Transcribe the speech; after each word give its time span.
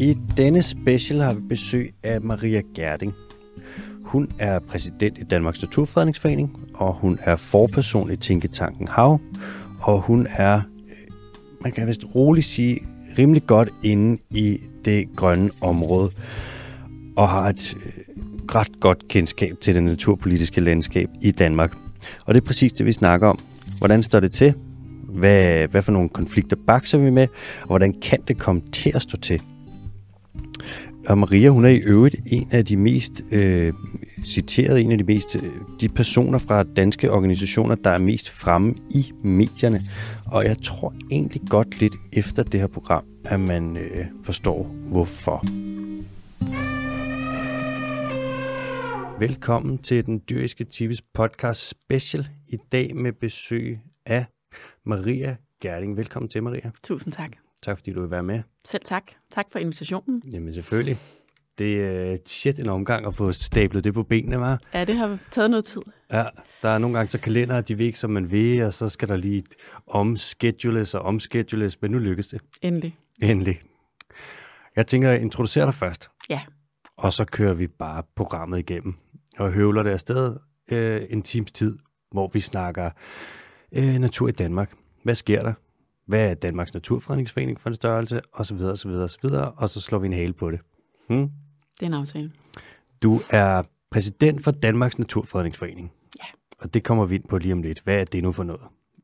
I 0.00 0.16
denne 0.36 0.62
special 0.62 1.20
har 1.20 1.32
vi 1.32 1.40
besøg 1.40 1.94
af 2.02 2.20
Maria 2.20 2.62
Gerding. 2.74 3.14
Hun 4.04 4.28
er 4.38 4.58
præsident 4.58 5.18
i 5.18 5.22
Danmarks 5.22 5.62
Naturfredningsforening, 5.62 6.60
og 6.74 6.94
hun 6.94 7.18
er 7.22 7.36
forperson 7.36 8.12
i 8.12 8.16
Tænketanken 8.16 8.88
Hav, 8.88 9.20
og 9.80 10.00
hun 10.00 10.26
er, 10.30 10.60
man 11.60 11.72
kan 11.72 11.86
vist 11.86 12.04
roligt 12.14 12.46
sige, 12.46 12.80
rimelig 13.18 13.46
godt 13.46 13.68
inde 13.82 14.22
i 14.30 14.60
det 14.84 15.08
grønne 15.16 15.50
område, 15.60 16.10
og 17.16 17.28
har 17.28 17.48
et 17.48 17.76
øh, 17.86 17.92
ret 18.54 18.80
godt 18.80 19.08
kendskab 19.08 19.56
til 19.60 19.74
det 19.74 19.82
naturpolitiske 19.82 20.60
landskab 20.60 21.08
i 21.20 21.30
Danmark. 21.30 21.76
Og 22.24 22.34
det 22.34 22.40
er 22.40 22.46
præcis 22.46 22.72
det, 22.72 22.86
vi 22.86 22.92
snakker 22.92 23.28
om. 23.28 23.38
Hvordan 23.78 24.02
står 24.02 24.20
det 24.20 24.32
til? 24.32 24.54
Hvad, 25.08 25.68
hvad 25.68 25.82
for 25.82 25.92
nogle 25.92 26.08
konflikter 26.08 26.56
bakser 26.66 26.98
vi 26.98 27.10
med? 27.10 27.28
Og 27.60 27.66
hvordan 27.66 27.94
kan 28.02 28.18
det 28.28 28.38
komme 28.38 28.62
til 28.72 28.92
at 28.94 29.02
stå 29.02 29.16
til? 29.16 29.42
Og 31.08 31.18
Maria, 31.18 31.48
hun 31.48 31.64
er 31.64 31.68
i 31.68 31.80
øvrigt 31.86 32.16
en 32.26 32.48
af 32.52 32.64
de 32.64 32.76
mest 32.76 33.24
øh, 33.32 33.72
citerede, 34.24 34.80
en 34.80 34.92
af 34.92 34.98
de 34.98 35.04
mest, 35.04 35.36
øh, 35.36 35.50
de 35.80 35.88
personer 35.88 36.38
fra 36.38 36.62
danske 36.62 37.10
organisationer, 37.10 37.74
der 37.74 37.90
er 37.90 37.98
mest 37.98 38.30
fremme 38.30 38.74
i 38.90 39.12
medierne. 39.22 39.80
Og 40.26 40.44
jeg 40.44 40.58
tror 40.62 40.94
egentlig 41.10 41.42
godt 41.48 41.80
lidt 41.80 41.94
efter 42.12 42.42
det 42.42 42.60
her 42.60 42.66
program, 42.66 43.04
at 43.24 43.40
man 43.40 43.76
øh, 43.76 44.06
forstår 44.24 44.62
hvorfor. 44.64 45.44
Velkommen 49.20 49.78
til 49.78 50.06
den 50.06 50.22
dyriske 50.30 50.64
Tibis 50.64 51.02
podcast 51.02 51.68
special. 51.68 52.28
I 52.48 52.56
dag 52.72 52.96
med 52.96 53.12
besøg 53.12 53.78
af 54.06 54.24
Maria 54.86 55.36
Gerding. 55.60 55.96
Velkommen 55.96 56.28
til, 56.28 56.42
Maria. 56.42 56.70
Tusind 56.82 57.12
tak. 57.12 57.49
Tak 57.62 57.78
fordi 57.78 57.92
du 57.92 58.00
vil 58.00 58.10
være 58.10 58.22
med. 58.22 58.42
Selv 58.64 58.82
tak. 58.84 59.02
Tak 59.30 59.46
for 59.52 59.58
invitationen. 59.58 60.22
Jamen 60.32 60.54
selvfølgelig. 60.54 60.98
Det 61.58 61.84
er 61.84 62.16
shit 62.26 62.58
en 62.58 62.68
omgang 62.68 63.06
at 63.06 63.14
få 63.14 63.32
stablet 63.32 63.84
det 63.84 63.94
på 63.94 64.02
benene, 64.02 64.40
var. 64.40 64.60
Ja, 64.74 64.84
det 64.84 64.96
har 64.96 65.18
taget 65.30 65.50
noget 65.50 65.64
tid. 65.64 65.80
Ja, 66.12 66.24
der 66.62 66.68
er 66.68 66.78
nogle 66.78 66.96
gange 66.96 67.10
så 67.10 67.18
kalender, 67.18 67.60
de 67.60 67.76
vil 67.76 67.86
ikke, 67.86 67.98
som 67.98 68.10
man 68.10 68.30
vil, 68.30 68.62
og 68.62 68.74
så 68.74 68.88
skal 68.88 69.08
der 69.08 69.16
lige 69.16 69.42
omschedules 69.86 70.94
og 70.94 71.02
omschedules, 71.02 71.82
men 71.82 71.90
nu 71.90 71.98
lykkes 71.98 72.28
det. 72.28 72.40
Endelig. 72.62 72.98
Endelig. 73.22 73.60
Jeg 74.76 74.86
tænker, 74.86 75.10
at 75.10 75.20
introducere 75.20 75.66
dig 75.66 75.74
først. 75.74 76.10
Ja. 76.30 76.40
Og 76.96 77.12
så 77.12 77.24
kører 77.24 77.54
vi 77.54 77.66
bare 77.66 78.02
programmet 78.16 78.58
igennem 78.58 78.94
og 79.38 79.52
høvler 79.52 79.82
det 79.82 79.90
afsted 79.90 80.36
øh, 80.70 81.02
en 81.10 81.22
times 81.22 81.52
tid, 81.52 81.78
hvor 82.10 82.30
vi 82.32 82.40
snakker 82.40 82.90
øh, 83.72 83.94
natur 83.98 84.28
i 84.28 84.32
Danmark. 84.32 84.72
Hvad 85.04 85.14
sker 85.14 85.42
der? 85.42 85.52
Hvad 86.10 86.30
er 86.30 86.34
Danmarks 86.34 86.74
Naturfredningsforening 86.74 87.60
for 87.60 87.70
en 87.70 87.74
størrelse? 87.74 88.20
Og 88.32 88.46
så 88.46 88.54
videre, 88.54 88.72
og 88.72 88.78
så 88.78 88.88
videre, 88.88 89.04
og 89.04 89.10
så 89.10 89.18
videre. 89.22 89.50
Og 89.50 89.68
så 89.68 89.80
slår 89.80 89.98
vi 89.98 90.06
en 90.06 90.12
hale 90.12 90.32
på 90.32 90.50
det. 90.50 90.60
Hmm? 91.08 91.30
Det 91.74 91.82
er 91.82 91.86
en 91.86 91.94
aftale. 91.94 92.32
Du 93.02 93.20
er 93.30 93.62
præsident 93.90 94.44
for 94.44 94.50
Danmarks 94.50 94.98
Naturfredningsforening. 94.98 95.92
Ja. 96.18 96.24
Og 96.58 96.74
det 96.74 96.84
kommer 96.84 97.06
vi 97.06 97.14
ind 97.14 97.24
på 97.28 97.38
lige 97.38 97.52
om 97.52 97.62
lidt. 97.62 97.80
Hvad 97.84 98.00
er 98.00 98.04
det 98.04 98.22
nu 98.22 98.32
for 98.32 98.42
noget? 98.42 98.60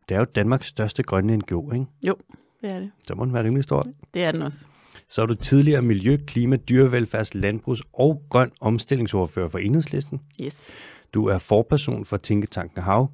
Det 0.08 0.14
er 0.14 0.18
jo 0.18 0.24
Danmarks 0.24 0.66
største 0.66 1.02
grønne 1.02 1.36
NGO, 1.36 1.72
ikke? 1.72 1.86
Jo, 2.06 2.14
det 2.60 2.72
er 2.72 2.78
det. 2.78 2.90
Så 3.06 3.14
må 3.14 3.24
den 3.24 3.32
være 3.32 3.44
rimelig 3.44 3.64
stor. 3.64 3.86
Det 4.14 4.24
er 4.24 4.32
den 4.32 4.42
også. 4.42 4.66
Så 5.08 5.22
er 5.22 5.26
du 5.26 5.34
tidligere 5.34 5.82
Miljø, 5.82 6.16
Klima, 6.26 6.56
Dyrevelfærds, 6.56 7.34
Landbrugs 7.34 7.82
og 7.92 8.22
Grøn 8.30 8.50
Omstillingsordfører 8.60 9.48
for 9.48 9.58
Enhedslisten. 9.58 10.20
Yes. 10.42 10.70
Du 11.14 11.26
er 11.26 11.38
forperson 11.38 12.04
for 12.04 12.16
Tænketanken 12.16 12.82
Hav. 12.82 13.10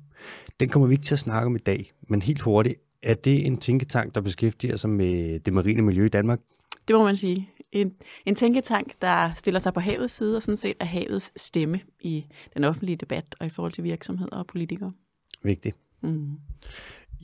Den 0.61 0.69
kommer 0.69 0.89
vi 0.89 0.95
ikke 0.95 1.05
til 1.05 1.15
at 1.15 1.19
snakke 1.19 1.47
om 1.47 1.57
i 1.57 1.59
dag, 1.59 1.93
men 2.09 2.23
helt 2.23 2.41
hurtigt. 2.41 2.79
Er 3.03 3.15
det 3.15 3.47
en 3.47 3.57
tænketank, 3.57 4.15
der 4.15 4.21
beskæftiger 4.21 4.77
sig 4.77 4.91
med 4.91 5.41
det 5.41 5.53
marine 5.53 5.83
miljø 5.83 6.05
i 6.05 6.09
Danmark? 6.09 6.41
Det 6.89 6.97
må 6.97 7.05
man 7.05 7.17
sige. 7.17 7.51
En, 7.73 7.93
en 8.27 8.35
tænketank, 8.35 8.93
der 9.03 9.35
stiller 9.35 9.61
sig 9.61 9.75
på 9.75 9.81
havets 9.81 10.15
side 10.15 10.37
og 10.37 10.43
sådan 10.43 10.57
set 10.57 10.77
er 10.81 10.85
havets 10.85 11.33
stemme 11.37 11.81
i 12.01 12.25
den 12.55 12.65
offentlige 12.65 12.97
debat 12.97 13.35
og 13.41 13.47
i 13.47 13.49
forhold 13.49 13.73
til 13.73 13.85
virksomheder 13.85 14.37
og 14.37 14.47
politikere. 14.47 14.93
Vigtigt. 15.43 15.77
Mm. 16.03 16.31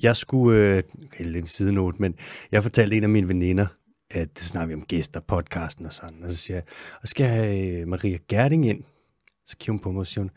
Jeg 0.03 0.17
skulle, 0.17 0.59
øh, 0.59 0.83
okay, 1.05 1.25
lidt 1.25 1.37
en 1.37 1.47
sidenote, 1.47 2.03
men 2.03 2.15
jeg 2.53 2.63
fortalte 2.63 2.97
en 2.97 3.03
af 3.03 3.09
mine 3.09 3.29
veninder, 3.29 3.67
at 4.11 4.29
det 4.35 4.43
snakker 4.45 4.67
vi 4.67 4.75
om 4.75 4.87
gæster, 4.87 5.21
podcasten 5.21 5.87
og 5.87 5.93
sådan, 5.93 6.25
og 6.25 6.31
så 6.31 6.37
siger 6.37 6.57
jeg, 6.57 6.65
og 7.03 7.09
skal 7.09 7.25
jeg 7.25 7.33
have 7.33 7.81
øh, 7.81 7.89
Maria 7.89 8.19
Gerding 8.29 8.69
ind? 8.69 8.85
Så 9.47 9.57
kigger 9.57 9.73
hun 9.73 9.81
på 9.81 9.93
mig 9.93 10.01
og 10.01 10.07
siger 10.07 10.23
hun, 10.23 10.31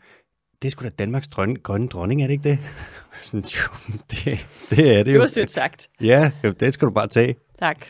det 0.62 0.68
er 0.68 0.70
sgu 0.70 0.84
da 0.84 0.88
Danmarks 0.88 1.28
grønne, 1.28 1.56
grønne 1.56 1.88
dronning, 1.88 2.22
er 2.22 2.26
det 2.26 2.32
ikke 2.32 2.48
det? 2.48 2.58
Sådan, 3.22 3.40
jo, 3.40 3.92
det, 4.10 4.46
det 4.70 4.90
er 4.90 4.96
det 4.96 5.06
Det 5.06 5.14
jo. 5.14 5.20
var 5.20 5.26
sødt 5.26 5.50
sagt. 5.50 5.88
Ja, 6.00 6.32
jo, 6.44 6.50
det 6.50 6.74
skal 6.74 6.86
du 6.86 6.92
bare 6.92 7.08
tage. 7.08 7.36
Tak. 7.58 7.86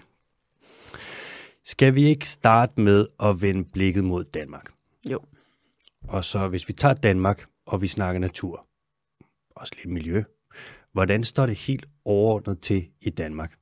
Skal 1.64 1.94
vi 1.94 2.02
ikke 2.04 2.28
starte 2.28 2.80
med 2.80 3.06
at 3.22 3.42
vende 3.42 3.64
blikket 3.72 4.04
mod 4.04 4.24
Danmark? 4.24 4.70
Jo. 5.10 5.20
Og 6.08 6.24
så 6.24 6.48
hvis 6.48 6.68
vi 6.68 6.72
tager 6.72 6.94
Danmark, 6.94 7.44
og 7.66 7.82
vi 7.82 7.86
snakker 7.86 8.20
natur, 8.20 8.66
også 9.56 9.72
lidt 9.76 9.92
miljø, 9.92 10.22
hvordan 10.92 11.24
står 11.24 11.46
det 11.46 11.56
helt 11.58 11.86
overordnet 12.04 12.60
til 12.60 12.88
i 13.00 13.10
Danmark? 13.10 13.52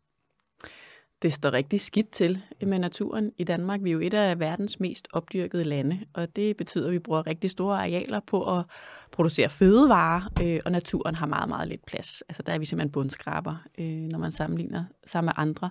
Det 1.23 1.33
står 1.33 1.53
rigtig 1.53 1.81
skidt 1.81 2.11
til 2.11 2.43
med 2.63 2.79
naturen 2.79 3.33
i 3.39 3.45
Danmark. 3.45 3.81
Vi 3.83 3.91
er 3.91 3.93
jo 3.93 4.01
et 4.01 4.15
af 4.15 4.41
verdens 4.41 4.81
mest 4.81 5.09
opdyrkede 5.13 5.65
lande, 5.65 6.01
og 6.15 6.37
det 6.37 6.57
betyder, 6.57 6.87
at 6.87 6.93
vi 6.93 6.99
bruger 6.99 7.27
rigtig 7.27 7.51
store 7.51 7.79
arealer 7.79 8.21
på 8.21 8.59
at 8.59 8.65
producere 9.13 9.49
fødevarer, 9.49 10.21
øh, 10.43 10.61
og 10.65 10.73
naturen 10.73 11.15
har 11.15 11.27
meget, 11.27 11.49
meget 11.49 11.69
lidt 11.69 11.87
plads. 11.87 12.23
Altså 12.23 12.43
der 12.43 12.53
er 12.53 12.59
vi 12.59 12.65
simpelthen 12.65 12.93
bundskraber, 12.93 13.57
øh, 13.79 13.87
når 13.87 14.19
man 14.19 14.33
sammenligner 14.33 14.85
sammen 15.07 15.27
med 15.27 15.33
andre. 15.37 15.71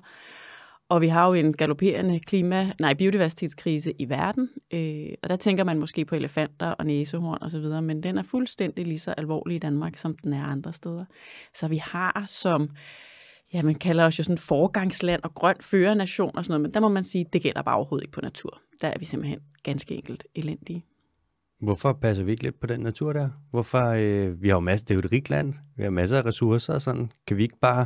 Og 0.90 1.02
vi 1.02 1.08
har 1.08 1.28
jo 1.28 1.34
en 1.34 1.54
galopperende 1.54 2.20
klima, 2.20 2.72
nej, 2.80 2.94
biodiversitetskrise 2.94 3.94
i 4.00 4.10
verden, 4.10 4.50
øh, 4.74 5.10
og 5.24 5.30
der 5.30 5.36
tænker 5.36 5.64
man 5.64 5.80
måske 5.80 6.06
på 6.06 6.16
elefanter 6.16 6.68
og 6.68 6.86
næsehorn 6.86 7.38
osv., 7.42 7.84
men 7.84 8.04
den 8.04 8.18
er 8.18 8.24
fuldstændig 8.24 8.86
lige 8.86 9.00
så 9.00 9.12
alvorlig 9.18 9.56
i 9.56 9.60
Danmark, 9.60 9.98
som 9.98 10.18
den 10.24 10.34
er 10.34 10.44
andre 10.44 10.74
steder. 10.74 11.06
Så 11.54 11.68
vi 11.68 11.78
har 11.78 12.24
som 12.28 12.70
ja, 13.54 13.62
man 13.64 13.76
kalder 13.76 14.06
os 14.06 14.20
jo 14.20 14.24
sådan 14.24 14.38
forgangsland 14.38 15.22
og 15.24 15.34
grøn 15.34 15.56
førernation 15.62 16.38
og 16.38 16.46
sådan 16.46 16.52
noget, 16.52 16.62
men 16.62 16.74
der 16.74 16.80
må 16.80 16.88
man 16.88 17.04
sige, 17.04 17.26
det 17.34 17.42
gælder 17.42 17.62
bare 17.62 17.76
overhovedet 17.76 18.04
ikke 18.04 18.12
på 18.14 18.22
natur. 18.22 18.62
Der 18.82 18.88
er 18.88 19.00
vi 19.00 19.06
simpelthen 19.06 19.40
ganske 19.64 19.96
enkelt 19.96 20.24
elendige. 20.36 20.86
Hvorfor 21.62 21.94
passer 21.94 22.24
vi 22.24 22.32
ikke 22.32 22.44
lidt 22.44 22.60
på 22.60 22.68
den 22.68 22.80
natur 22.80 23.14
der? 23.14 23.30
Hvorfor, 23.52 23.86
øh, 23.86 24.42
vi 24.42 24.48
har 24.48 24.56
jo 24.56 24.60
masser, 24.60 24.86
det 24.86 24.92
er 24.92 24.96
jo 24.96 25.00
et 25.00 25.12
rigt 25.12 25.30
land, 25.30 25.54
vi 25.79 25.84
har 25.84 25.91
masser 25.91 26.17
af 26.17 26.25
ressourcer 26.25 26.73
og 26.73 26.81
sådan. 26.81 27.12
Kan 27.28 27.38
vi 27.38 27.44
ikke 27.44 27.59
bare 27.62 27.85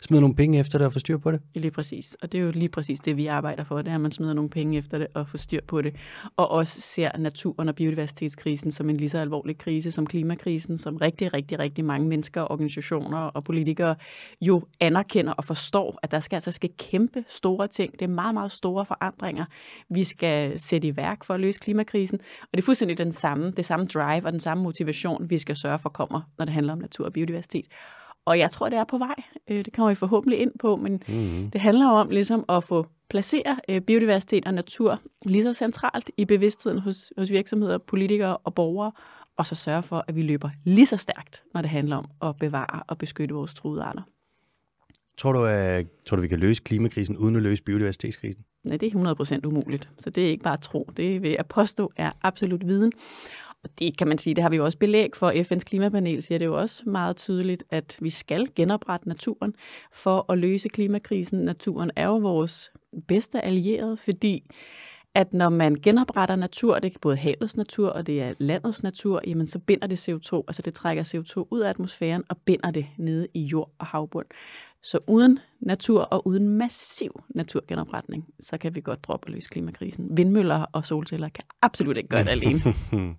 smide 0.00 0.20
nogle 0.20 0.36
penge 0.36 0.58
efter 0.58 0.78
det 0.78 0.86
og 0.86 0.92
få 0.92 0.98
styr 0.98 1.18
på 1.18 1.32
det? 1.32 1.40
Lige 1.54 1.70
præcis. 1.70 2.16
Og 2.22 2.32
det 2.32 2.38
er 2.38 2.42
jo 2.42 2.50
lige 2.50 2.68
præcis 2.68 3.00
det, 3.00 3.16
vi 3.16 3.26
arbejder 3.26 3.64
for, 3.64 3.82
det 3.82 3.90
er, 3.90 3.94
at 3.94 4.00
man 4.00 4.12
smider 4.12 4.32
nogle 4.32 4.50
penge 4.50 4.78
efter 4.78 4.98
det 4.98 5.06
og 5.14 5.28
får 5.28 5.38
styr 5.38 5.60
på 5.66 5.82
det. 5.82 5.94
Og 6.36 6.50
også 6.50 6.80
ser 6.80 7.18
naturen 7.18 7.68
og 7.68 7.74
biodiversitetskrisen 7.74 8.70
som 8.70 8.90
en 8.90 8.96
lige 8.96 9.08
så 9.08 9.18
alvorlig 9.18 9.58
krise 9.58 9.90
som 9.90 10.06
klimakrisen, 10.06 10.78
som 10.78 10.96
rigtig, 10.96 11.34
rigtig, 11.34 11.58
rigtig 11.58 11.84
mange 11.84 12.08
mennesker, 12.08 12.52
organisationer 12.52 13.18
og 13.18 13.44
politikere 13.44 13.94
jo 14.40 14.62
anerkender 14.80 15.32
og 15.32 15.44
forstår, 15.44 15.98
at 16.02 16.10
der 16.10 16.20
skal 16.20 16.36
altså 16.36 16.50
ske 16.50 16.68
kæmpe 16.78 17.24
store 17.28 17.68
ting. 17.68 17.92
Det 17.92 18.02
er 18.02 18.08
meget, 18.08 18.34
meget 18.34 18.52
store 18.52 18.86
forandringer, 18.86 19.44
vi 19.88 20.04
skal 20.04 20.60
sætte 20.60 20.88
i 20.88 20.96
værk 20.96 21.24
for 21.24 21.34
at 21.34 21.40
løse 21.40 21.60
klimakrisen. 21.60 22.20
Og 22.42 22.48
det 22.52 22.58
er 22.58 22.64
fuldstændig 22.64 22.98
den 22.98 23.12
samme, 23.12 23.50
det 23.50 23.64
samme 23.64 23.86
drive 23.86 24.26
og 24.26 24.32
den 24.32 24.40
samme 24.40 24.62
motivation, 24.62 25.30
vi 25.30 25.38
skal 25.38 25.56
sørge 25.56 25.78
for 25.78 25.88
kommer, 25.88 26.20
når 26.38 26.44
det 26.44 26.54
handler 26.54 26.72
om 26.72 26.78
natur 26.78 27.04
og 27.04 27.12
biodiversitet. 27.12 27.31
Og 28.24 28.38
jeg 28.38 28.50
tror, 28.50 28.68
det 28.68 28.78
er 28.78 28.84
på 28.84 28.98
vej. 28.98 29.14
Øh, 29.48 29.64
Det 29.64 29.72
kommer 29.72 29.88
vi 29.88 29.94
forhåbentlig 29.94 30.38
ind 30.38 30.52
på, 30.60 30.76
men 30.76 31.02
Mm-hmm. 31.08 31.50
det 31.50 31.60
handler 31.60 31.86
om 31.88 32.10
ligesom 32.10 32.44
at 32.48 32.64
få 32.64 32.86
placere 33.10 33.58
øh, 33.68 33.80
biodiversitet 33.80 34.46
og 34.46 34.54
natur 34.54 35.00
lige 35.24 35.42
så 35.42 35.52
centralt 35.52 36.10
i 36.16 36.24
bevidstheden 36.24 36.78
hos, 36.78 37.12
hos 37.18 37.30
virksomheder, 37.30 37.78
politikere 37.78 38.36
og 38.36 38.54
borgere, 38.54 38.92
og 39.36 39.46
så 39.46 39.54
sørge 39.54 39.82
for, 39.82 40.04
at 40.08 40.16
vi 40.16 40.22
løber 40.22 40.50
lige 40.64 40.86
så 40.86 40.96
stærkt, 40.96 41.42
når 41.54 41.60
det 41.62 41.70
handler 41.70 41.96
om 41.96 42.04
at 42.22 42.36
bevare 42.36 42.82
og 42.86 42.98
beskytte 42.98 43.34
vores 43.34 43.54
truede 43.54 43.82
arter. 43.82 44.02
Tror 45.18 45.32
du, 45.32 45.44
at, 45.44 45.86
tror 46.06 46.16
du, 46.16 46.20
vi 46.22 46.28
kan 46.28 46.38
løse 46.38 46.62
klimakrisen 46.62 47.16
uden 47.16 47.36
at 47.36 47.42
løse 47.42 47.62
biodiversitetskrisen? 47.62 48.44
Nej, 48.64 48.76
det 48.76 48.94
er 48.94 49.14
100% 49.42 49.46
umuligt. 49.46 49.88
Så 49.98 50.10
det 50.10 50.24
er 50.24 50.28
ikke 50.28 50.42
bare 50.44 50.56
tro. 50.56 50.90
Det 50.96 51.22
vil 51.22 51.30
jeg 51.30 51.46
påstå 51.46 51.92
er 51.96 52.10
absolut 52.22 52.66
viden. 52.66 52.92
Det 53.78 53.98
kan 53.98 54.08
man 54.08 54.18
sige, 54.18 54.34
det 54.34 54.42
har 54.42 54.50
vi 54.50 54.56
jo 54.56 54.64
også 54.64 54.78
belæg 54.78 55.16
for. 55.16 55.30
FN's 55.30 55.64
klimapanel 55.64 56.22
siger 56.22 56.38
det 56.38 56.46
jo 56.46 56.58
også 56.58 56.82
meget 56.86 57.16
tydeligt, 57.16 57.64
at 57.70 57.96
vi 58.00 58.10
skal 58.10 58.48
genoprette 58.56 59.08
naturen 59.08 59.54
for 59.92 60.32
at 60.32 60.38
løse 60.38 60.68
klimakrisen. 60.68 61.38
Naturen 61.38 61.90
er 61.96 62.06
jo 62.06 62.16
vores 62.16 62.72
bedste 63.08 63.44
allierede, 63.44 63.96
fordi 63.96 64.50
at 65.14 65.34
når 65.34 65.48
man 65.48 65.74
genopretter 65.74 66.36
natur, 66.36 66.78
det 66.78 66.94
er 66.94 66.98
både 67.00 67.16
havets 67.16 67.56
natur 67.56 67.88
og 67.88 68.06
det 68.06 68.22
er 68.22 68.34
landets 68.38 68.82
natur, 68.82 69.20
jamen 69.26 69.46
så 69.46 69.58
binder 69.58 69.86
det 69.86 70.08
CO2, 70.08 70.36
altså 70.48 70.62
det 70.62 70.74
trækker 70.74 71.04
CO2 71.04 71.46
ud 71.50 71.60
af 71.60 71.70
atmosfæren 71.70 72.24
og 72.28 72.36
binder 72.36 72.70
det 72.70 72.86
nede 72.96 73.26
i 73.34 73.42
jord 73.42 73.70
og 73.78 73.86
havbund. 73.86 74.26
Så 74.82 74.98
uden 75.06 75.38
natur 75.60 76.00
og 76.00 76.26
uden 76.26 76.48
massiv 76.48 77.22
naturgenopretning, 77.34 78.24
så 78.40 78.58
kan 78.58 78.74
vi 78.74 78.80
godt 78.80 79.04
droppe 79.04 79.28
at 79.28 79.34
løse 79.34 79.48
klimakrisen. 79.48 80.16
Vindmøller 80.16 80.66
og 80.72 80.86
solceller 80.86 81.28
kan 81.28 81.44
absolut 81.62 81.96
ikke 81.96 82.08
gøre 82.08 82.24
det 82.24 82.30
alene. 82.30 82.60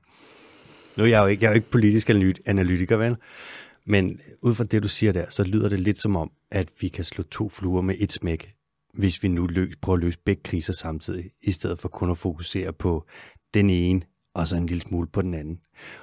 Nu 0.98 1.04
er 1.04 1.07
jeg 1.07 1.22
jo 1.22 1.25
ikke, 1.25 1.44
jeg 1.44 1.50
er 1.50 1.51
jo 1.51 1.56
ikke 1.56 1.69
politisk 1.69 2.10
analytiker, 2.46 2.98
vel? 2.98 3.16
Men 3.86 4.19
ud 4.42 4.56
fra 4.56 4.63
det, 4.63 4.84
du 4.84 4.88
siger 4.88 5.12
der, 5.12 5.25
så 5.30 5.44
lyder 5.44 5.69
det 5.69 5.80
lidt 5.80 5.98
som 5.98 6.16
om, 6.16 6.31
at 6.51 6.69
vi 6.81 6.88
kan 6.88 7.04
slå 7.04 7.24
to 7.24 7.50
fluer 7.50 7.81
med 7.81 7.96
et 8.00 8.12
smæk 8.12 8.54
hvis 8.94 9.24
vi 9.24 9.28
nu 9.28 9.48
løs, 9.48 9.75
prøver 9.81 9.98
at 9.98 10.04
løse 10.04 10.19
begge 10.25 10.44
kriser 10.44 10.74
samtidig, 10.74 11.31
i 11.42 11.51
stedet 11.51 11.80
for 11.80 11.90
kun 11.90 12.12
at 12.12 12.18
fokusere 12.18 12.74
på 12.74 13.06
den 13.54 13.69
ene, 13.69 14.01
og 14.34 14.48
så 14.48 14.57
en 14.57 14.66
lille 14.66 14.81
smule 14.81 15.07
på 15.07 15.22
den 15.22 15.34
anden. 15.34 15.60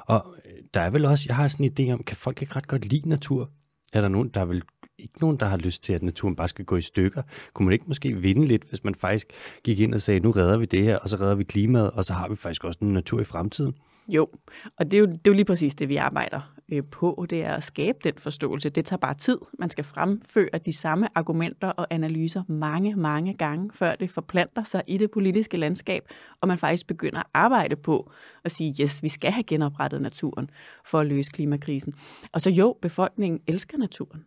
Og 0.06 0.36
øh, 0.44 0.52
der 0.74 0.80
er 0.80 0.90
vel 0.90 1.04
også, 1.04 1.24
jeg 1.28 1.36
har 1.36 1.48
sådan 1.48 1.66
en 1.66 1.72
idé 1.78 1.92
om, 1.92 2.02
kan 2.02 2.16
folk 2.16 2.42
ikke 2.42 2.56
ret 2.56 2.68
godt 2.68 2.84
lide 2.84 3.08
natur? 3.08 3.50
Er 3.92 4.00
der 4.00 4.08
nogen, 4.08 4.28
der 4.28 4.40
er 4.40 4.44
vel 4.44 4.62
ikke 4.98 5.20
nogen, 5.20 5.36
der 5.36 5.46
har 5.46 5.56
lyst 5.56 5.82
til, 5.82 5.92
at 5.92 6.02
naturen 6.02 6.36
bare 6.36 6.48
skal 6.48 6.64
gå 6.64 6.76
i 6.76 6.80
stykker? 6.80 7.22
Kunne 7.54 7.66
man 7.66 7.72
ikke 7.72 7.84
måske 7.88 8.16
vinde 8.16 8.46
lidt, 8.46 8.64
hvis 8.68 8.84
man 8.84 8.94
faktisk 8.94 9.26
gik 9.64 9.80
ind 9.80 9.94
og 9.94 10.00
sagde, 10.00 10.20
nu 10.20 10.30
redder 10.30 10.58
vi 10.58 10.64
det 10.64 10.82
her, 10.82 10.96
og 10.96 11.08
så 11.08 11.16
redder 11.16 11.34
vi 11.34 11.44
klimaet, 11.44 11.90
og 11.90 12.04
så 12.04 12.12
har 12.12 12.28
vi 12.28 12.36
faktisk 12.36 12.64
også 12.64 12.78
en 12.82 12.92
natur 12.92 13.20
i 13.20 13.24
fremtiden? 13.24 13.74
Jo, 14.08 14.28
og 14.76 14.90
det 14.90 14.94
er 14.94 14.98
jo, 14.98 15.06
det 15.06 15.14
er 15.14 15.30
jo 15.30 15.32
lige 15.32 15.44
præcis 15.44 15.74
det, 15.74 15.88
vi 15.88 15.96
arbejder 15.96 16.54
øh, 16.72 16.82
på, 16.90 17.26
det 17.30 17.44
er 17.44 17.54
at 17.54 17.64
skabe 17.64 17.98
den 18.04 18.12
forståelse. 18.18 18.70
Det 18.70 18.84
tager 18.84 18.98
bare 18.98 19.14
tid. 19.14 19.38
Man 19.58 19.70
skal 19.70 19.84
fremføre 19.84 20.58
de 20.66 20.72
samme 20.72 21.08
argumenter 21.14 21.68
og 21.68 21.86
analyser 21.90 22.42
mange, 22.48 22.96
mange 22.96 23.34
gange, 23.34 23.70
før 23.74 23.94
det 23.94 24.10
forplanter 24.10 24.62
sig 24.62 24.82
i 24.86 24.98
det 24.98 25.10
politiske 25.10 25.56
landskab, 25.56 26.02
og 26.40 26.48
man 26.48 26.58
faktisk 26.58 26.86
begynder 26.86 27.18
at 27.18 27.26
arbejde 27.34 27.76
på 27.76 28.12
at 28.44 28.50
sige, 28.50 28.74
yes, 28.82 29.02
vi 29.02 29.08
skal 29.08 29.30
have 29.30 29.44
genoprettet 29.44 30.02
naturen 30.02 30.50
for 30.84 31.00
at 31.00 31.06
løse 31.06 31.30
klimakrisen. 31.30 31.94
Og 32.32 32.40
så 32.40 32.50
jo, 32.50 32.76
befolkningen 32.82 33.40
elsker 33.46 33.78
naturen. 33.78 34.24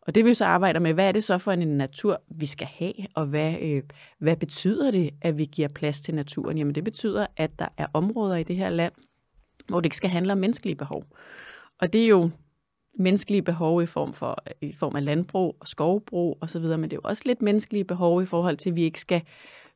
Og 0.00 0.14
det 0.14 0.24
vi 0.24 0.34
så 0.34 0.44
arbejder 0.44 0.80
med, 0.80 0.94
hvad 0.94 1.08
er 1.08 1.12
det 1.12 1.24
så 1.24 1.38
for 1.38 1.52
en 1.52 1.68
natur, 1.68 2.22
vi 2.28 2.46
skal 2.46 2.66
have, 2.66 2.92
og 3.14 3.26
hvad, 3.26 3.54
øh, 3.62 3.82
hvad 4.18 4.36
betyder 4.36 4.90
det, 4.90 5.10
at 5.22 5.38
vi 5.38 5.44
giver 5.44 5.68
plads 5.68 6.00
til 6.00 6.14
naturen? 6.14 6.58
Jamen 6.58 6.74
det 6.74 6.84
betyder, 6.84 7.26
at 7.36 7.58
der 7.58 7.68
er 7.76 7.86
områder 7.92 8.36
i 8.36 8.42
det 8.42 8.56
her 8.56 8.70
land, 8.70 8.92
hvor 9.68 9.80
det 9.80 9.86
ikke 9.86 9.96
skal 9.96 10.10
handle 10.10 10.32
om 10.32 10.38
menneskelige 10.38 10.76
behov. 10.76 11.04
Og 11.80 11.92
det 11.92 12.02
er 12.04 12.08
jo 12.08 12.30
menneskelige 12.98 13.42
behov 13.42 13.82
i 13.82 13.86
form, 13.86 14.12
for, 14.12 14.44
i 14.60 14.72
form 14.72 14.96
af 14.96 15.04
landbrug 15.04 15.56
og 15.60 15.68
skovbrug 15.68 16.38
osv., 16.40 16.62
men 16.62 16.82
det 16.82 16.92
er 16.92 16.96
jo 16.96 17.00
også 17.04 17.22
lidt 17.26 17.42
menneskelige 17.42 17.84
behov 17.84 18.22
i 18.22 18.26
forhold 18.26 18.56
til, 18.56 18.70
at 18.70 18.76
vi 18.76 18.82
ikke 18.82 19.00
skal 19.00 19.22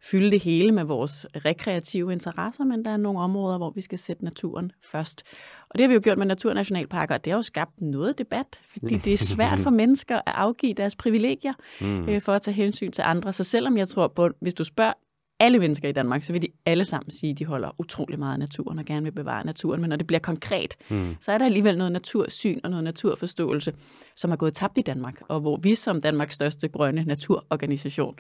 fylde 0.02 0.30
det 0.30 0.40
hele 0.40 0.72
med 0.72 0.84
vores 0.84 1.26
rekreative 1.44 2.12
interesser, 2.12 2.64
men 2.64 2.84
der 2.84 2.90
er 2.90 2.96
nogle 2.96 3.20
områder, 3.20 3.58
hvor 3.58 3.70
vi 3.70 3.80
skal 3.80 3.98
sætte 3.98 4.24
naturen 4.24 4.72
først. 4.82 5.22
Og 5.70 5.78
det 5.78 5.84
har 5.84 5.88
vi 5.88 5.94
jo 5.94 6.00
gjort 6.04 6.18
med 6.18 6.26
naturnationalparker, 6.26 7.14
og 7.14 7.24
det 7.24 7.30
har 7.30 7.38
jo 7.38 7.42
skabt 7.42 7.80
noget 7.80 8.18
debat, 8.18 8.60
fordi 8.72 8.96
det 8.96 9.12
er 9.12 9.18
svært 9.18 9.58
for 9.58 9.70
mennesker 9.82 10.16
at 10.16 10.22
afgive 10.26 10.74
deres 10.74 10.96
privilegier 10.96 11.52
mm. 11.80 12.08
øh, 12.08 12.22
for 12.22 12.32
at 12.32 12.42
tage 12.42 12.54
hensyn 12.54 12.92
til 12.92 13.02
andre. 13.02 13.32
Så 13.32 13.44
selvom 13.44 13.76
jeg 13.76 13.88
tror 13.88 14.08
på, 14.08 14.28
hvis 14.40 14.54
du 14.54 14.64
spørger 14.64 14.92
alle 15.40 15.58
mennesker 15.58 15.88
i 15.88 15.92
Danmark, 15.92 16.22
så 16.22 16.32
vil 16.32 16.42
de 16.42 16.48
alle 16.66 16.84
sammen 16.84 17.10
sige, 17.10 17.30
at 17.30 17.38
de 17.38 17.44
holder 17.44 17.80
utrolig 17.80 18.18
meget 18.18 18.32
af 18.32 18.38
naturen 18.38 18.78
og 18.78 18.84
gerne 18.84 19.04
vil 19.04 19.12
bevare 19.12 19.46
naturen. 19.46 19.80
Men 19.80 19.90
når 19.90 19.96
det 19.96 20.06
bliver 20.06 20.20
konkret, 20.20 20.76
mm. 20.90 21.16
så 21.20 21.32
er 21.32 21.38
der 21.38 21.44
alligevel 21.44 21.78
noget 21.78 21.92
natursyn 21.92 22.60
og 22.64 22.70
noget 22.70 22.84
naturforståelse, 22.84 23.72
som 24.16 24.32
er 24.32 24.36
gået 24.36 24.54
tabt 24.54 24.78
i 24.78 24.82
Danmark, 24.82 25.22
og 25.28 25.40
hvor 25.40 25.56
vi 25.56 25.74
som 25.74 26.00
Danmarks 26.00 26.34
største 26.34 26.68
grønne 26.68 27.04
naturorganisation 27.04 28.18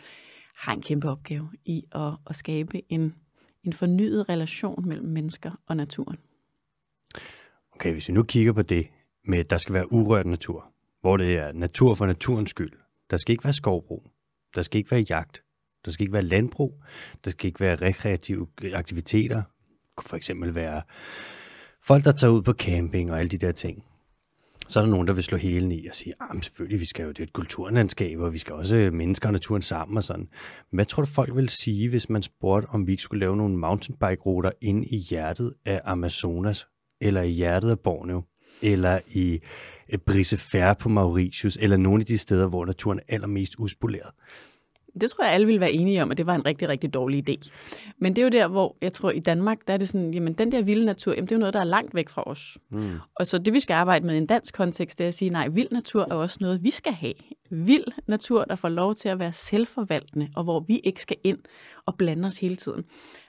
har 0.56 0.74
en 0.74 0.82
kæmpe 0.82 1.10
opgave 1.10 1.48
i 1.64 1.84
at, 1.92 2.12
at 2.26 2.36
skabe 2.36 2.92
en, 2.92 3.14
en 3.64 3.72
fornyet 3.72 4.28
relation 4.28 4.88
mellem 4.88 5.08
mennesker 5.08 5.50
og 5.66 5.76
naturen. 5.76 6.18
Okay, 7.74 7.92
hvis 7.92 8.08
vi 8.08 8.12
nu 8.12 8.22
kigger 8.22 8.52
på 8.52 8.62
det 8.62 8.86
med, 9.24 9.38
at 9.38 9.50
der 9.50 9.58
skal 9.58 9.74
være 9.74 9.92
urørt 9.92 10.26
natur, 10.26 10.72
hvor 11.00 11.16
det 11.16 11.36
er 11.36 11.52
natur 11.52 11.94
for 11.94 12.06
naturens 12.06 12.50
skyld. 12.50 12.72
Der 13.10 13.16
skal 13.16 13.32
ikke 13.32 13.44
være 13.44 13.52
skovbrug. 13.52 14.10
Der 14.54 14.62
skal 14.62 14.78
ikke 14.78 14.90
være 14.90 15.04
jagt. 15.10 15.42
Der 15.88 15.92
skal 15.92 16.04
ikke 16.04 16.12
være 16.12 16.22
landbrug. 16.22 16.82
Der 17.24 17.30
skal 17.30 17.46
ikke 17.46 17.60
være 17.60 17.76
rekreative 17.76 18.46
aktiviteter. 18.74 19.36
Det 19.36 19.96
kunne 19.96 20.08
for 20.08 20.16
eksempel 20.16 20.54
være 20.54 20.82
folk, 21.82 22.04
der 22.04 22.12
tager 22.12 22.32
ud 22.32 22.42
på 22.42 22.52
camping 22.52 23.10
og 23.10 23.18
alle 23.18 23.28
de 23.28 23.38
der 23.38 23.52
ting. 23.52 23.84
Så 24.68 24.80
er 24.80 24.84
der 24.84 24.90
nogen, 24.90 25.06
der 25.06 25.14
vil 25.14 25.22
slå 25.22 25.38
hele 25.38 25.76
i 25.76 25.86
og 25.86 25.94
sige, 25.94 26.14
ah, 26.20 26.36
at 26.36 26.44
selvfølgelig, 26.44 26.80
vi 26.80 26.84
skal 26.84 27.02
jo, 27.02 27.08
det 27.08 27.18
er 27.18 27.22
et 27.22 27.32
kulturlandskab, 27.32 28.18
og 28.20 28.32
vi 28.32 28.38
skal 28.38 28.54
også 28.54 28.76
øh, 28.76 28.92
mennesker 28.92 29.28
og 29.28 29.32
naturen 29.32 29.62
sammen 29.62 29.96
og 29.96 30.04
sådan. 30.04 30.28
Hvad 30.72 30.84
tror 30.84 31.02
du, 31.02 31.10
folk 31.10 31.36
vil 31.36 31.48
sige, 31.48 31.88
hvis 31.88 32.10
man 32.10 32.22
spurgte, 32.22 32.66
om 32.66 32.86
vi 32.86 32.92
ikke 32.92 33.02
skulle 33.02 33.20
lave 33.20 33.36
nogle 33.36 33.56
mountainbike-ruter 33.56 34.50
inde 34.60 34.86
i 34.86 34.96
hjertet 34.96 35.54
af 35.64 35.80
Amazonas, 35.84 36.66
eller 37.00 37.22
i 37.22 37.30
hjertet 37.30 37.70
af 37.70 37.78
Borneo, 37.78 38.22
eller 38.62 39.00
i 39.06 39.40
øh, 39.88 39.98
Brisefer 39.98 40.74
på 40.74 40.88
Mauritius, 40.88 41.56
eller 41.56 41.76
nogle 41.76 42.00
af 42.00 42.06
de 42.06 42.18
steder, 42.18 42.48
hvor 42.48 42.64
naturen 42.64 42.98
er 42.98 43.14
allermest 43.14 43.54
uspoleret? 43.58 44.10
Det 45.00 45.10
tror 45.10 45.24
jeg, 45.24 45.32
alle 45.34 45.46
vil 45.46 45.60
være 45.60 45.72
enige 45.72 46.02
om, 46.02 46.10
at 46.10 46.16
det 46.16 46.26
var 46.26 46.34
en 46.34 46.46
rigtig, 46.46 46.68
rigtig 46.68 46.94
dårlig 46.94 47.28
idé. 47.28 47.50
Men 47.98 48.16
det 48.16 48.22
er 48.22 48.26
jo 48.26 48.30
der, 48.30 48.48
hvor 48.48 48.76
jeg 48.82 48.92
tror, 48.92 49.10
i 49.10 49.18
Danmark, 49.18 49.58
der 49.66 49.72
er 49.72 49.76
det 49.76 49.88
sådan, 49.88 50.14
jamen 50.14 50.32
den 50.32 50.52
der 50.52 50.62
vilde 50.62 50.84
natur, 50.84 51.12
jamen 51.12 51.26
det 51.26 51.32
er 51.32 51.36
jo 51.36 51.40
noget, 51.40 51.54
der 51.54 51.60
er 51.60 51.64
langt 51.64 51.94
væk 51.94 52.08
fra 52.08 52.22
os. 52.26 52.58
Mm. 52.70 52.92
Og 53.14 53.26
så 53.26 53.38
det, 53.38 53.52
vi 53.52 53.60
skal 53.60 53.74
arbejde 53.74 54.06
med 54.06 54.14
i 54.14 54.18
en 54.18 54.26
dansk 54.26 54.54
kontekst, 54.54 54.98
det 54.98 55.04
er 55.04 55.08
at 55.08 55.14
sige, 55.14 55.30
nej, 55.30 55.48
vild 55.48 55.68
natur 55.70 56.06
er 56.10 56.14
også 56.14 56.38
noget, 56.40 56.62
vi 56.62 56.70
skal 56.70 56.92
have. 56.92 57.14
Vild 57.50 57.84
natur, 58.06 58.44
der 58.44 58.54
får 58.54 58.68
lov 58.68 58.94
til 58.94 59.08
at 59.08 59.18
være 59.18 59.32
selvforvaltende, 59.32 60.28
og 60.36 60.44
hvor 60.44 60.60
vi 60.60 60.78
ikke 60.78 61.02
skal 61.02 61.16
ind 61.24 61.38
og 61.86 61.96
blande 61.96 62.26
os 62.26 62.38
hele 62.38 62.56
tiden. 62.56 62.84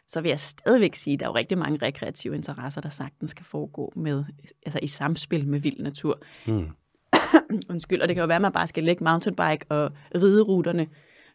Så 0.07 0.21
vil 0.21 0.29
jeg 0.29 0.39
stadigvæk 0.39 0.95
sige, 0.95 1.13
at 1.13 1.19
der 1.19 1.25
er 1.25 1.29
jo 1.29 1.35
rigtig 1.35 1.57
mange 1.57 1.85
rekreative 1.85 2.35
interesser, 2.35 2.81
der 2.81 2.89
sagtens 2.89 3.31
skal 3.31 3.45
foregå 3.45 3.93
med, 3.95 4.23
altså 4.65 4.79
i 4.83 4.87
samspil 4.87 5.47
med 5.47 5.59
vild 5.59 5.79
natur. 5.79 6.19
Mm. 6.47 6.67
Undskyld, 7.69 8.01
og 8.01 8.07
det 8.07 8.15
kan 8.15 8.21
jo 8.21 8.27
være, 8.27 8.35
at 8.35 8.41
man 8.41 8.51
bare 8.51 8.67
skal 8.67 8.83
lægge 8.83 9.03
mountainbike 9.03 9.65
og 9.69 9.91
rideruterne 10.15 10.87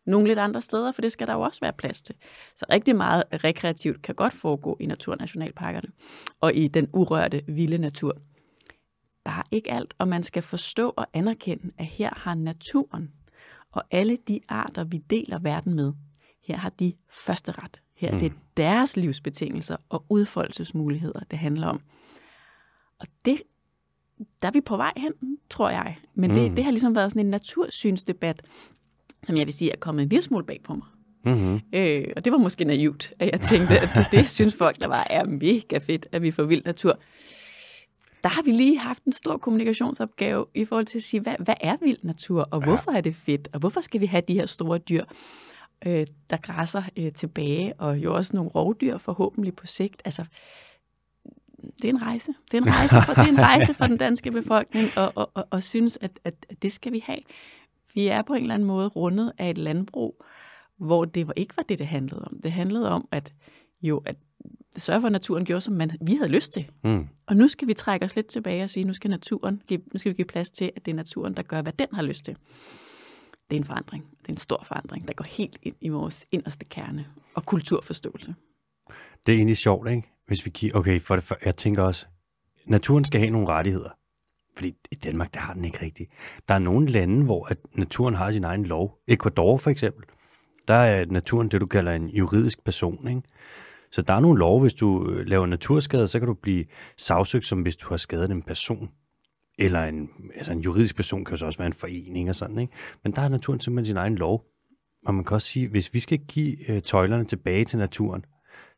nogle 0.07 0.29
lidt 0.29 0.39
andre 0.39 0.61
steder, 0.61 0.93
for 0.93 1.03
det 1.03 1.13
skal 1.13 1.27
der 1.27 1.33
jo 1.33 1.41
også 1.41 1.61
være 1.61 1.73
plads 1.73 2.03
til. 2.03 2.15
Så 2.57 2.67
rigtig 2.71 2.97
meget 2.97 3.25
rekreativt 3.45 4.03
kan 4.03 4.15
godt 4.15 4.33
foregå 4.33 4.77
i 4.81 4.87
naturnationalparkerne 4.87 5.89
og 6.41 6.55
i 6.55 6.69
den 6.69 6.89
urørte 6.93 7.43
vilde 7.47 7.79
natur. 7.79 8.17
Bare 9.25 9.43
ikke 9.51 9.73
alt, 9.73 9.95
og 9.99 10.09
man 10.09 10.23
skal 10.23 10.43
forstå 10.43 10.95
og 10.97 11.07
anerkende, 11.13 11.71
at 11.79 11.87
her 11.87 12.11
har 12.17 12.35
naturen 12.35 13.11
og 13.75 13.85
alle 13.91 14.19
de 14.29 14.41
arter, 14.49 14.85
vi 14.85 14.99
deler 14.99 15.39
verden 15.39 15.75
med, 15.75 15.93
her 16.43 16.57
har 16.57 16.71
de 16.71 16.93
første 17.11 17.53
ret. 17.53 17.83
Her 17.97 18.11
er 18.11 18.19
det 18.19 18.33
mm. 18.33 18.39
deres 18.57 18.97
livsbetingelser 18.97 19.77
og 19.89 20.05
udfoldelsesmuligheder, 20.09 21.21
det 21.31 21.39
handler 21.39 21.67
om. 21.67 21.81
Og 22.99 23.07
det, 23.25 23.43
der 24.43 24.49
er 24.49 24.53
vi 24.53 24.61
på 24.61 24.77
vej 24.77 24.93
hen, 24.97 25.13
tror 25.51 25.71
jeg. 25.71 25.99
Men 26.15 26.31
det, 26.31 26.51
mm. 26.51 26.57
det 26.57 26.65
har 26.65 26.71
ligesom 26.71 26.97
været 26.97 27.11
sådan 27.11 27.27
en 27.27 27.31
natursynsdebat, 27.31 28.43
som 29.25 29.37
jeg 29.37 29.47
vil 29.47 29.53
sige 29.53 29.73
er 29.73 29.77
kommet 29.77 30.03
en 30.03 30.09
lille 30.09 30.23
smule 30.23 30.45
bag 30.45 30.61
på 30.65 30.75
mig. 30.75 30.87
Mm-hmm. 31.25 31.61
Øh, 31.73 32.05
og 32.17 32.25
det 32.25 32.33
var 32.33 32.39
måske 32.39 32.65
naivt, 32.65 33.13
at 33.19 33.31
jeg 33.33 33.41
tænkte, 33.41 33.79
at 33.79 33.89
det, 33.95 34.07
det 34.11 34.27
synes 34.27 34.57
folk, 34.57 34.81
der 34.81 34.87
var 34.87 35.07
er 35.11 35.25
mega 35.25 35.79
fedt, 35.79 36.07
at 36.13 36.23
vi 36.23 36.31
får 36.31 36.43
vild 36.43 36.63
natur. 36.65 36.99
Der 38.23 38.31
har 38.31 38.43
vi 38.43 38.51
lige 38.51 38.79
haft 38.79 39.05
en 39.05 39.13
stor 39.13 39.37
kommunikationsopgave 39.37 40.47
i 40.55 40.65
forhold 40.65 40.87
til 40.87 40.99
at 40.99 41.03
sige, 41.03 41.21
hvad, 41.21 41.35
hvad 41.39 41.55
er 41.61 41.77
vild 41.83 41.99
natur, 42.03 42.49
og 42.51 42.65
hvorfor 42.65 42.93
ja. 42.93 42.97
er 42.97 43.01
det 43.01 43.17
fedt, 43.17 43.49
og 43.53 43.61
hvorfor 43.61 43.81
skal 43.81 44.01
vi 44.01 44.07
have 44.07 44.23
de 44.29 44.35
her 44.35 44.47
store 44.47 44.79
dyr, 44.79 45.05
øh, 45.87 46.07
der 46.31 46.37
græsser 46.37 46.83
øh, 46.97 47.13
tilbage, 47.13 47.75
og 47.79 47.99
jo 47.99 48.15
også 48.15 48.37
nogle 48.37 48.51
rovdyr 48.51 48.99
forhåbentlig 48.99 49.57
på 49.57 49.67
sigt. 49.67 50.03
Altså, 50.05 50.25
det 51.83 51.85
er 51.85 51.89
en 51.89 52.03
rejse. 52.03 52.35
Det 52.51 52.59
er 52.59 52.63
en 52.63 52.73
rejse 52.73 52.95
for, 53.07 53.15
det 53.15 53.29
er 53.29 53.33
en 53.33 53.41
rejse 53.41 53.75
for 53.75 53.87
den 53.87 53.97
danske 53.97 54.31
befolkning, 54.31 54.89
og, 54.97 55.13
og, 55.15 55.31
og, 55.35 55.49
og 55.51 55.63
synes, 55.63 55.99
at, 56.01 56.21
at, 56.25 56.47
at 56.49 56.63
det 56.63 56.73
skal 56.73 56.93
vi 56.93 57.03
have. 57.07 57.21
Vi 57.95 58.07
er 58.07 58.23
på 58.23 58.35
en 58.35 58.43
eller 58.43 58.55
anden 58.55 58.69
måde 58.69 58.89
rundet 58.89 59.33
af 59.39 59.51
et 59.51 59.59
landbrug, 59.59 60.25
hvor 60.79 61.05
det 61.05 61.33
ikke 61.37 61.57
var 61.57 61.63
det, 61.63 61.79
det 61.79 61.87
handlede 61.87 62.25
om. 62.25 62.41
Det 62.43 62.53
handlede 62.53 62.91
om, 62.91 63.09
at 63.11 63.33
jo, 63.83 64.03
at 64.07 64.17
sørge 64.77 65.01
for, 65.01 65.07
at 65.07 65.13
naturen 65.13 65.45
gjorde, 65.45 65.61
som 65.61 65.75
man, 65.75 65.91
vi 66.01 66.15
havde 66.15 66.29
lyst 66.29 66.53
til. 66.53 66.71
Mm. 66.85 67.09
Og 67.27 67.37
nu 67.37 67.49
skal 67.49 67.69
vi 67.69 67.75
trække 67.75 68.05
os 68.07 68.17
lidt 68.17 68.27
tilbage 68.27 68.65
og 68.65 68.71
sige, 68.71 68.85
nu 68.85 68.93
skal 68.93 69.11
naturen, 69.11 69.63
nu 69.71 69.99
skal 69.99 70.13
vi 70.13 70.17
give 70.17 70.27
plads 70.27 70.51
til, 70.51 70.71
at 70.77 70.87
det 70.87 70.93
er 70.93 70.97
naturen, 70.97 71.35
der 71.35 71.43
gør, 71.43 71.63
hvad 71.63 71.73
den 71.73 71.89
har 71.93 72.03
lyst 72.03 72.25
til. 72.25 72.37
Det 73.51 73.57
er 73.57 73.61
en 73.61 73.65
forandring. 73.65 74.05
Det 74.21 74.29
er 74.29 74.33
en 74.33 74.37
stor 74.37 74.65
forandring, 74.67 75.09
der 75.09 75.15
går 75.15 75.25
helt 75.25 75.59
ind 75.63 75.75
i 75.81 75.89
vores 75.89 76.27
inderste 76.33 76.65
kerne 76.65 77.07
og 77.35 77.47
kulturforståelse. 77.47 78.35
Det 79.27 79.33
er 79.33 79.37
egentlig 79.37 79.57
sjovt, 79.57 79.89
ikke? 79.91 80.03
Hvis 80.27 80.45
vi 80.45 80.51
kigger, 80.51 80.79
okay, 80.79 81.01
for 81.01 81.15
det, 81.15 81.25
for, 81.25 81.37
jeg 81.45 81.57
tænker 81.57 81.83
også, 81.83 82.07
naturen 82.67 83.05
skal 83.05 83.21
have 83.21 83.31
nogle 83.31 83.49
rettigheder. 83.49 83.91
Fordi 84.57 84.75
i 84.91 84.95
Danmark, 84.95 85.35
der 85.35 85.41
har 85.41 85.55
den 85.55 85.65
ikke 85.65 85.83
rigtigt. 85.83 86.11
Der 86.49 86.55
er 86.55 86.59
nogle 86.59 86.89
lande, 86.89 87.25
hvor 87.25 87.47
at 87.51 87.59
naturen 87.75 88.15
har 88.15 88.31
sin 88.31 88.45
egen 88.45 88.67
lov. 88.67 88.99
Ecuador 89.09 89.57
for 89.57 89.71
eksempel. 89.71 90.05
Der 90.69 90.75
er 90.75 91.07
naturen 91.07 91.49
det, 91.49 91.61
du 91.61 91.67
kalder 91.67 91.93
en 91.93 92.09
juridisk 92.09 92.65
person. 92.65 93.09
Ikke? 93.09 93.23
Så 93.91 94.03
der 94.03 94.15
er 94.15 94.21
nogle 94.21 94.39
lov, 94.39 94.61
hvis 94.61 94.75
du 94.75 95.11
øh, 95.11 95.27
laver 95.27 95.47
naturskade, 95.47 96.09
så 96.09 96.19
kan 96.19 96.29
du 96.29 96.35
blive 96.35 96.65
sagsøgt, 96.97 97.47
som 97.47 97.63
hvis 97.63 97.77
du 97.77 97.89
har 97.89 97.97
skadet 97.97 98.31
en 98.31 98.43
person. 98.43 98.91
Eller 99.59 99.85
en, 99.85 100.09
altså 100.35 100.53
en 100.53 100.61
juridisk 100.61 100.97
person 100.97 101.25
kan 101.25 101.33
jo 101.33 101.37
så 101.37 101.47
også 101.47 101.59
være 101.59 101.67
en 101.67 101.73
forening 101.73 102.29
og 102.29 102.35
sådan. 102.35 102.59
Ikke? 102.59 102.73
Men 103.03 103.13
der 103.13 103.21
har 103.21 103.29
naturen 103.29 103.61
simpelthen 103.61 103.85
sin 103.85 103.97
egen 103.97 104.15
lov. 104.15 104.45
Og 105.07 105.15
man 105.15 105.25
kan 105.25 105.35
også 105.35 105.49
sige, 105.49 105.69
hvis 105.69 105.95
vi 105.95 106.01
skal 106.01 106.19
give 106.19 106.71
øh, 106.71 106.83
tøjlerne 106.83 107.25
tilbage 107.25 107.65
til 107.65 107.79
naturen, 107.79 108.25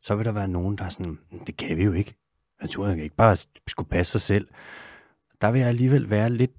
så 0.01 0.15
vil 0.15 0.25
der 0.25 0.31
være 0.31 0.47
nogen, 0.47 0.77
der 0.77 0.83
er 0.83 0.89
sådan, 0.89 1.17
det 1.47 1.57
kan 1.57 1.77
vi 1.77 1.83
jo 1.83 1.93
ikke. 1.93 2.15
Naturen 2.61 2.95
kan 2.95 3.03
ikke 3.03 3.15
bare 3.15 3.37
skulle 3.67 3.89
passe 3.89 4.11
sig 4.11 4.21
selv 4.21 4.47
der 5.41 5.51
vil 5.51 5.59
jeg 5.59 5.67
alligevel 5.69 6.09
være 6.09 6.29
lidt 6.29 6.51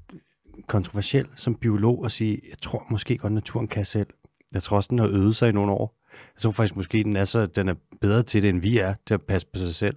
kontroversiel 0.66 1.26
som 1.36 1.54
biolog 1.54 2.02
og 2.02 2.10
sige, 2.10 2.40
jeg 2.48 2.58
tror 2.62 2.86
måske 2.90 3.18
godt, 3.18 3.32
naturen 3.32 3.68
kan 3.68 3.84
selv. 3.84 4.06
Jeg 4.54 4.62
tror 4.62 4.76
også, 4.76 4.88
den 4.90 4.98
har 4.98 5.06
øvet 5.08 5.36
sig 5.36 5.48
i 5.48 5.52
nogle 5.52 5.72
år. 5.72 5.94
Jeg 6.36 6.42
tror 6.42 6.50
faktisk 6.50 6.76
måske, 6.76 7.04
den 7.04 7.16
er, 7.16 7.24
så, 7.24 7.46
den 7.46 7.68
er 7.68 7.74
bedre 8.00 8.22
til 8.22 8.42
det, 8.42 8.48
end 8.48 8.60
vi 8.60 8.78
er, 8.78 8.94
til 9.06 9.14
at 9.14 9.22
passe 9.22 9.46
på 9.46 9.58
sig 9.58 9.74
selv. 9.74 9.96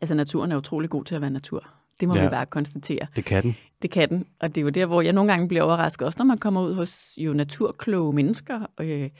Altså 0.00 0.14
naturen 0.14 0.52
er 0.52 0.56
utrolig 0.56 0.90
god 0.90 1.04
til 1.04 1.14
at 1.14 1.20
være 1.20 1.30
natur. 1.30 1.66
Det 2.00 2.08
må 2.08 2.14
Ja. 2.16 2.22
vi 2.22 2.28
bare 2.28 2.46
konstatere. 2.46 3.06
Det 3.16 3.24
kan 3.24 3.42
den. 3.42 3.56
Det 3.82 3.90
kan 3.90 4.08
den, 4.08 4.26
og 4.40 4.48
det 4.54 4.60
er 4.60 4.62
jo 4.62 4.68
der, 4.68 4.86
hvor 4.86 5.00
jeg 5.02 5.12
nogle 5.12 5.32
gange 5.32 5.48
bliver 5.48 5.62
overrasket, 5.62 6.06
også 6.06 6.18
når 6.18 6.24
man 6.24 6.38
kommer 6.38 6.62
ud 6.62 6.74
hos 6.74 7.08
jo 7.18 7.32
naturkloge 7.32 8.12
mennesker, 8.12 8.66
øh, 8.80 9.10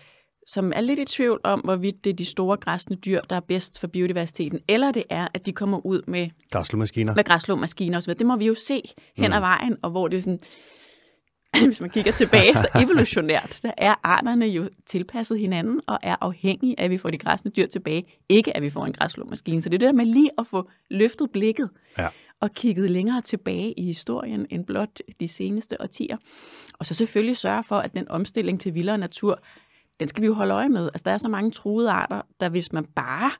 som 0.50 0.72
er 0.76 0.80
lidt 0.80 0.98
i 0.98 1.04
tvivl 1.04 1.40
om, 1.44 1.60
hvorvidt 1.60 2.04
det 2.04 2.10
er 2.10 2.14
de 2.14 2.24
store 2.24 2.56
græsne 2.56 2.96
dyr, 2.96 3.20
der 3.30 3.36
er 3.36 3.40
bedst 3.40 3.80
for 3.80 3.86
biodiversiteten, 3.86 4.60
eller 4.68 4.90
det 4.92 5.04
er, 5.10 5.28
at 5.34 5.46
de 5.46 5.52
kommer 5.52 5.86
ud 5.86 6.02
med, 6.06 6.28
Græsslåmaskiner. 6.50 7.14
med 7.14 7.24
græsslåmaskiner 7.24 7.98
osv. 7.98 8.14
Det 8.14 8.26
må 8.26 8.36
vi 8.36 8.46
jo 8.46 8.54
se 8.54 8.82
hen 9.16 9.32
ad 9.32 9.40
vejen, 9.40 9.76
og 9.82 9.90
hvor 9.90 10.08
det 10.08 10.16
er 10.16 10.20
sådan, 10.20 10.40
hvis 11.66 11.80
man 11.80 11.90
kigger 11.90 12.12
tilbage, 12.12 12.54
så 12.54 12.68
evolutionært, 12.84 13.58
der 13.62 13.70
er 13.78 13.94
arterne 14.02 14.46
jo 14.46 14.70
tilpasset 14.86 15.40
hinanden 15.40 15.80
og 15.86 15.98
er 16.02 16.16
afhængige 16.20 16.80
af, 16.80 16.84
at 16.84 16.90
vi 16.90 16.98
får 16.98 17.10
de 17.10 17.18
græsne 17.18 17.50
dyr 17.50 17.66
tilbage, 17.66 18.04
ikke 18.28 18.56
at 18.56 18.62
vi 18.62 18.70
får 18.70 18.86
en 18.86 18.92
græsslåmaskine. 18.92 19.62
Så 19.62 19.68
det 19.68 19.74
er 19.74 19.78
det 19.78 19.86
der 19.86 19.92
med 19.92 20.04
lige 20.04 20.30
at 20.38 20.46
få 20.46 20.70
løftet 20.90 21.30
blikket 21.30 21.70
Ja. 21.98 22.08
og 22.40 22.50
kigget 22.54 22.90
længere 22.90 23.20
tilbage 23.20 23.72
i 23.72 23.82
historien 23.84 24.46
end 24.50 24.64
blot 24.64 24.98
de 25.20 25.28
seneste 25.28 25.80
årtier. 25.80 26.16
Og 26.78 26.86
så 26.86 26.94
selvfølgelig 26.94 27.36
sørge 27.36 27.64
for, 27.64 27.76
at 27.76 27.94
den 27.94 28.08
omstilling 28.08 28.60
til 28.60 28.74
vildere 28.74 28.98
natur, 28.98 29.40
den 30.00 30.08
skal 30.08 30.22
vi 30.22 30.26
jo 30.26 30.34
holde 30.34 30.54
øje 30.54 30.68
med. 30.68 30.86
Altså, 30.86 31.02
der 31.04 31.10
er 31.10 31.16
så 31.16 31.28
mange 31.28 31.50
truede 31.50 31.90
arter, 31.90 32.22
der 32.40 32.48
hvis 32.48 32.72
man 32.72 32.84
bare 32.84 33.30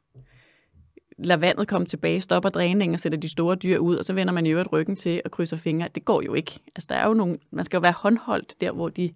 lader 1.19 1.41
vandet 1.41 1.69
komme 1.69 1.87
tilbage, 1.87 2.21
stopper 2.21 2.49
dræningen 2.49 2.95
og 2.95 3.01
sætter 3.01 3.19
de 3.19 3.29
store 3.29 3.57
dyr 3.57 3.79
ud, 3.79 3.97
og 3.97 4.05
så 4.05 4.13
vender 4.13 4.33
man 4.33 4.47
i 4.47 4.51
øvrigt 4.51 4.73
ryggen 4.73 4.97
til 4.97 5.23
og 5.25 5.31
krydser 5.31 5.57
fingre. 5.57 5.89
Det 5.95 6.05
går 6.05 6.23
jo 6.23 6.35
ikke. 6.35 6.61
Altså, 6.77 6.87
der 6.91 6.95
er 6.95 7.09
jo 7.09 7.15
nogle, 7.15 7.39
man 7.51 7.65
skal 7.65 7.77
jo 7.77 7.81
være 7.81 7.93
håndholdt 7.93 8.61
der, 8.61 8.73
hvor 8.73 8.89
de, 8.89 9.15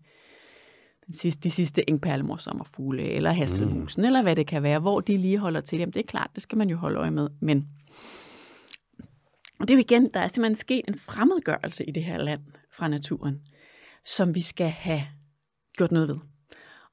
den 1.07 1.15
sidste, 1.15 1.41
de 1.41 1.51
sidste 1.51 1.91
engperlemorsommerfugle, 1.91 3.03
eller 3.03 3.33
hasselmusen, 3.33 4.03
mm. 4.03 4.07
eller 4.07 4.23
hvad 4.23 4.37
det 4.37 4.47
kan 4.47 4.63
være, 4.63 4.79
hvor 4.79 5.01
de 5.01 5.17
lige 5.17 5.39
holder 5.39 5.61
til. 5.61 5.79
Jamen, 5.79 5.93
det 5.93 6.01
er 6.01 6.07
klart, 6.07 6.31
det 6.35 6.43
skal 6.43 6.59
man 6.59 6.71
jo 6.71 6.77
holde 6.77 6.99
øje 6.99 7.11
med. 7.11 7.29
Men 7.41 7.69
og 9.63 9.69
det 9.69 9.75
er 9.75 9.79
jo 9.79 9.81
igen, 9.81 10.11
der 10.15 10.21
er 10.21 10.27
simpelthen 10.27 10.57
sket 10.57 10.89
en 10.89 10.95
fremmedgørelse 10.95 11.85
i 11.85 11.91
det 11.91 12.05
her 12.05 12.19
land 12.19 12.41
fra 12.73 12.89
naturen, 12.89 13.43
som 14.07 14.35
vi 14.35 14.41
skal 14.41 14.69
have 14.71 15.03
gjort 15.77 15.93
noget 15.93 16.09
ved. 16.09 16.17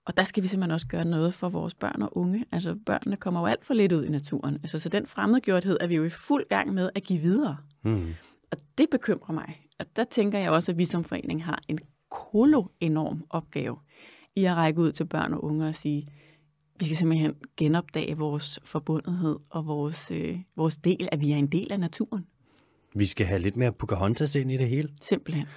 Og 0.06 0.18
der 0.18 0.24
skal 0.24 0.44
vi 0.44 0.48
simpelthen 0.48 0.72
også 0.72 0.88
gøre 0.88 1.06
noget 1.06 1.34
for 1.34 1.50
vores 1.50 1.74
børn 1.74 2.02
og 2.02 2.18
unge. 2.18 2.46
Altså 2.52 2.76
børnene 2.86 3.18
kommer 3.18 3.40
jo 3.40 3.46
alt 3.46 3.66
for 3.66 3.74
lidt 3.74 3.92
ud 3.92 4.06
i 4.06 4.10
naturen. 4.10 4.56
Altså, 4.56 4.80
så 4.80 4.90
den 4.90 5.08
fremmedgjorthed 5.08 5.78
er 5.82 5.88
vi 5.88 5.96
jo 5.96 6.04
i 6.04 6.10
fuld 6.10 6.46
gang 6.50 6.74
med 6.74 6.90
at 6.96 7.04
give 7.04 7.20
videre. 7.20 7.58
Mm. 7.84 8.14
Og 8.52 8.58
det 8.78 8.88
bekymrer 8.92 9.34
mig. 9.34 9.62
Og 9.80 9.86
der 9.96 10.04
tænker 10.04 10.40
jeg 10.40 10.52
også, 10.52 10.72
at 10.72 10.78
vi 10.78 10.86
som 10.86 11.04
forening 11.04 11.46
har 11.46 11.62
en 11.68 11.80
kolo 12.12 12.64
enorm 12.80 13.26
opgave 13.30 13.78
i 14.36 14.46
at 14.46 14.56
række 14.56 14.82
ud 14.82 14.92
til 14.92 15.06
børn 15.06 15.34
og 15.34 15.44
unge 15.44 15.68
og 15.68 15.76
sige, 15.76 16.08
vi 16.80 16.86
skal 16.86 16.98
simpelthen 16.98 17.36
genopdage 17.58 18.18
vores 18.18 18.60
forbundethed 18.64 19.36
og 19.50 19.68
vores, 19.68 20.12
øh, 20.12 20.38
vores 20.56 20.78
del, 20.78 21.10
at 21.12 21.22
vi 21.22 21.32
er 21.32 21.38
en 21.38 21.48
del 21.48 21.72
af 21.72 21.80
naturen. 21.80 22.26
Vi 22.96 23.06
skal 23.06 23.26
have 23.26 23.40
lidt 23.40 23.58
mere 23.58 23.72
Pocahontas 23.72 24.36
ind 24.36 24.52
i 24.52 24.58
det 24.58 24.68
hele. 24.68 24.90
Simpelthen. 25.02 25.48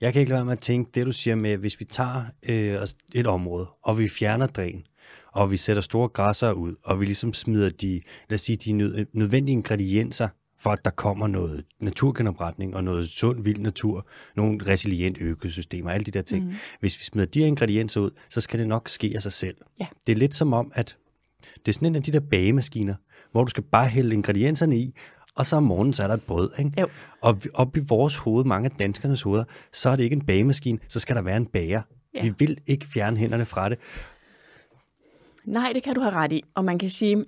Jeg 0.00 0.12
kan 0.12 0.20
ikke 0.20 0.30
lade 0.30 0.38
være 0.38 0.44
med 0.44 0.52
at 0.52 0.58
tænke, 0.58 0.90
det 0.94 1.06
du 1.06 1.12
siger 1.12 1.34
med, 1.34 1.56
hvis 1.56 1.80
vi 1.80 1.84
tager 1.84 2.24
øh, 2.48 2.86
et 3.14 3.26
område, 3.26 3.66
og 3.82 3.98
vi 3.98 4.08
fjerner 4.08 4.46
dræn, 4.46 4.84
og 5.32 5.50
vi 5.50 5.56
sætter 5.56 5.82
store 5.82 6.08
græsser 6.08 6.52
ud, 6.52 6.74
og 6.84 7.00
vi 7.00 7.04
ligesom 7.04 7.32
smider 7.32 7.70
de, 7.70 8.00
lad 8.28 8.34
os 8.34 8.40
sige, 8.40 8.56
de 8.56 8.72
nød, 8.72 9.06
nødvendige 9.12 9.52
ingredienser, 9.52 10.28
for 10.60 10.70
at 10.70 10.84
der 10.84 10.90
kommer 10.90 11.26
noget 11.26 11.64
naturgenopretning 11.80 12.76
og 12.76 12.84
noget 12.84 13.08
sund, 13.08 13.44
vild 13.44 13.58
natur, 13.58 14.06
nogle 14.36 14.66
resilient 14.66 15.18
økosystemer, 15.18 15.90
alle 15.90 16.04
de 16.04 16.10
der 16.10 16.22
ting. 16.22 16.44
Mm. 16.44 16.54
Hvis 16.80 16.98
vi 16.98 17.04
smider 17.04 17.26
de 17.26 17.40
her 17.40 17.46
ingredienser 17.46 18.00
ud, 18.00 18.10
så 18.28 18.40
skal 18.40 18.58
det 18.60 18.68
nok 18.68 18.88
ske 18.88 19.12
af 19.14 19.22
sig 19.22 19.32
selv. 19.32 19.56
Ja. 19.80 19.86
Det 20.06 20.12
er 20.12 20.16
lidt 20.16 20.34
som 20.34 20.52
om, 20.52 20.72
at 20.74 20.96
det 21.66 21.68
er 21.68 21.72
sådan 21.72 21.88
en 21.88 21.96
af 21.96 22.02
de 22.02 22.12
der 22.12 22.20
bagemaskiner, 22.20 22.94
hvor 23.32 23.44
du 23.44 23.50
skal 23.50 23.62
bare 23.62 23.88
hælde 23.88 24.14
ingredienserne 24.14 24.78
i, 24.78 24.94
og 25.38 25.46
så 25.46 25.56
om 25.56 25.62
morgenen, 25.62 25.92
så 25.92 26.02
er 26.02 26.06
der 26.06 26.14
et 26.14 26.22
brød. 26.22 26.50
Ikke? 26.58 26.80
Jo. 26.80 26.86
Og 27.20 27.40
op 27.54 27.76
i 27.76 27.80
vores 27.88 28.16
hoved, 28.16 28.44
mange 28.44 28.70
af 28.70 28.76
danskernes 28.78 29.22
hoveder, 29.22 29.44
så 29.72 29.90
er 29.90 29.96
det 29.96 30.04
ikke 30.04 30.16
en 30.16 30.26
bagemaskine, 30.26 30.78
så 30.88 31.00
skal 31.00 31.16
der 31.16 31.22
være 31.22 31.36
en 31.36 31.46
bager. 31.46 31.82
Ja. 32.14 32.22
Vi 32.22 32.34
vil 32.38 32.58
ikke 32.66 32.86
fjerne 32.86 33.16
hænderne 33.16 33.44
fra 33.44 33.68
det. 33.68 33.78
Nej, 35.44 35.70
det 35.74 35.82
kan 35.82 35.94
du 35.94 36.00
have 36.00 36.14
ret 36.14 36.32
i. 36.32 36.42
Og 36.54 36.64
man 36.64 36.78
kan 36.78 36.90
sige, 36.90 37.24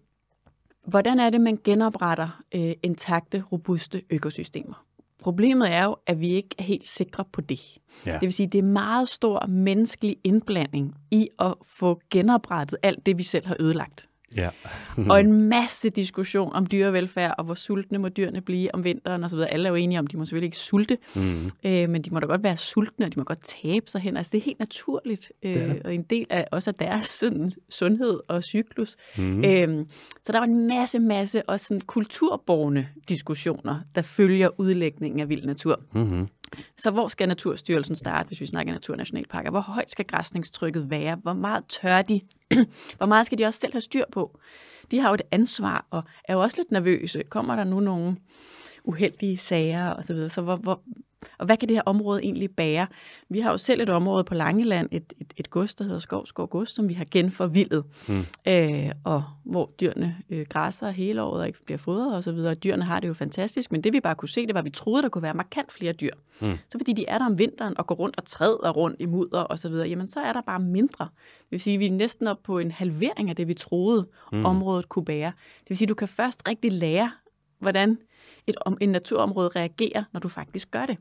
hvordan 0.87 1.21
er 1.21 1.31
det, 1.31 1.41
man 1.41 1.59
genopretter 1.65 2.43
øh, 2.55 2.73
intakte, 2.83 3.43
robuste 3.53 4.03
økosystemer? 4.11 4.85
Problemet 5.23 5.73
er 5.73 5.85
jo, 5.85 5.97
at 6.07 6.21
vi 6.21 6.29
ikke 6.29 6.55
er 6.59 6.63
helt 6.63 6.89
sikre 6.89 7.25
på 7.33 7.41
det. 7.41 7.79
Ja. 8.07 8.13
Det 8.13 8.21
vil 8.21 8.33
sige, 8.33 8.47
det 8.47 8.59
er 8.59 8.63
meget 8.63 9.09
stor 9.09 9.47
menneskelig 9.47 10.17
indblanding 10.25 10.95
i 11.11 11.29
at 11.39 11.55
få 11.63 12.01
genoprettet 12.11 12.79
alt 12.83 13.07
det, 13.07 13.19
vi 13.19 13.23
selv 13.23 13.47
har 13.47 13.57
ødelagt. 13.61 14.09
Ja. 14.37 14.49
Og 15.09 15.21
en 15.21 15.49
masse 15.49 15.91
diskussion 15.91 16.53
om 16.53 16.67
dyrevelfærd, 16.67 17.35
og 17.39 17.45
hvor 17.45 17.55
sultne 17.55 17.99
må 17.99 18.09
dyrene 18.09 18.41
blive 18.41 18.75
om 18.75 18.85
vinteren 18.85 19.25
osv. 19.25 19.39
Alle 19.39 19.67
er 19.69 19.71
jo 19.71 19.75
enige 19.77 19.99
om, 19.99 20.05
at 20.05 20.13
de 20.13 20.17
må 20.17 20.25
selvfølgelig 20.25 20.47
ikke 20.47 20.57
sulte, 20.57 20.99
Mm. 21.15 21.51
øh, 21.65 21.89
men 21.91 22.03
de 22.03 22.11
må 22.11 22.21
da 22.21 22.27
godt 22.27 22.43
være 22.43 22.57
sultne, 22.57 23.07
og 23.07 23.15
de 23.15 23.21
må 23.21 23.25
godt 23.25 23.45
tabe 23.45 23.91
sig 23.91 24.01
hen. 24.01 24.17
Altså 24.17 24.31
det 24.33 24.39
er 24.39 24.43
helt 24.43 24.59
naturligt, 24.59 25.33
øh, 25.43 25.55
Det 25.55 25.63
er 25.63 25.67
det. 25.73 25.83
og 25.85 25.95
en 25.95 26.03
del 26.03 26.27
af 26.31 26.47
også 26.53 26.71
af 26.71 26.75
deres 26.75 27.07
sådan, 27.07 27.53
sundhed 27.71 28.21
og 28.29 28.45
cyklus. 28.45 28.97
Mm. 29.19 29.45
Øhm, 29.45 29.87
så 30.25 30.33
der 30.33 30.39
var 30.39 30.47
en 30.47 30.67
masse, 30.69 30.99
masse 30.99 31.49
også 31.49 31.67
sådan 31.67 31.81
kulturborgende 31.81 32.87
diskussioner, 33.09 33.81
der 33.95 34.03
følger 34.03 34.49
udlægningen 34.61 35.21
af 35.21 35.29
vild 35.29 35.45
natur. 35.47 35.81
Mm-hmm. 35.95 36.29
Så 36.77 36.91
hvor 36.91 37.09
skal 37.09 37.29
Naturstyrelsen 37.29 37.95
starte, 37.95 38.27
hvis 38.27 38.41
vi 38.41 38.47
snakker 38.47 38.73
naturnationalparker? 38.73 39.51
Hvor 39.51 39.61
højt 39.61 39.91
skal 39.91 40.05
græsningstrykket 40.05 40.91
være? 40.91 41.17
Hvor 41.17 41.33
meget 41.33 41.65
tør 41.69 42.03
de? 42.03 42.21
Hvor 42.99 43.07
meget 43.07 43.27
skal 43.27 43.39
de 43.39 43.45
også 43.45 43.61
selv 43.61 43.73
have 43.73 43.81
styr 43.81 44.05
på? 44.13 44.41
De 44.91 44.99
har 44.99 45.09
jo 45.09 45.15
et 45.15 45.23
ansvar 45.31 45.87
og 45.91 46.03
er 46.25 46.35
jo 46.35 46.41
også 46.41 46.57
lidt 46.57 46.71
nervøse. 46.71 47.23
Kommer 47.23 47.57
der 47.57 47.65
nu 47.65 47.81
nogle 47.81 48.17
uheldige 48.85 49.37
sager 49.37 49.89
og 49.89 50.05
så 50.05 50.13
videre? 50.13 50.29
Så 50.29 50.43
hvor, 50.43 50.57
hvor, 50.57 50.83
og 51.39 51.47
hvad 51.47 51.57
kan 51.57 51.69
det 51.69 51.77
her 51.77 51.83
område 51.87 52.23
egentlig 52.23 52.51
bære? 52.51 52.87
Vi 53.29 53.41
har 53.41 53.51
jo 53.51 53.59
selv 53.59 53.81
et 53.81 53.89
område 53.89 54.25
på 54.25 54.35
Langeland, 54.35 54.89
et, 54.93 55.13
et, 55.21 55.33
et 55.37 55.51
gods, 55.51 55.75
der 55.75 55.85
hedder 55.85 55.99
Skovskov 55.99 56.49
Gods, 56.49 56.71
som 56.71 56.89
vi 56.89 56.95
har 56.95 57.07
genforvildet, 57.11 57.85
mm. 58.09 58.25
øh, 58.49 58.91
og 59.05 59.23
hvor 59.45 59.71
dyrene 59.81 60.17
øh, 60.31 60.47
græsser 60.49 60.91
hele 60.91 61.23
året 61.23 61.41
og 61.41 61.47
ikke 61.47 61.65
bliver 61.65 61.79
fodret 61.79 62.15
og 62.15 62.25
så 62.25 62.33
videre. 62.33 62.55
Dyrene 62.55 62.85
har 62.85 63.01
det 63.01 63.09
jo 63.09 63.15
fantastisk, 63.15 63.73
men 63.73 63.85
det 63.85 63.93
vi 63.93 64.01
bare 64.01 64.15
kunne 64.15 64.29
se, 64.29 64.47
det 64.47 64.55
var, 64.55 64.61
at 64.61 64.65
vi 64.65 64.71
troede, 64.71 65.03
der 65.03 65.09
kunne 65.09 65.23
være 65.23 65.35
markant 65.35 65.73
flere 65.73 65.93
dyr. 65.93 66.15
Mm. 66.41 66.57
Så 66.69 66.79
fordi 66.79 66.93
de 66.93 67.05
er 67.09 67.19
der 67.19 67.27
om 67.27 67.39
vinteren 67.39 67.79
og 67.79 67.87
går 67.87 67.95
rundt 67.95 68.17
og 68.17 68.25
træder 68.25 68.71
rundt 68.71 68.97
i 69.01 69.07
mudder 69.07 69.41
og 69.41 69.59
så 69.59 69.69
videre, 69.69 69.89
jamen 69.89 70.09
så 70.09 70.21
er 70.21 70.33
der 70.33 70.41
bare 70.41 70.61
mindre. 70.61 71.09
Det 71.41 71.51
vil 71.51 71.61
sige, 71.61 71.75
at 71.75 71.81
vi 71.81 71.87
er 71.87 71.93
næsten 71.93 72.27
op 72.27 72.43
på 72.43 72.59
en 72.59 72.71
halvering 72.71 73.31
af 73.31 73.37
det, 73.37 73.49
vi 73.49 73.55
troede, 73.55 74.07
mm. 74.33 74.45
området 74.45 74.89
kunne 74.89 75.05
bære. 75.05 75.33
Det 75.61 75.69
vil 75.69 75.77
sige, 75.77 75.87
at 75.87 75.89
du 75.89 75.95
kan 75.95 76.09
først 76.09 76.49
rigtig 76.49 76.73
lære, 76.73 77.11
hvordan 77.59 77.99
et, 78.47 78.55
om, 78.61 78.79
en 78.81 78.89
naturområde 78.89 79.49
reagerer, 79.49 80.05
når 80.13 80.21
du 80.21 80.29
faktisk 80.29 80.71
gør 80.71 80.87
det. 80.87 80.97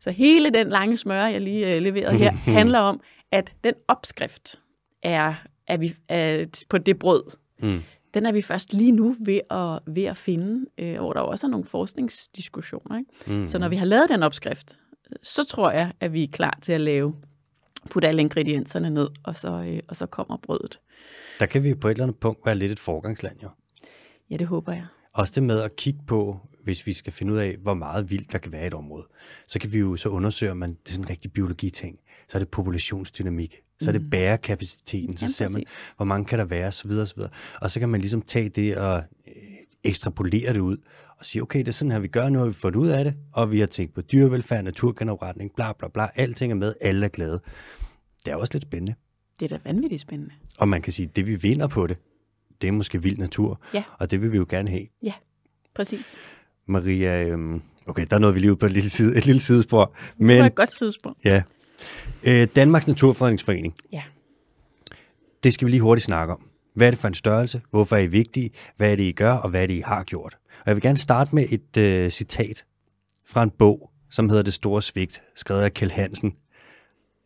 Så 0.00 0.10
hele 0.10 0.50
den 0.50 0.68
lange 0.68 0.96
smøre, 0.96 1.24
jeg 1.24 1.40
lige 1.40 1.74
øh, 1.74 1.82
leverede 1.82 2.18
her, 2.18 2.32
handler 2.58 2.78
om, 2.78 3.00
at 3.32 3.54
den 3.64 3.74
opskrift 3.88 4.58
er, 5.02 5.34
er 5.66 5.76
vi, 5.76 5.94
er 6.08 6.44
på 6.68 6.78
det 6.78 6.98
brød. 6.98 7.22
Mm. 7.62 7.82
Den 8.14 8.26
er 8.26 8.32
vi 8.32 8.42
først 8.42 8.72
lige 8.72 8.92
nu 8.92 9.14
ved 9.20 9.40
at, 9.50 9.94
ved 9.94 10.04
at 10.04 10.16
finde, 10.16 10.66
øh, 10.78 10.96
hvor 10.96 11.12
der 11.12 11.20
også 11.20 11.46
er 11.46 11.50
nogle 11.50 11.66
forskningsdiskussioner. 11.66 12.98
Ikke? 12.98 13.40
Mm. 13.40 13.46
Så 13.46 13.58
når 13.58 13.68
vi 13.68 13.76
har 13.76 13.86
lavet 13.86 14.08
den 14.08 14.22
opskrift, 14.22 14.78
så 15.22 15.44
tror 15.44 15.70
jeg, 15.70 15.92
at 16.00 16.12
vi 16.12 16.22
er 16.22 16.28
klar 16.32 16.58
til 16.62 16.72
at 16.72 16.80
lave, 16.80 17.14
putte 17.90 18.08
alle 18.08 18.22
ingredienserne 18.22 18.90
ned, 18.90 19.08
og 19.24 19.36
så, 19.36 19.64
øh, 19.68 19.80
og 19.88 19.96
så 19.96 20.06
kommer 20.06 20.36
brødet. 20.36 20.80
Der 21.40 21.46
kan 21.46 21.64
vi 21.64 21.74
på 21.74 21.88
et 21.88 21.92
eller 21.92 22.04
andet 22.04 22.20
punkt 22.20 22.46
være 22.46 22.54
lidt 22.54 22.72
et 22.72 22.80
forgangsland, 22.80 23.36
jo. 23.42 23.48
Ja, 24.30 24.36
det 24.36 24.46
håber 24.46 24.72
jeg. 24.72 24.86
Også 25.12 25.32
det 25.34 25.42
med 25.42 25.60
at 25.60 25.76
kigge 25.76 26.00
på, 26.06 26.38
hvis 26.64 26.86
vi 26.86 26.92
skal 26.92 27.12
finde 27.12 27.32
ud 27.32 27.38
af, 27.38 27.56
hvor 27.62 27.74
meget 27.74 28.10
vildt 28.10 28.32
der 28.32 28.38
kan 28.38 28.52
være 28.52 28.64
i 28.64 28.66
et 28.66 28.74
område. 28.74 29.06
Så 29.48 29.58
kan 29.58 29.72
vi 29.72 29.78
jo 29.78 29.96
så 29.96 30.08
undersøge, 30.08 30.52
om 30.52 30.56
man, 30.56 30.70
det 30.70 30.88
er 30.88 30.92
sådan 30.92 31.04
en 31.04 31.10
rigtig 31.10 31.32
biologi-ting. 31.32 31.98
Så 32.28 32.38
er 32.38 32.40
det 32.40 32.48
populationsdynamik. 32.48 33.56
Så 33.80 33.90
er 33.90 33.92
det 33.92 34.10
bærekapaciteten. 34.10 35.16
Så 35.16 35.32
ser 35.32 35.48
man, 35.48 35.64
hvor 35.96 36.04
mange 36.04 36.24
kan 36.24 36.38
der 36.38 36.44
være, 36.44 36.72
så 36.72 36.88
videre, 36.88 37.06
så 37.06 37.14
videre. 37.14 37.30
Og 37.60 37.70
så 37.70 37.80
kan 37.80 37.88
man 37.88 38.00
ligesom 38.00 38.22
tage 38.22 38.48
det 38.48 38.76
og 38.76 38.96
øh, 39.28 39.32
ekstrapolere 39.84 40.52
det 40.52 40.60
ud 40.60 40.76
og 41.18 41.24
sige, 41.24 41.42
okay, 41.42 41.58
det 41.58 41.68
er 41.68 41.72
sådan 41.72 41.92
her, 41.92 41.98
vi 41.98 42.08
gør, 42.08 42.28
nu 42.28 42.38
har 42.38 42.46
vi 42.46 42.52
fået 42.52 42.76
ud 42.76 42.88
af 42.88 43.04
det, 43.04 43.14
og 43.32 43.50
vi 43.50 43.60
har 43.60 43.66
tænkt 43.66 43.94
på 43.94 44.00
dyrevelfærd, 44.00 44.64
naturgenopretning, 44.64 45.50
bla 45.56 45.72
bla 45.72 45.88
bla, 45.88 46.08
alting 46.14 46.52
er 46.52 46.56
med, 46.56 46.74
alle 46.80 47.04
er 47.06 47.10
glade. 47.10 47.40
Det 48.24 48.32
er 48.32 48.36
også 48.36 48.52
lidt 48.52 48.62
spændende. 48.62 48.94
Det 49.40 49.52
er 49.52 49.56
da 49.58 49.62
vanvittigt 49.64 50.02
spændende. 50.02 50.34
Og 50.58 50.68
man 50.68 50.82
kan 50.82 50.92
sige, 50.92 51.08
at 51.08 51.16
det 51.16 51.26
vi 51.26 51.34
vinder 51.34 51.66
på 51.66 51.86
det, 51.86 51.96
det 52.62 52.68
er 52.68 52.72
måske 52.72 53.02
vild 53.02 53.16
natur, 53.18 53.60
Ja. 53.74 53.82
og 53.98 54.10
det 54.10 54.22
vil 54.22 54.32
vi 54.32 54.36
jo 54.36 54.46
gerne 54.48 54.70
have. 54.70 54.86
Ja, 55.02 55.12
præcis. 55.74 56.16
Maria, 56.66 57.24
øhm, 57.24 57.62
okay, 57.86 58.06
der 58.10 58.18
nåede 58.18 58.34
vi 58.34 58.40
lige 58.40 58.50
ud 58.52 58.56
på 58.56 58.66
et 58.66 58.72
lille, 58.72 58.90
side, 58.90 59.16
et 59.18 59.26
lille 59.26 59.40
sidespor. 59.40 59.84
Det 59.84 59.94
var 60.18 60.24
Men 60.26 60.44
et 60.44 60.54
godt 60.54 60.70
tidspunkt. 60.70 61.18
ja, 61.24 61.42
øh, 62.26 62.48
Danmarks 62.56 62.86
Naturfredningsforening, 62.88 63.74
Ja. 63.92 64.02
det 65.44 65.54
skal 65.54 65.66
vi 65.66 65.70
lige 65.70 65.80
hurtigt 65.80 66.04
snakke 66.04 66.32
om. 66.34 66.46
Hvad 66.74 66.86
er 66.86 66.90
det 66.90 67.00
for 67.00 67.08
en 67.08 67.14
størrelse? 67.14 67.60
Hvorfor 67.70 67.96
er 67.96 68.00
I 68.00 68.06
vigtige? 68.06 68.50
Hvad 68.76 68.92
er 68.92 68.96
det, 68.96 69.02
I 69.02 69.12
gør? 69.12 69.32
Og 69.32 69.50
hvad 69.50 69.62
er 69.62 69.66
det, 69.66 69.74
I 69.74 69.80
har 69.80 70.04
gjort? 70.04 70.36
Og 70.60 70.62
jeg 70.66 70.76
vil 70.76 70.82
gerne 70.82 70.98
starte 70.98 71.34
med 71.34 71.46
et 71.50 71.76
øh, 71.76 72.10
citat 72.10 72.64
fra 73.26 73.42
en 73.42 73.50
bog, 73.50 73.90
som 74.10 74.28
hedder 74.28 74.42
Det 74.42 74.52
Store 74.54 74.82
Svigt, 74.82 75.22
skrevet 75.36 75.62
af 75.62 75.74
Kjell 75.74 75.92
Hansen, 75.92 76.32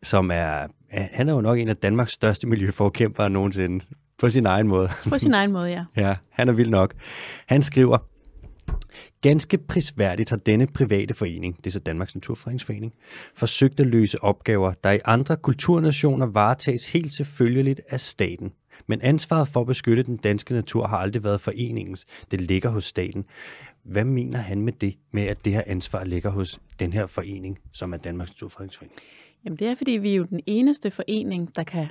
som 0.03 0.31
er, 0.31 0.67
han 0.89 1.29
er 1.29 1.33
jo 1.33 1.41
nok 1.41 1.57
en 1.59 1.67
af 1.69 1.77
Danmarks 1.77 2.11
største 2.11 2.47
miljøforkæmpere 2.47 3.29
nogensinde, 3.29 3.85
på 4.17 4.29
sin 4.29 4.45
egen 4.45 4.67
måde. 4.67 4.89
På 5.09 5.17
sin 5.17 5.33
egen 5.33 5.51
måde, 5.51 5.69
ja. 5.69 5.85
Ja, 6.07 6.15
han 6.29 6.49
er 6.49 6.53
vild 6.53 6.69
nok. 6.69 6.93
Han 7.45 7.61
skriver, 7.61 7.97
Ganske 9.21 9.57
prisværdigt 9.57 10.29
har 10.29 10.37
denne 10.37 10.67
private 10.67 11.13
forening, 11.13 11.57
det 11.57 11.67
er 11.67 11.71
så 11.71 11.79
Danmarks 11.79 12.15
Naturfredningsforening, 12.15 12.93
forsøgt 13.35 13.79
at 13.79 13.87
løse 13.87 14.23
opgaver, 14.23 14.73
der 14.83 14.91
i 14.91 14.99
andre 15.05 15.37
kulturnationer 15.37 16.25
varetages 16.25 16.91
helt 16.91 17.13
selvfølgeligt 17.13 17.81
af 17.89 17.99
staten. 17.99 18.51
Men 18.87 19.01
ansvaret 19.01 19.47
for 19.47 19.61
at 19.61 19.67
beskytte 19.67 20.03
den 20.03 20.17
danske 20.17 20.53
natur 20.53 20.87
har 20.87 20.97
aldrig 20.97 21.23
været 21.23 21.41
foreningens. 21.41 22.05
Det 22.31 22.41
ligger 22.41 22.69
hos 22.69 22.85
staten. 22.85 23.25
Hvad 23.83 24.03
mener 24.03 24.39
han 24.39 24.61
med 24.61 24.73
det, 24.73 24.95
med 25.11 25.23
at 25.23 25.45
det 25.45 25.53
her 25.53 25.63
ansvar 25.67 26.03
ligger 26.03 26.29
hos 26.29 26.59
den 26.79 26.93
her 26.93 27.07
forening, 27.07 27.59
som 27.71 27.93
er 27.93 27.97
Danmarks 27.97 28.31
Naturfredningsforening? 28.31 28.99
Jamen 29.45 29.59
det 29.59 29.67
er, 29.67 29.75
fordi 29.75 29.91
vi 29.91 30.11
er 30.11 30.15
jo 30.15 30.23
den 30.23 30.39
eneste 30.45 30.91
forening, 30.91 31.55
der 31.55 31.63
kan 31.63 31.87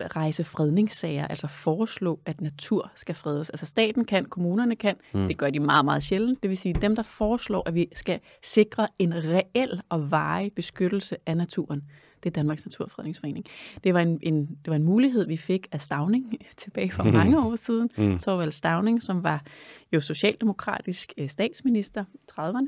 rejse 0.00 0.44
fredningssager, 0.44 1.26
altså 1.26 1.46
foreslå, 1.46 2.20
at 2.26 2.40
natur 2.40 2.92
skal 2.96 3.14
fredes. 3.14 3.50
Altså 3.50 3.66
staten 3.66 4.04
kan, 4.04 4.24
kommunerne 4.24 4.76
kan, 4.76 4.96
mm. 5.14 5.26
det 5.26 5.38
gør 5.38 5.50
de 5.50 5.60
meget, 5.60 5.84
meget 5.84 6.02
sjældent. 6.02 6.42
Det 6.42 6.50
vil 6.50 6.58
sige, 6.58 6.74
dem, 6.74 6.96
der 6.96 7.02
foreslår, 7.02 7.62
at 7.66 7.74
vi 7.74 7.88
skal 7.94 8.20
sikre 8.42 8.88
en 8.98 9.14
reel 9.14 9.82
og 9.88 10.10
varig 10.10 10.52
beskyttelse 10.52 11.16
af 11.26 11.36
naturen, 11.36 11.82
det 12.22 12.30
er 12.30 12.32
Danmarks 12.32 12.64
Naturfredningsforening. 12.64 13.44
Det 13.84 13.94
var 13.94 14.00
en, 14.00 14.18
en, 14.22 14.46
det 14.46 14.70
var 14.70 14.76
en 14.76 14.82
mulighed, 14.82 15.26
vi 15.26 15.36
fik 15.36 15.66
af 15.72 15.80
Stavning 15.80 16.38
tilbage 16.56 16.92
for 16.92 17.02
mange 17.02 17.40
år 17.40 17.56
siden. 17.56 17.90
Mm. 17.98 18.18
Torvald 18.18 18.52
Stavning, 18.52 19.02
som 19.02 19.22
var 19.22 19.44
jo 19.92 20.00
socialdemokratisk 20.00 21.12
øh, 21.18 21.28
statsminister 21.28 22.04
i 22.14 22.18
30'erne. 22.32 22.66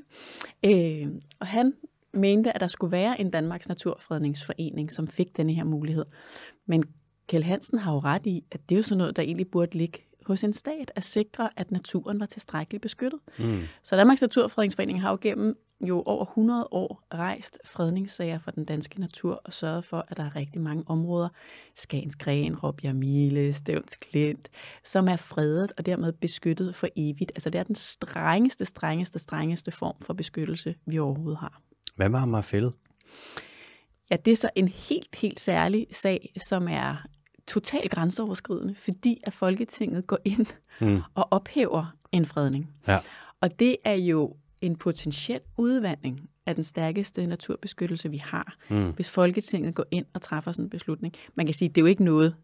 Øh, 0.64 1.06
og 1.40 1.46
han 1.46 1.72
mente, 2.12 2.54
at 2.54 2.60
der 2.60 2.66
skulle 2.66 2.92
være 2.92 3.20
en 3.20 3.30
Danmarks 3.30 3.68
Naturfredningsforening, 3.68 4.92
som 4.92 5.08
fik 5.08 5.36
denne 5.36 5.52
her 5.52 5.64
mulighed. 5.64 6.04
Men 6.66 6.84
Kjell 7.28 7.44
Hansen 7.44 7.78
har 7.78 7.92
jo 7.92 7.98
ret 7.98 8.26
i, 8.26 8.44
at 8.50 8.60
det 8.68 8.74
er 8.74 8.78
jo 8.78 8.82
sådan 8.82 8.98
noget, 8.98 9.16
der 9.16 9.22
egentlig 9.22 9.48
burde 9.48 9.78
ligge 9.78 9.98
hos 10.26 10.44
en 10.44 10.52
stat, 10.52 10.92
at 10.94 11.04
sikre, 11.04 11.50
at 11.56 11.70
naturen 11.70 12.20
var 12.20 12.26
tilstrækkeligt 12.26 12.82
beskyttet. 12.82 13.20
Mm. 13.38 13.62
Så 13.82 13.96
Danmarks 13.96 14.22
Naturfredningsforening 14.22 15.02
har 15.02 15.10
jo 15.10 15.18
gennem 15.20 15.58
jo 15.80 16.02
over 16.06 16.24
100 16.24 16.68
år 16.70 17.06
rejst 17.14 17.58
fredningssager 17.64 18.38
for 18.38 18.50
den 18.50 18.64
danske 18.64 19.00
natur 19.00 19.40
og 19.44 19.52
sørget 19.52 19.84
for, 19.84 20.04
at 20.08 20.16
der 20.16 20.24
er 20.24 20.36
rigtig 20.36 20.60
mange 20.60 20.84
områder, 20.86 21.28
Skagens 21.74 22.16
Gren, 22.16 22.56
Råbjerg 22.56 22.96
Mile, 22.96 23.52
Stævns 23.52 23.96
Klint, 23.96 24.48
som 24.84 25.08
er 25.08 25.16
fredet 25.16 25.72
og 25.78 25.86
dermed 25.86 26.12
beskyttet 26.12 26.74
for 26.74 26.88
evigt. 26.96 27.32
Altså 27.34 27.50
det 27.50 27.58
er 27.58 27.62
den 27.62 27.74
strengeste, 27.74 28.64
strengeste, 28.64 29.18
strengeste 29.18 29.70
form 29.70 29.96
for 30.00 30.14
beskyttelse, 30.14 30.74
vi 30.86 30.98
overhovedet 30.98 31.38
har. 31.38 31.60
Hvad 31.96 32.08
med 32.08 32.18
Amagerfællet? 32.18 32.72
Ja, 34.10 34.16
det 34.16 34.32
er 34.32 34.36
så 34.36 34.50
en 34.56 34.68
helt, 34.68 35.16
helt 35.16 35.40
særlig 35.40 35.86
sag, 35.90 36.32
som 36.48 36.68
er 36.68 37.06
totalt 37.46 37.90
grænseoverskridende, 37.90 38.74
fordi 38.78 39.20
at 39.24 39.32
Folketinget 39.32 40.06
går 40.06 40.18
ind 40.24 40.46
mm. 40.80 41.00
og 41.14 41.28
ophæver 41.30 41.96
en 42.12 42.26
fredning. 42.26 42.70
Ja. 42.88 42.98
Og 43.40 43.58
det 43.58 43.76
er 43.84 43.94
jo 43.94 44.36
en 44.62 44.76
potentiel 44.76 45.40
udvandring 45.56 46.28
af 46.46 46.54
den 46.54 46.64
stærkeste 46.64 47.26
naturbeskyttelse, 47.26 48.10
vi 48.10 48.16
har, 48.16 48.56
mm. 48.70 48.90
hvis 48.90 49.10
Folketinget 49.10 49.74
går 49.74 49.84
ind 49.90 50.06
og 50.14 50.22
træffer 50.22 50.52
sådan 50.52 50.64
en 50.64 50.70
beslutning. 50.70 51.14
Man 51.34 51.46
kan 51.46 51.54
sige, 51.54 51.68
at 51.68 51.74
det 51.74 51.80
er 51.80 51.82
jo 51.82 51.86
ikke 51.86 52.04
noget, 52.04 52.34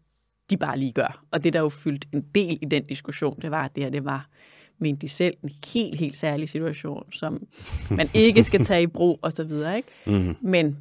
de 0.49 0.57
bare 0.57 0.79
lige 0.79 0.91
gør. 0.91 1.23
Og 1.31 1.43
det, 1.43 1.53
der 1.53 1.59
jo 1.59 1.69
fyldt 1.69 2.05
en 2.13 2.21
del 2.35 2.59
i 2.61 2.65
den 2.65 2.85
diskussion, 2.85 3.41
det 3.41 3.51
var, 3.51 3.65
at 3.65 3.75
det 3.75 3.83
her, 3.83 3.91
det 3.91 4.05
var 4.05 4.29
mente 4.77 5.01
de 5.01 5.09
selv, 5.09 5.37
en 5.43 5.49
helt, 5.67 5.99
helt 5.99 6.19
særlig 6.19 6.49
situation, 6.49 7.11
som 7.11 7.47
man 7.91 8.09
ikke 8.13 8.43
skal 8.43 8.65
tage 8.65 8.83
i 8.83 8.87
brug 8.87 9.19
og 9.21 9.33
så 9.33 9.43
videre. 9.43 9.77
Ikke? 9.77 9.89
Mm. 10.05 10.35
Men 10.41 10.77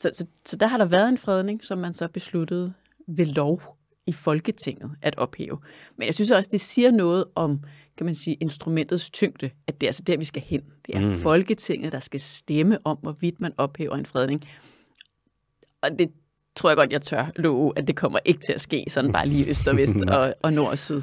så, 0.00 0.10
så, 0.12 0.26
så 0.46 0.56
der 0.56 0.66
har 0.66 0.78
der 0.78 0.84
været 0.84 1.08
en 1.08 1.18
fredning, 1.18 1.64
som 1.64 1.78
man 1.78 1.94
så 1.94 2.08
besluttede 2.08 2.72
ved 3.06 3.26
lov 3.26 3.62
i 4.06 4.12
Folketinget 4.12 4.90
at 5.02 5.18
ophæve. 5.18 5.58
Men 5.96 6.06
jeg 6.06 6.14
synes 6.14 6.30
også, 6.30 6.48
det 6.52 6.60
siger 6.60 6.90
noget 6.90 7.24
om, 7.34 7.60
kan 7.96 8.06
man 8.06 8.14
sige, 8.14 8.36
instrumentets 8.40 9.10
tyngde, 9.10 9.50
at 9.66 9.80
det 9.80 9.86
er 9.86 9.88
altså 9.88 10.02
der, 10.02 10.16
vi 10.16 10.24
skal 10.24 10.42
hen. 10.42 10.62
Det 10.86 10.96
er 10.96 11.00
mm. 11.00 11.14
Folketinget, 11.14 11.92
der 11.92 11.98
skal 11.98 12.20
stemme 12.20 12.78
om, 12.84 12.98
hvorvidt 13.02 13.40
man 13.40 13.52
ophæver 13.56 13.96
en 13.96 14.06
fredning. 14.06 14.48
Og 15.82 15.90
det 15.98 16.10
tror 16.56 16.70
jeg 16.70 16.76
godt, 16.76 16.92
jeg 16.92 17.02
tør 17.02 17.30
love, 17.36 17.72
at 17.76 17.86
det 17.86 17.96
kommer 17.96 18.18
ikke 18.24 18.40
til 18.46 18.52
at 18.52 18.60
ske 18.60 18.84
sådan 18.88 19.12
bare 19.12 19.28
lige 19.28 19.50
øst 19.50 19.68
og 19.68 19.76
vest 19.76 19.96
og, 20.08 20.34
og 20.42 20.52
nord 20.52 20.70
og 20.70 20.78
syd. 20.78 21.02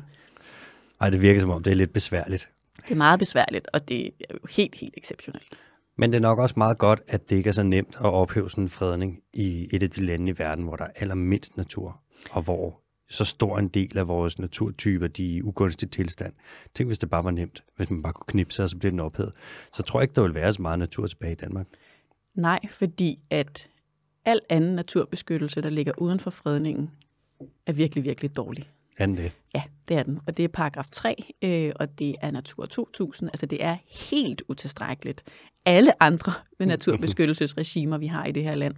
Ej, 1.01 1.10
det 1.10 1.21
virker 1.21 1.39
som 1.39 1.49
om, 1.49 1.63
det 1.63 1.71
er 1.71 1.75
lidt 1.75 1.93
besværligt. 1.93 2.49
Det 2.81 2.91
er 2.91 2.95
meget 2.95 3.19
besværligt, 3.19 3.67
og 3.73 3.89
det 3.89 4.05
er 4.05 4.33
jo 4.33 4.39
helt, 4.55 4.75
helt 4.75 4.93
exceptionelt. 4.97 5.57
Men 5.97 6.12
det 6.12 6.17
er 6.17 6.21
nok 6.21 6.39
også 6.39 6.55
meget 6.57 6.77
godt, 6.77 7.01
at 7.07 7.29
det 7.29 7.36
ikke 7.36 7.47
er 7.47 7.53
så 7.53 7.63
nemt 7.63 7.95
at 7.99 8.05
ophæve 8.05 8.49
sådan 8.49 8.63
en 8.63 8.69
fredning 8.69 9.19
i 9.33 9.67
et 9.71 9.83
af 9.83 9.89
de 9.89 10.05
lande 10.05 10.31
i 10.31 10.39
verden, 10.39 10.63
hvor 10.63 10.75
der 10.75 10.86
er 10.86 10.91
allermindst 10.95 11.57
natur, 11.57 12.01
og 12.31 12.41
hvor 12.41 12.81
så 13.10 13.25
stor 13.25 13.57
en 13.60 13.67
del 13.67 13.97
af 13.97 14.07
vores 14.07 14.39
naturtyper, 14.39 15.07
de 15.07 15.25
er 15.25 15.38
i 15.38 15.41
ugunstig 15.41 15.91
tilstand. 15.91 16.33
Tænk, 16.73 16.89
hvis 16.89 16.99
det 16.99 17.10
bare 17.10 17.23
var 17.23 17.31
nemt. 17.31 17.63
Hvis 17.75 17.89
man 17.89 18.03
bare 18.03 18.13
kunne 18.13 18.25
knipse, 18.27 18.63
og 18.63 18.69
så 18.69 18.77
bliver 18.77 18.91
den 18.91 18.99
ophævet. 18.99 19.33
Så 19.73 19.83
tror 19.83 19.99
jeg 19.99 20.03
ikke, 20.03 20.15
der 20.15 20.21
vil 20.21 20.33
være 20.33 20.53
så 20.53 20.62
meget 20.62 20.79
natur 20.79 21.07
tilbage 21.07 21.31
i 21.31 21.36
Danmark. 21.36 21.67
Nej, 22.36 22.60
fordi 22.71 23.19
at 23.29 23.69
al 24.25 24.39
anden 24.49 24.75
naturbeskyttelse, 24.75 25.62
der 25.62 25.69
ligger 25.69 25.93
uden 25.97 26.19
for 26.19 26.29
fredningen, 26.29 26.91
er 27.65 27.73
virkelig, 27.73 28.03
virkelig 28.03 28.36
dårlig. 28.36 28.71
Er 28.97 29.05
den 29.05 29.17
det? 29.17 29.31
Ja, 29.55 29.63
det 29.88 29.97
er 29.97 30.03
den. 30.03 30.19
Og 30.27 30.38
det 30.38 30.43
er 30.43 30.49
paragraf 30.49 30.89
3, 30.91 31.33
øh, 31.41 31.71
og 31.75 31.99
det 31.99 32.15
er 32.21 32.31
Natur 32.31 32.65
2000. 32.65 33.29
Altså 33.29 33.45
det 33.45 33.63
er 33.63 33.77
helt 34.10 34.41
utilstrækkeligt. 34.47 35.23
Alle 35.67 36.03
andre 36.03 36.34
naturbeskyttelsesregimer, 36.60 37.97
vi 37.97 38.08
har 38.08 38.25
i 38.25 38.32
det 38.32 38.43
her 38.43 38.56
land. 38.56 38.75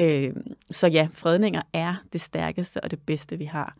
Øh, 0.00 0.32
så 0.70 0.86
ja, 0.86 1.08
fredninger 1.12 1.62
er 1.72 1.94
det 2.12 2.20
stærkeste 2.20 2.84
og 2.84 2.90
det 2.90 2.98
bedste, 3.06 3.38
vi 3.38 3.44
har. 3.44 3.76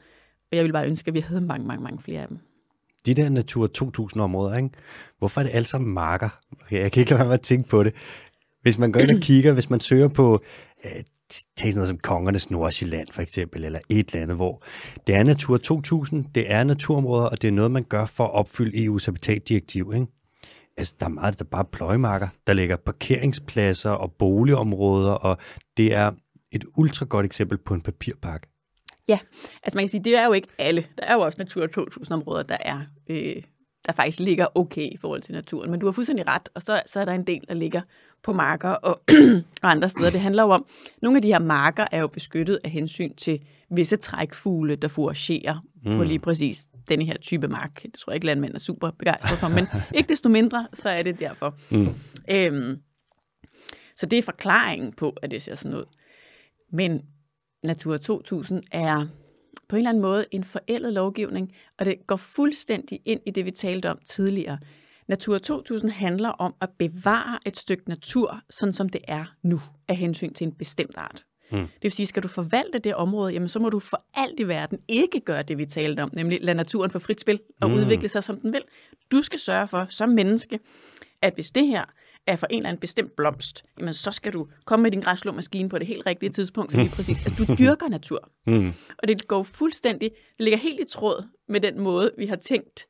Og 0.50 0.56
jeg 0.56 0.64
vil 0.64 0.72
bare 0.72 0.87
ønske, 0.87 1.09
at 1.09 1.14
vi 1.14 1.20
havde 1.20 1.40
mange, 1.40 1.66
mange, 1.66 1.82
mange 1.82 2.02
flere 2.02 2.22
af 2.22 2.28
dem. 2.28 2.38
De 3.06 3.14
der 3.14 3.28
Natur 3.28 3.68
2000-områder, 3.78 4.56
ikke? 4.56 4.70
hvorfor 5.18 5.40
er 5.40 5.44
det 5.44 5.54
alle 5.54 5.66
sammen 5.66 5.94
marker? 5.94 6.28
Okay, 6.62 6.80
jeg 6.80 6.92
kan 6.92 7.00
ikke 7.00 7.11
lade 7.11 7.18
være 7.18 7.28
med 7.28 7.35
at 7.35 7.40
tænke 7.40 7.68
på 7.68 7.85
det. 7.85 7.94
Hvis 8.62 8.78
man 8.78 8.92
går 8.92 9.00
ind 9.00 9.11
og 9.11 9.22
kigger, 9.30 9.52
hvis 9.52 9.70
man 9.70 9.80
søger 9.80 10.09
på 10.09 10.42
øh, 10.85 10.90
tage 11.30 11.72
sådan 11.72 11.74
noget 11.74 11.88
som 11.88 11.98
Kongernes 11.98 12.50
Nordsjælland 12.50 13.09
for 13.11 13.22
eksempel, 13.22 13.64
eller 13.64 13.80
et 13.88 14.09
eller 14.09 14.22
andet, 14.22 14.37
hvor 14.37 14.62
det 15.06 15.14
er 15.14 15.22
Natur 15.22 15.56
2000, 15.56 16.24
det 16.35 16.52
er 16.52 16.64
naturområder, 16.64 17.26
og 17.26 17.42
det 17.42 17.48
er 17.48 17.52
noget, 17.52 17.70
man 17.70 17.85
gør 17.85 18.06
for 18.06 18.24
at 18.24 18.32
opfylde 18.32 18.87
EU's 18.87 19.06
habitatdirektiv. 19.06 19.92
Ikke? 19.94 20.06
Altså, 20.76 20.94
der 21.00 21.06
er 21.06 21.10
meget, 21.10 21.38
der 21.38 21.44
bare 21.44 21.64
pløjemarker. 21.64 22.28
Der 22.46 22.52
ligger 22.52 22.76
parkeringspladser 22.76 23.90
og 23.90 24.12
boligområder, 24.12 25.12
og 25.12 25.38
det 25.76 25.94
er 25.94 26.12
et 26.52 26.64
ultra 26.76 27.06
godt 27.06 27.26
eksempel 27.26 27.58
på 27.58 27.74
en 27.74 27.82
papirpark. 27.82 28.48
Ja, 29.08 29.18
altså 29.62 29.78
man 29.78 29.82
kan 29.82 29.88
sige, 29.88 30.04
det 30.04 30.16
er 30.16 30.26
jo 30.26 30.32
ikke 30.32 30.48
alle. 30.58 30.86
Der 30.98 31.04
er 31.04 31.14
jo 31.14 31.20
også 31.20 31.38
Natur 31.38 31.66
2000-områder, 31.66 32.42
der 32.42 32.56
er 32.60 32.80
øh, 33.08 33.42
der 33.86 33.92
faktisk 33.92 34.20
ligger 34.20 34.46
okay 34.54 34.92
i 34.92 34.96
forhold 34.96 35.22
til 35.22 35.34
naturen. 35.34 35.70
Men 35.70 35.80
du 35.80 35.86
har 35.86 35.92
fuldstændig 35.92 36.26
ret, 36.26 36.48
og 36.54 36.62
så, 36.62 36.82
så 36.86 37.00
er 37.00 37.04
der 37.04 37.12
en 37.12 37.26
del, 37.26 37.40
der 37.48 37.54
ligger 37.54 37.80
på 38.22 38.32
marker 38.32 38.68
og, 38.68 39.00
og 39.62 39.70
andre 39.70 39.88
steder. 39.88 40.10
Det 40.10 40.20
handler 40.20 40.42
jo 40.42 40.50
om, 40.50 40.66
nogle 41.02 41.18
af 41.18 41.22
de 41.22 41.28
her 41.28 41.38
marker 41.38 41.86
er 41.92 42.00
jo 42.00 42.06
beskyttet 42.06 42.60
af 42.64 42.70
hensyn 42.70 43.14
til 43.14 43.40
visse 43.70 43.96
trækfugle, 43.96 44.76
der 44.76 44.88
foragerer 44.88 45.64
mm. 45.84 45.96
på 45.96 46.02
lige 46.02 46.18
præcis 46.18 46.68
denne 46.88 47.05
her 47.05 47.16
type 47.16 47.49
mark. 47.49 47.83
Det 47.83 47.94
tror 47.94 48.11
jeg 48.11 48.14
ikke, 48.16 48.27
landmænd 48.27 48.55
er 48.55 48.59
super 48.59 48.90
begejstrede 48.90 49.37
for, 49.37 49.49
men 49.49 49.66
ikke 49.99 50.09
desto 50.09 50.29
mindre, 50.29 50.68
så 50.75 50.88
er 50.88 51.03
det 51.03 51.20
derfor. 51.20 51.59
Mm. 51.70 51.88
Øhm, 52.31 52.79
så 53.96 54.07
det 54.07 54.18
er 54.18 54.22
forklaringen 54.22 54.92
på, 54.92 55.11
at 55.22 55.31
det 55.31 55.42
ser 55.42 55.55
sådan 55.55 55.79
ud. 55.79 55.85
Men 56.72 57.03
Natur 57.62 57.96
2000 57.96 58.62
er 58.72 59.07
på 59.68 59.77
en 59.77 59.79
eller 59.79 59.90
anden 59.90 60.03
måde 60.03 60.27
en 60.31 60.44
forældet 60.44 60.92
lovgivning, 60.92 61.53
og 61.79 61.87
det 61.87 62.07
går 62.07 62.16
fuldstændig 62.16 63.01
ind 63.05 63.20
i 63.27 63.31
det, 63.31 63.44
vi 63.44 63.51
talte 63.51 63.90
om 63.90 63.99
tidligere. 64.05 64.59
Natur 65.09 65.38
2000 65.38 65.90
handler 65.90 66.29
om 66.29 66.55
at 66.61 66.70
bevare 66.79 67.38
et 67.46 67.57
stykke 67.57 67.88
natur, 67.88 68.40
sådan 68.51 68.72
som 68.72 68.88
det 68.88 69.01
er 69.09 69.35
nu, 69.42 69.61
af 69.88 69.96
hensyn 69.96 70.33
til 70.33 70.46
en 70.46 70.53
bestemt 70.53 70.96
art. 70.96 71.25
Mm. 71.52 71.59
Det 71.59 71.82
vil 71.82 71.92
sige, 71.92 72.06
skal 72.06 72.22
du 72.22 72.28
forvalte 72.28 72.78
det 72.78 72.94
område, 72.94 73.32
jamen 73.32 73.48
så 73.48 73.59
må 73.59 73.70
du 73.70 73.78
for 73.78 74.04
alt 74.14 74.40
i 74.40 74.48
verden 74.48 74.78
ikke 74.88 75.20
gøre 75.20 75.42
det, 75.42 75.59
vi 75.59 75.66
talte 75.66 76.00
om, 76.00 76.11
nemlig 76.14 76.38
lade 76.42 76.56
naturen 76.56 76.90
få 76.90 76.98
frit 76.98 77.20
spil 77.20 77.40
og 77.61 77.70
mm. 77.70 77.76
udvikle 77.76 78.09
sig, 78.09 78.24
som 78.24 78.40
den 78.40 78.52
vil. 78.52 78.62
Du 79.12 79.22
skal 79.22 79.38
sørge 79.38 79.68
for, 79.68 79.87
som 79.88 80.09
menneske, 80.09 80.61
at 81.22 81.35
hvis 81.35 81.50
det 81.50 81.66
her 81.66 81.85
er 82.26 82.37
for 82.37 82.46
en 82.46 82.56
eller 82.56 82.68
anden 82.68 82.80
bestemt 82.80 83.16
blomst, 83.16 83.64
jamen 83.78 83.94
så 83.94 84.11
skal 84.11 84.32
du 84.32 84.48
komme 84.64 84.82
med 84.82 84.90
din 84.90 85.00
græsslåmaskine 85.00 85.68
på 85.68 85.78
det 85.78 85.87
helt 85.87 86.06
rigtige 86.06 86.30
tidspunkt, 86.30 86.72
så 86.72 86.78
lige 86.78 86.90
præcis. 86.90 87.26
Altså, 87.26 87.44
du 87.44 87.54
dyrker 87.64 87.88
natur. 87.88 88.30
Mm. 88.46 88.72
Og 88.98 89.09
det 89.09 89.28
går 89.28 89.42
fuldstændig, 89.42 90.11
det 90.11 90.44
ligger 90.44 90.59
helt 90.59 90.80
i 90.80 90.85
tråd 90.85 91.24
med 91.48 91.61
den 91.61 91.80
måde, 91.80 92.11
vi 92.18 92.26
har 92.26 92.37
tænkt 92.37 92.87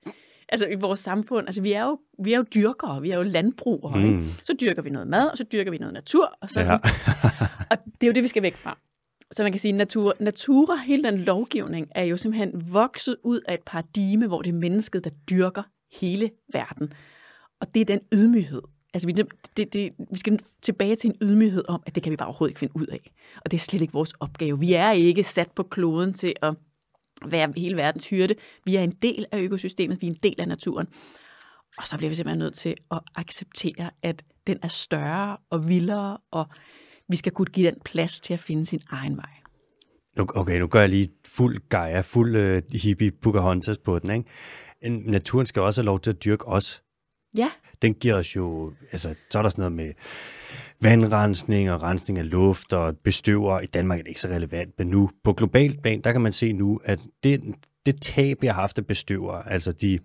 altså 0.48 0.66
i 0.66 0.74
vores 0.74 1.00
samfund. 1.00 1.46
Altså 1.46 1.62
vi 1.62 1.72
er 1.72 1.84
jo, 1.84 1.98
vi 2.24 2.32
er 2.32 2.36
jo 2.36 2.44
dyrkere, 2.54 3.02
vi 3.02 3.10
er 3.10 3.16
jo 3.16 3.22
landbrugere. 3.22 3.98
Mm. 3.98 4.04
Ikke? 4.04 4.34
Så 4.44 4.56
dyrker 4.60 4.82
vi 4.82 4.90
noget 4.90 5.08
mad, 5.08 5.28
og 5.28 5.38
så 5.38 5.44
dyrker 5.52 5.70
vi 5.70 5.78
noget 5.78 5.94
natur. 5.94 6.32
Og, 6.40 6.50
sådan. 6.50 6.66
Ja. 6.66 6.74
og 7.70 7.78
det 7.84 8.02
er 8.02 8.06
jo 8.06 8.12
det, 8.12 8.22
vi 8.22 8.28
skal 8.28 8.42
væk 8.42 8.56
fra. 8.56 8.78
Så 9.32 9.42
man 9.42 9.52
kan 9.52 9.58
sige, 9.58 9.72
natur, 9.72 10.14
natura, 10.20 10.76
hele 10.76 11.04
den 11.04 11.18
lovgivning, 11.18 11.88
er 11.94 12.04
jo 12.04 12.16
simpelthen 12.16 12.72
vokset 12.72 13.16
ud 13.24 13.40
af 13.48 13.54
et 13.54 13.62
paradigme, 13.66 14.26
hvor 14.26 14.42
det 14.42 14.50
er 14.50 14.58
mennesket, 14.58 15.04
der 15.04 15.10
dyrker 15.30 15.62
hele 16.00 16.30
verden. 16.52 16.92
Og 17.60 17.74
det 17.74 17.80
er 17.80 17.84
den 17.84 18.00
ydmyghed, 18.14 18.62
Altså, 18.96 19.08
vi, 19.08 19.12
det, 19.56 19.72
det, 19.72 19.92
vi 20.10 20.18
skal 20.18 20.38
tilbage 20.62 20.96
til 20.96 21.10
en 21.10 21.16
ydmyghed 21.22 21.64
om, 21.68 21.82
at 21.86 21.94
det 21.94 22.02
kan 22.02 22.10
vi 22.10 22.16
bare 22.16 22.28
overhovedet 22.28 22.50
ikke 22.50 22.58
finde 22.58 22.76
ud 22.76 22.86
af. 22.86 23.12
Og 23.44 23.50
det 23.50 23.56
er 23.56 23.60
slet 23.60 23.80
ikke 23.80 23.92
vores 23.92 24.12
opgave. 24.20 24.60
Vi 24.60 24.72
er 24.72 24.90
ikke 24.90 25.24
sat 25.24 25.50
på 25.50 25.62
kloden 25.62 26.14
til 26.14 26.34
at 26.42 26.54
være 27.24 27.52
hele 27.56 27.76
verdens 27.76 28.08
hyrde. 28.08 28.34
Vi 28.64 28.76
er 28.76 28.82
en 28.82 28.90
del 29.02 29.26
af 29.32 29.38
økosystemet, 29.38 30.02
vi 30.02 30.06
er 30.06 30.10
en 30.10 30.18
del 30.22 30.34
af 30.38 30.48
naturen. 30.48 30.86
Og 31.78 31.86
så 31.86 31.96
bliver 31.96 32.08
vi 32.08 32.14
simpelthen 32.14 32.38
nødt 32.38 32.54
til 32.54 32.74
at 32.90 33.00
acceptere, 33.14 33.90
at 34.02 34.24
den 34.46 34.58
er 34.62 34.68
større 34.68 35.36
og 35.50 35.68
vildere, 35.68 36.18
og 36.30 36.46
vi 37.08 37.16
skal 37.16 37.32
kunne 37.32 37.46
give 37.46 37.66
den 37.66 37.80
plads 37.84 38.20
til 38.20 38.34
at 38.34 38.40
finde 38.40 38.66
sin 38.66 38.80
egen 38.90 39.16
vej. 39.16 39.30
Okay, 40.18 40.58
nu 40.58 40.66
gør 40.66 40.80
jeg 40.80 40.88
lige 40.88 41.08
fuld 41.26 41.68
Gaia, 41.68 42.00
fuld 42.00 42.36
uh, 42.36 42.78
hippie 42.80 43.10
Pocahontas 43.10 43.78
på 43.78 43.98
den, 43.98 44.10
ikke? 44.10 45.10
Naturen 45.10 45.46
skal 45.46 45.62
også 45.62 45.80
have 45.80 45.86
lov 45.86 46.00
til 46.00 46.10
at 46.10 46.24
dyrke 46.24 46.48
os. 46.48 46.82
Ja. 47.36 47.50
Den 47.82 47.94
giver 47.94 48.14
os 48.14 48.36
jo, 48.36 48.72
altså, 48.92 49.14
så 49.30 49.38
er 49.38 49.42
der 49.42 49.48
sådan 49.48 49.62
noget 49.62 49.72
med 49.72 49.92
vandrensning 50.80 51.70
og 51.70 51.82
rensning 51.82 52.18
af 52.18 52.30
luft 52.30 52.72
og 52.72 52.96
bestøver. 52.96 53.60
I 53.60 53.66
Danmark 53.66 53.98
er 53.98 54.02
det 54.02 54.08
ikke 54.08 54.20
så 54.20 54.28
relevant, 54.28 54.74
men 54.78 54.86
nu 54.86 55.10
på 55.24 55.32
global 55.32 55.76
plan, 55.82 56.00
der 56.00 56.12
kan 56.12 56.20
man 56.20 56.32
se 56.32 56.52
nu, 56.52 56.80
at 56.84 57.00
det, 57.22 57.54
det 57.86 58.02
tab, 58.02 58.42
vi 58.42 58.46
har 58.46 58.54
haft 58.54 58.78
af 58.78 58.86
bestøver, 58.86 59.32
altså 59.32 59.72
de 59.72 59.98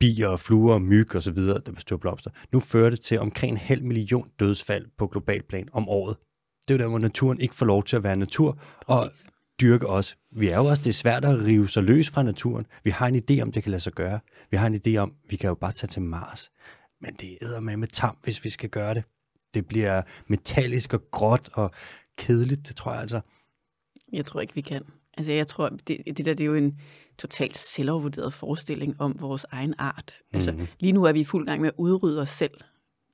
bier, 0.00 0.36
fluer, 0.36 0.78
myg 0.78 1.14
og 1.14 1.22
så 1.22 1.30
videre, 1.30 1.60
der 1.66 1.72
bestøver 1.72 2.00
blomster, 2.00 2.30
nu 2.52 2.60
fører 2.60 2.90
det 2.90 3.00
til 3.00 3.18
omkring 3.18 3.52
en 3.52 3.58
halv 3.58 3.82
million 3.82 4.28
dødsfald 4.40 4.86
på 4.98 5.06
global 5.06 5.42
plan 5.42 5.68
om 5.72 5.88
året. 5.88 6.16
Det 6.62 6.70
er 6.70 6.74
jo 6.74 6.82
der, 6.82 6.88
hvor 6.88 6.98
naturen 6.98 7.40
ikke 7.40 7.54
får 7.54 7.66
lov 7.66 7.84
til 7.84 7.96
at 7.96 8.02
være 8.02 8.16
natur, 8.16 8.58
Præcis. 8.86 9.26
og 9.26 9.32
dyrke 9.60 9.86
os. 9.86 10.16
Vi 10.36 10.48
er 10.48 10.56
jo 10.56 10.64
også, 10.64 10.82
det 10.82 10.88
er 10.88 10.94
svært 10.94 11.24
at 11.24 11.38
rive 11.38 11.68
sig 11.68 11.82
løs 11.82 12.10
fra 12.10 12.22
naturen. 12.22 12.66
Vi 12.84 12.90
har 12.90 13.06
en 13.06 13.22
idé 13.30 13.42
om, 13.42 13.52
det 13.52 13.62
kan 13.62 13.70
lade 13.70 13.82
sig 13.82 13.92
gøre. 13.92 14.20
Vi 14.50 14.56
har 14.56 14.66
en 14.66 14.80
idé 14.86 14.96
om, 14.96 15.12
vi 15.30 15.36
kan 15.36 15.48
jo 15.48 15.54
bare 15.54 15.72
tage 15.72 15.88
til 15.88 16.02
Mars. 16.02 16.50
Men 17.04 17.14
det 17.14 17.38
æder 17.42 17.60
med 17.60 17.76
med 17.76 17.88
tam, 17.88 18.16
hvis 18.22 18.44
vi 18.44 18.50
skal 18.50 18.68
gøre 18.68 18.94
det. 18.94 19.04
Det 19.54 19.66
bliver 19.66 20.02
metallisk 20.26 20.94
og 20.94 21.10
gråt 21.10 21.50
og 21.52 21.70
kedeligt, 22.18 22.68
det 22.68 22.76
tror 22.76 22.92
jeg 22.92 23.00
altså. 23.00 23.20
Jeg 24.12 24.26
tror 24.26 24.40
ikke, 24.40 24.54
vi 24.54 24.60
kan. 24.60 24.82
Altså, 25.16 25.32
jeg 25.32 25.48
tror, 25.48 25.68
det, 25.68 26.02
det 26.06 26.24
der 26.24 26.34
det 26.34 26.40
er 26.40 26.44
jo 26.44 26.54
en 26.54 26.80
totalt 27.18 27.56
selvovervurderet 27.56 28.34
forestilling 28.34 29.00
om 29.00 29.16
vores 29.20 29.46
egen 29.50 29.74
art. 29.78 30.18
Altså, 30.32 30.52
mm-hmm. 30.52 30.66
lige 30.80 30.92
nu 30.92 31.04
er 31.04 31.12
vi 31.12 31.20
i 31.20 31.24
fuld 31.24 31.46
gang 31.46 31.60
med 31.60 31.68
at 31.68 31.74
udrydde 31.78 32.20
os 32.20 32.30
selv 32.30 32.54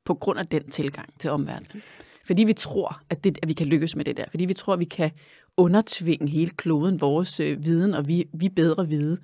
på 0.05 0.15
grund 0.15 0.39
af 0.39 0.47
den 0.47 0.71
tilgang 0.71 1.21
til 1.21 1.31
omverdenen. 1.31 1.83
Fordi 2.27 2.45
vi 2.45 2.53
tror, 2.53 3.03
at, 3.11 3.25
det, 3.25 3.39
at 3.43 3.49
vi 3.49 3.53
kan 3.53 3.67
lykkes 3.67 3.97
med 3.97 4.05
det 4.05 4.17
der. 4.17 4.25
Fordi 4.31 4.45
vi 4.45 4.55
tror, 4.55 4.73
at 4.73 4.81
vi 4.81 4.85
kan 4.85 5.11
undertvinge 5.57 6.29
hele 6.29 6.51
kloden 6.51 7.01
vores 7.01 7.41
øh, 7.41 7.65
viden, 7.65 7.95
og 7.95 8.09
vi, 8.09 8.29
vi 8.35 8.49
bedre 8.49 8.89
vide. 8.89 9.19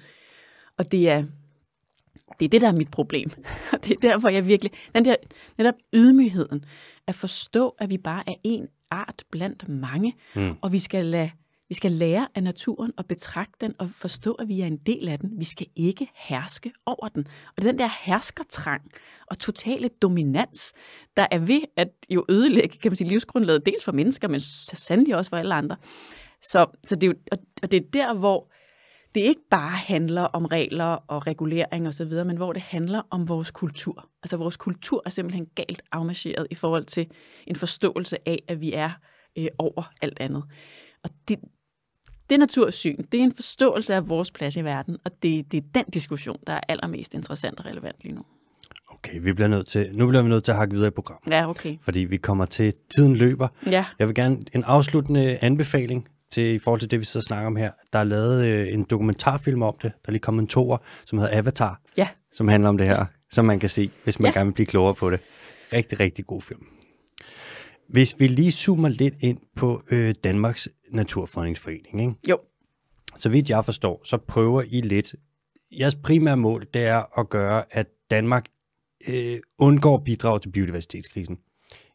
Og 0.79 0.93
det 0.93 1.09
er, 1.09 1.25
det 2.41 2.45
er 2.45 2.49
det, 2.49 2.61
der 2.61 2.69
er 2.69 2.73
mit 2.73 2.91
problem. 2.91 3.31
Og 3.73 3.85
det 3.85 3.91
er 3.91 4.01
derfor, 4.01 4.29
jeg 4.29 4.47
virkelig... 4.47 4.73
Den 4.95 5.05
der 5.05 5.17
netop 5.59 5.75
ydmygheden, 5.95 6.65
at 7.07 7.15
forstå, 7.15 7.69
at 7.79 7.91
vi 7.91 7.99
bare 7.99 8.23
er 8.27 8.35
en 8.45 8.69
art 8.91 9.25
blandt 9.31 9.69
mange, 9.69 10.15
mm. 10.35 10.55
og 10.63 10.73
vi 10.73 10.79
skal 10.79 11.07
lade 11.07 11.31
vi 11.69 11.75
skal 11.75 11.93
lære 11.93 12.29
af 12.35 12.43
naturen 12.43 12.93
og 12.97 13.07
betragte 13.07 13.67
den 13.67 13.75
og 13.79 13.91
forstå, 13.91 14.33
at 14.33 14.49
vi 14.49 14.61
er 14.61 14.67
en 14.67 14.77
del 14.77 15.09
af 15.09 15.19
den. 15.19 15.31
Vi 15.39 15.45
skal 15.45 15.67
ikke 15.77 16.09
herske 16.15 16.73
over 16.87 17.09
den. 17.09 17.27
Og 17.27 17.63
det 17.63 17.69
er 17.69 17.73
den 17.73 17.79
der 17.79 17.89
herskertrang 18.01 18.83
og 19.27 19.39
totale 19.39 19.89
dominans, 19.89 20.73
der 21.17 21.27
er 21.31 21.39
ved 21.39 21.61
at 21.77 21.89
jo 22.11 22.25
ødelægge 22.29 22.79
kan 22.79 22.91
man 22.91 22.97
sige, 22.97 23.09
livsgrundlaget, 23.09 23.67
dels 23.67 23.85
for 23.85 23.93
mennesker, 23.93 24.29
men 24.29 24.41
så 24.41 24.73
sandelig 24.75 25.17
også 25.17 25.29
for 25.29 25.37
alle 25.37 25.55
andre. 25.55 25.77
Så, 26.43 26.67
så 26.87 26.95
det 26.95 27.03
er 27.03 27.07
jo, 27.07 27.39
og 27.63 27.71
det 27.71 27.77
er 27.77 27.91
der, 27.93 28.15
hvor 28.15 28.53
det 29.17 29.23
ikke 29.23 29.41
bare 29.51 29.77
handler 29.77 30.23
om 30.23 30.45
regler 30.45 30.85
og 30.85 31.27
regulering 31.27 31.89
osv., 31.89 32.11
men 32.25 32.37
hvor 32.37 32.53
det 32.53 32.63
handler 32.63 33.03
om 33.11 33.29
vores 33.29 33.51
kultur. 33.51 34.09
Altså 34.23 34.37
vores 34.37 34.57
kultur 34.57 35.03
er 35.07 35.11
simpelthen 35.11 35.47
galt 35.55 35.83
afmarcheret 35.93 36.47
i 36.51 36.55
forhold 36.55 36.85
til 36.85 37.07
en 37.47 37.57
forståelse 37.57 38.29
af, 38.29 38.43
at 38.49 38.61
vi 38.61 38.73
er 38.73 38.91
øh, 39.39 39.47
over 39.59 39.93
alt 40.03 40.21
andet. 40.21 40.45
Og 41.05 41.11
det, 41.29 41.39
det 42.31 42.39
natursyn, 42.39 42.97
det 43.13 43.21
er 43.21 43.25
en 43.25 43.35
forståelse 43.35 43.95
af 43.95 44.09
vores 44.09 44.31
plads 44.31 44.57
i 44.57 44.65
verden, 44.65 44.99
og 45.05 45.11
det, 45.23 45.53
det 45.53 45.59
er 45.59 45.69
den 45.75 45.85
diskussion, 45.85 46.39
der 46.47 46.53
er 46.53 46.61
allermest 46.69 47.15
interessant 47.15 47.61
og 47.61 47.67
relevant 47.67 47.97
lige 48.03 48.15
nu. 48.15 48.23
Okay, 48.89 49.21
vi 49.21 49.33
bliver 49.33 49.49
nødt 49.49 49.67
til, 49.67 49.91
nu 49.93 50.07
bliver 50.07 50.23
vi 50.23 50.29
nødt 50.29 50.45
til 50.45 50.53
at 50.53 50.59
hakke 50.59 50.75
videre 50.75 50.89
i 50.89 50.91
programmet. 50.91 51.31
Ja, 51.31 51.51
okay. 51.51 51.77
Fordi 51.81 52.01
vi 52.01 52.17
kommer 52.17 52.47
til, 52.47 52.75
tiden 52.97 53.17
løber. 53.17 53.49
Ja. 53.67 53.85
Jeg 53.99 54.07
vil 54.07 54.15
gerne 54.15 54.39
en 54.53 54.65
afsluttende 54.65 55.39
anbefaling 55.41 56.09
til, 56.31 56.55
i 56.55 56.59
forhold 56.59 56.81
til 56.81 56.91
det, 56.91 57.01
vi 57.01 57.05
sidder 57.05 57.23
og 57.23 57.27
snakker 57.27 57.47
om 57.47 57.57
her. 57.57 57.71
Der 57.93 57.99
er 57.99 58.05
lavet 58.05 58.45
øh, 58.45 58.73
en 58.73 58.85
dokumentarfilm 58.85 59.63
om 59.63 59.75
det, 59.83 59.93
der 60.07 60.13
lige 60.13 60.21
kommet 60.21 60.43
en 60.43 60.49
toer, 60.49 60.79
som 61.05 61.19
hedder 61.19 61.39
Avatar, 61.39 61.81
ja. 61.97 62.09
som 62.33 62.49
handler 62.49 62.69
om 62.69 62.79
det 62.79 62.87
her, 62.87 63.07
som 63.31 63.45
man 63.45 63.61
kan 63.61 63.69
se, 63.69 63.91
hvis 64.05 64.21
man 64.21 64.33
ja. 64.33 64.39
gerne 64.39 64.49
vil 64.49 64.55
blive 64.55 64.67
klogere 64.67 64.95
på 64.95 65.11
det. 65.11 65.21
Rigtig, 65.73 66.01
rigtig 66.01 66.27
god 66.27 66.43
film. 66.43 66.67
Hvis 67.89 68.17
vi 68.19 68.27
lige 68.27 68.53
zoomer 68.53 68.89
lidt 68.89 69.15
ind 69.21 69.39
på 69.57 69.83
øh, 69.91 70.15
Danmarks 70.25 70.69
Naturfredningsforening, 70.91 72.01
ikke? 72.01 72.15
Jo. 72.29 72.39
Så 73.17 73.29
vidt 73.29 73.51
jeg 73.51 73.65
forstår, 73.65 74.01
så 74.05 74.17
prøver 74.17 74.63
I 74.63 74.81
lidt. 74.81 75.15
Jeres 75.71 75.95
primære 75.95 76.37
mål, 76.37 76.67
det 76.75 76.83
er 76.83 77.19
at 77.21 77.29
gøre, 77.29 77.65
at 77.71 77.87
Danmark 78.11 78.47
øh, 79.09 79.39
undgår 79.59 79.99
bidrag 79.99 80.43
til 80.43 80.49
biodiversitetskrisen. 80.49 81.39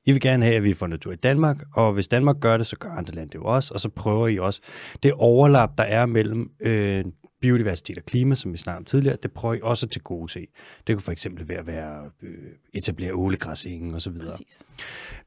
I 0.06 0.12
vil 0.12 0.22
gerne 0.22 0.46
have, 0.46 0.56
at 0.56 0.64
vi 0.64 0.74
får 0.74 0.88
natur 0.88 1.12
i 1.12 1.16
Danmark, 1.16 1.64
og 1.74 1.94
hvis 1.94 2.08
Danmark 2.08 2.40
gør 2.40 2.58
det, 2.58 2.68
så 2.68 2.78
gør 2.78 2.90
andre 2.90 3.14
lande 3.14 3.30
det 3.30 3.36
jo 3.36 3.44
også, 3.44 3.74
og 3.74 3.80
så 3.80 3.90
prøver 3.90 4.28
I 4.28 4.40
også 4.40 4.62
det 5.04 5.14
overlap, 5.14 5.78
der 5.78 5.84
er 5.84 6.06
mellem 6.06 6.52
øh, 6.60 7.06
biodiversitet 7.42 7.98
og 7.98 8.04
klima, 8.04 8.36
som 8.36 8.54
vi 8.54 8.58
snakkede 8.58 8.78
om 8.78 8.86
tidligere, 8.86 9.18
det 9.24 9.32
prøver 9.32 9.56
I 9.56 9.60
også 9.64 9.88
til 9.88 10.02
gode 10.02 10.32
se. 10.32 10.48
Det 10.88 10.96
kunne 10.96 11.04
for 11.04 11.12
eksempel 11.12 11.48
være 11.48 11.60
at 11.60 11.68
være, 11.68 12.10
øh, 12.22 12.34
etablere 12.74 13.14
ålegræsingen 13.14 13.96
osv. 13.96 14.18
Præcis. 14.18 14.64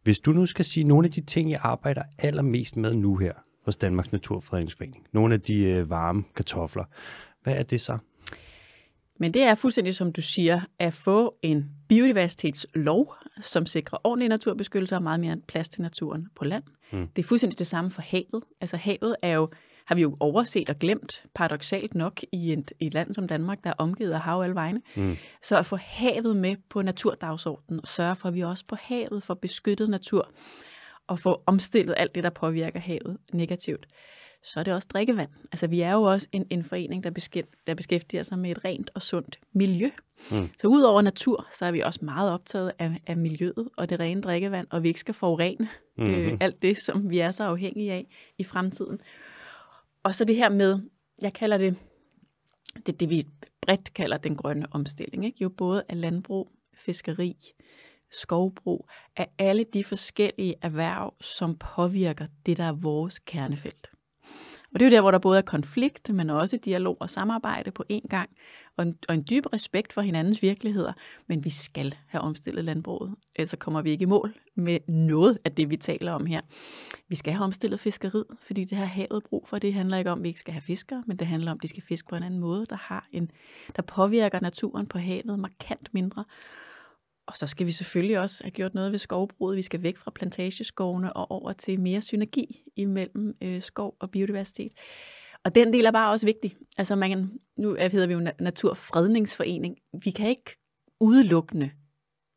Hvis 0.03 0.21
du 0.21 0.33
nu 0.33 0.47
skal 0.47 0.65
sige 0.65 0.85
nogle 0.85 1.07
af 1.07 1.13
de 1.13 1.21
ting, 1.21 1.51
I 1.51 1.57
arbejder 1.61 2.03
allermest 2.19 2.77
med 2.77 2.95
nu 2.95 3.17
her 3.17 3.33
hos 3.65 3.77
Danmarks 3.77 4.13
Naturfredningsforening, 4.13 5.07
nogle 5.13 5.35
af 5.35 5.41
de 5.41 5.65
øh, 5.65 5.91
varme 5.91 6.25
kartofler, 6.37 6.85
hvad 7.43 7.57
er 7.57 7.63
det 7.63 7.81
så? 7.81 7.99
Men 9.21 9.35
det 9.35 9.43
er 9.43 9.55
fuldstændig 9.55 9.95
som 9.95 10.13
du 10.13 10.23
siger, 10.23 10.61
at 10.79 10.95
få 10.95 11.35
en 11.43 11.71
biodiversitetslov, 11.89 13.15
som 13.41 13.67
sikrer 13.67 13.99
ordentlig 14.05 14.29
naturbeskyttelse 14.29 14.97
og 14.97 15.03
meget 15.03 15.21
mere 15.21 15.37
plads 15.49 15.69
til 15.69 15.83
naturen 15.83 16.29
på 16.35 16.45
land. 16.45 16.65
Mm. 16.93 17.09
Det 17.17 17.23
er 17.23 17.27
fuldstændig 17.27 17.59
det 17.59 17.67
samme 17.67 17.91
for 17.91 18.03
havet. 18.03 18.45
Altså 18.61 18.77
havet 18.77 19.17
er 19.23 19.33
jo, 19.33 19.51
har 19.87 19.95
vi 19.95 20.03
jo 20.03 20.17
overset 20.21 20.69
og 20.69 20.79
glemt, 20.79 21.25
paradoxalt 21.35 21.95
nok, 21.95 22.21
i 22.33 22.53
et, 22.53 22.73
i 22.81 22.87
et 22.87 22.95
land 22.95 23.15
som 23.15 23.29
Danmark, 23.29 23.65
der 23.65 23.71
er 23.71 23.75
omgivet 23.79 24.13
af 24.13 24.21
hav 24.21 24.43
alle 24.43 24.55
vegne. 24.55 24.83
Mm. 24.97 25.17
Så 25.43 25.59
at 25.59 25.67
få 25.67 25.77
havet 25.77 26.37
med 26.37 26.57
på 26.69 26.83
naturdagsordenen 26.83 27.81
og 27.81 27.89
sørge 27.89 28.17
for, 28.17 28.29
at 28.29 28.35
vi 28.35 28.41
også 28.41 28.65
på 28.69 28.77
havet 28.81 29.23
får 29.23 29.35
beskyttet 29.35 29.91
natur 29.91 30.31
og 31.07 31.19
få 31.19 31.43
omstillet 31.47 31.95
alt 31.97 32.15
det, 32.15 32.25
der 32.25 32.31
påvirker 32.31 32.81
havet 32.81 33.19
negativt 33.33 33.87
så 34.45 34.61
er 34.61 34.65
det 34.65 34.75
også 34.75 34.89
drikkevand. 34.93 35.31
Altså 35.53 35.67
vi 35.67 35.81
er 35.81 35.93
jo 35.93 36.03
også 36.03 36.29
en, 36.33 36.47
en 36.51 36.65
forening, 36.65 37.05
der, 37.05 37.11
beskæftiger, 37.11 37.63
der 37.67 37.75
beskæftiger 37.75 38.23
sig 38.23 38.39
med 38.39 38.51
et 38.51 38.65
rent 38.65 38.91
og 38.95 39.03
sundt 39.03 39.39
miljø. 39.53 39.91
Mm. 40.31 40.49
Så 40.59 40.67
udover 40.67 41.03
natur, 41.03 41.47
så 41.51 41.65
er 41.65 41.73
vi 41.73 41.81
også 41.81 42.01
meget 42.03 42.31
optaget 42.31 42.73
af, 42.79 43.01
af 43.07 43.17
miljøet 43.17 43.69
og 43.77 43.91
det 43.91 44.01
rene 44.01 44.21
drikkevand, 44.21 44.67
og 44.71 44.83
vi 44.83 44.89
ikke 44.89 45.01
skal 45.01 45.15
forurene 45.15 45.69
mm-hmm. 45.97 46.15
øh, 46.15 46.37
alt 46.41 46.63
det, 46.63 46.77
som 46.77 47.11
vi 47.11 47.19
er 47.19 47.31
så 47.31 47.45
afhængige 47.45 47.93
af 47.93 48.07
i 48.39 48.45
fremtiden. 48.45 49.01
Og 50.03 50.15
så 50.15 50.25
det 50.25 50.37
her 50.37 50.49
med, 50.49 50.81
jeg 51.23 51.33
kalder 51.33 51.59
det, 51.59 51.77
det, 52.87 53.01
det 53.01 53.11
vi 53.11 53.27
bredt 53.61 53.95
kalder 53.95 54.17
den 54.17 54.37
grønne 54.37 54.67
omstilling. 54.71 55.25
Ikke? 55.25 55.39
Jo 55.43 55.49
både 55.49 55.85
af 55.89 56.01
landbrug, 56.01 56.49
fiskeri, 56.77 57.37
skovbrug, 58.13 58.89
af 59.17 59.29
alle 59.39 59.65
de 59.75 59.85
forskellige 59.85 60.55
erhverv, 60.63 61.15
som 61.21 61.57
påvirker 61.57 62.27
det, 62.47 62.57
der 62.57 62.65
er 62.65 62.73
vores 62.73 63.19
kernefelt. 63.19 63.94
Og 64.75 64.81
det 64.81 64.87
er 64.87 64.91
jo 64.91 64.97
der, 64.97 65.01
hvor 65.01 65.11
der 65.11 65.19
både 65.19 65.39
er 65.39 65.43
konflikt, 65.43 66.15
men 66.15 66.31
også 66.31 66.57
dialog 66.57 66.97
og 67.01 67.11
samarbejde 67.11 67.71
på 67.71 67.85
én 67.93 68.09
gang, 68.09 68.31
og 68.77 68.83
en, 68.85 68.99
og 69.09 69.15
en 69.15 69.25
dyb 69.31 69.47
respekt 69.53 69.93
for 69.93 70.01
hinandens 70.01 70.43
virkeligheder. 70.43 70.93
Men 71.27 71.45
vi 71.45 71.51
skal 71.51 71.95
have 72.07 72.23
omstillet 72.23 72.65
landbruget, 72.65 73.15
ellers 73.37 73.55
kommer 73.59 73.83
vi 73.83 73.91
ikke 73.91 74.03
i 74.03 74.07
mål 74.07 74.35
med 74.55 74.79
noget 74.89 75.39
af 75.45 75.53
det, 75.53 75.71
vi 75.71 75.77
taler 75.77 76.13
om 76.13 76.27
her. 76.27 76.41
Vi 77.09 77.17
skal 77.17 77.33
have 77.33 77.45
omstillet 77.45 77.81
fiskeriet, 77.81 78.27
fordi 78.41 78.65
det 78.65 78.79
har 78.79 78.85
havet 78.85 79.25
brug 79.25 79.49
for. 79.49 79.59
Det 79.59 79.75
handler 79.75 79.97
ikke 79.97 80.11
om, 80.11 80.19
at 80.19 80.23
vi 80.23 80.29
ikke 80.29 80.41
skal 80.41 80.53
have 80.53 80.63
fiskere, 80.63 81.03
men 81.07 81.17
det 81.17 81.27
handler 81.27 81.51
om, 81.51 81.59
at 81.59 81.63
de 81.63 81.69
skal 81.69 81.83
fiske 81.83 82.09
på 82.09 82.17
en 82.17 82.23
anden 82.23 82.41
måde, 82.41 82.67
der, 82.67 82.77
har 82.77 83.07
en, 83.13 83.31
der 83.77 83.83
påvirker 83.83 84.41
naturen 84.41 84.87
på 84.87 84.99
havet 84.99 85.39
markant 85.39 85.89
mindre. 85.93 86.25
Og 87.27 87.37
så 87.37 87.47
skal 87.47 87.67
vi 87.67 87.73
selvfølgelig 87.73 88.21
også 88.21 88.45
have 88.45 88.51
gjort 88.51 88.75
noget 88.75 88.93
ved 88.93 88.99
skovbruget. 88.99 89.57
Vi 89.57 89.63
skal 89.63 89.83
væk 89.83 89.97
fra 89.97 90.11
plantageskovene 90.11 91.13
og 91.13 91.31
over 91.31 91.53
til 91.53 91.81
mere 91.81 92.03
synergi 92.03 92.63
imellem 92.77 93.37
øh, 93.43 93.63
skov 93.63 93.97
og 94.01 94.11
biodiversitet. 94.11 94.73
Og 95.45 95.55
den 95.55 95.73
del 95.73 95.85
er 95.85 95.91
bare 95.91 96.11
også 96.11 96.27
vigtig. 96.27 96.57
Altså 96.79 96.97
man 96.97 97.11
kan, 97.11 97.31
nu 97.57 97.75
hedder 97.75 98.07
vi 98.07 98.13
jo 98.13 98.31
Naturfredningsforening. 98.41 99.77
Vi 100.05 100.11
kan 100.11 100.29
ikke 100.29 100.57
udelukkende 101.01 101.71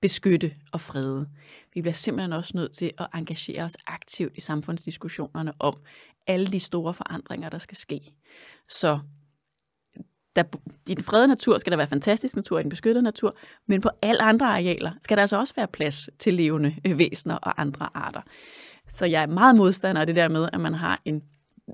beskytte 0.01 0.55
og 0.71 0.81
frede. 0.81 1.29
Vi 1.73 1.81
bliver 1.81 1.93
simpelthen 1.93 2.33
også 2.33 2.51
nødt 2.55 2.75
til 2.75 2.91
at 2.97 3.07
engagere 3.13 3.63
os 3.63 3.77
aktivt 3.87 4.33
i 4.35 4.41
samfundsdiskussionerne 4.41 5.53
om 5.59 5.77
alle 6.27 6.47
de 6.47 6.59
store 6.59 6.93
forandringer, 6.93 7.49
der 7.49 7.57
skal 7.57 7.77
ske. 7.77 8.13
Så 8.69 8.99
der, 10.37 10.43
i 10.87 10.93
den 10.93 11.03
fredede 11.03 11.27
natur 11.27 11.57
skal 11.57 11.71
der 11.71 11.77
være 11.77 11.87
fantastisk 11.87 12.35
natur, 12.35 12.59
i 12.59 12.61
den 12.61 12.69
beskyttede 12.69 13.03
natur, 13.03 13.35
men 13.67 13.81
på 13.81 13.89
alle 14.01 14.21
andre 14.21 14.45
arealer 14.45 14.91
skal 15.01 15.17
der 15.17 15.21
altså 15.23 15.39
også 15.39 15.53
være 15.55 15.67
plads 15.67 16.09
til 16.19 16.33
levende 16.33 16.75
øh, 16.85 16.97
væsener 16.97 17.35
og 17.35 17.61
andre 17.61 17.89
arter. 17.93 18.21
Så 18.89 19.05
jeg 19.05 19.21
er 19.21 19.27
meget 19.27 19.55
modstander 19.55 20.01
af 20.01 20.07
det 20.07 20.15
der 20.15 20.27
med, 20.27 20.49
at 20.53 20.59
man 20.59 20.73
har 20.73 21.01
en 21.05 21.23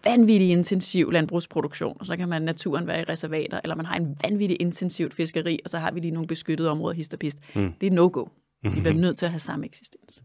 vanvittig 0.04 0.50
intensiv 0.50 1.12
landbrugsproduktion, 1.12 1.98
og 2.00 2.06
så 2.06 2.18
kan 2.18 2.30
man 2.30 2.42
naturen 2.42 2.88
være 2.88 3.02
i 3.02 3.04
reservater, 3.04 3.60
eller 3.64 3.76
man 3.76 3.86
har 3.86 3.96
en 3.96 4.18
vanvittig 4.24 4.62
intensivt 4.62 5.14
fiskeri, 5.14 5.60
og 5.64 5.70
så 5.70 5.78
har 5.78 5.92
vi 5.92 6.00
lige 6.00 6.12
nogle 6.12 6.28
beskyttede 6.28 6.70
områder, 6.70 6.96
hist 6.96 7.14
og 7.14 7.20
pist. 7.20 7.38
Mm. 7.56 7.74
Det 7.82 7.88
er 7.88 7.92
no-go. 7.92 8.26
Vi 8.64 8.70
bliver 8.70 8.94
nødt 9.06 9.18
til 9.18 9.26
at 9.26 9.32
have 9.32 9.40
samme 9.40 9.66
eksistens. 9.66 10.24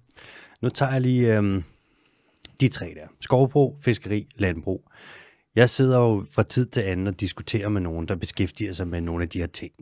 Nu 0.61 0.68
tager 0.68 0.92
jeg 0.92 1.01
lige 1.01 1.37
øhm, 1.37 1.64
de 2.61 2.68
tre 2.68 2.94
der. 2.94 3.07
Skovbrug, 3.20 3.77
fiskeri, 3.81 4.27
landbrug. 4.37 4.90
Jeg 5.58 5.70
sidder 5.70 5.98
jo 5.98 6.24
fra 6.30 6.42
tid 6.42 6.66
til 6.66 6.80
anden 6.80 7.06
og 7.06 7.20
diskuterer 7.20 7.68
med 7.68 7.80
nogen, 7.80 8.08
der 8.08 8.16
beskæftiger 8.16 8.72
sig 8.72 8.88
med 8.88 9.00
nogle 9.00 9.22
af 9.22 9.28
de 9.28 9.38
her 9.38 9.46
ting. 9.46 9.72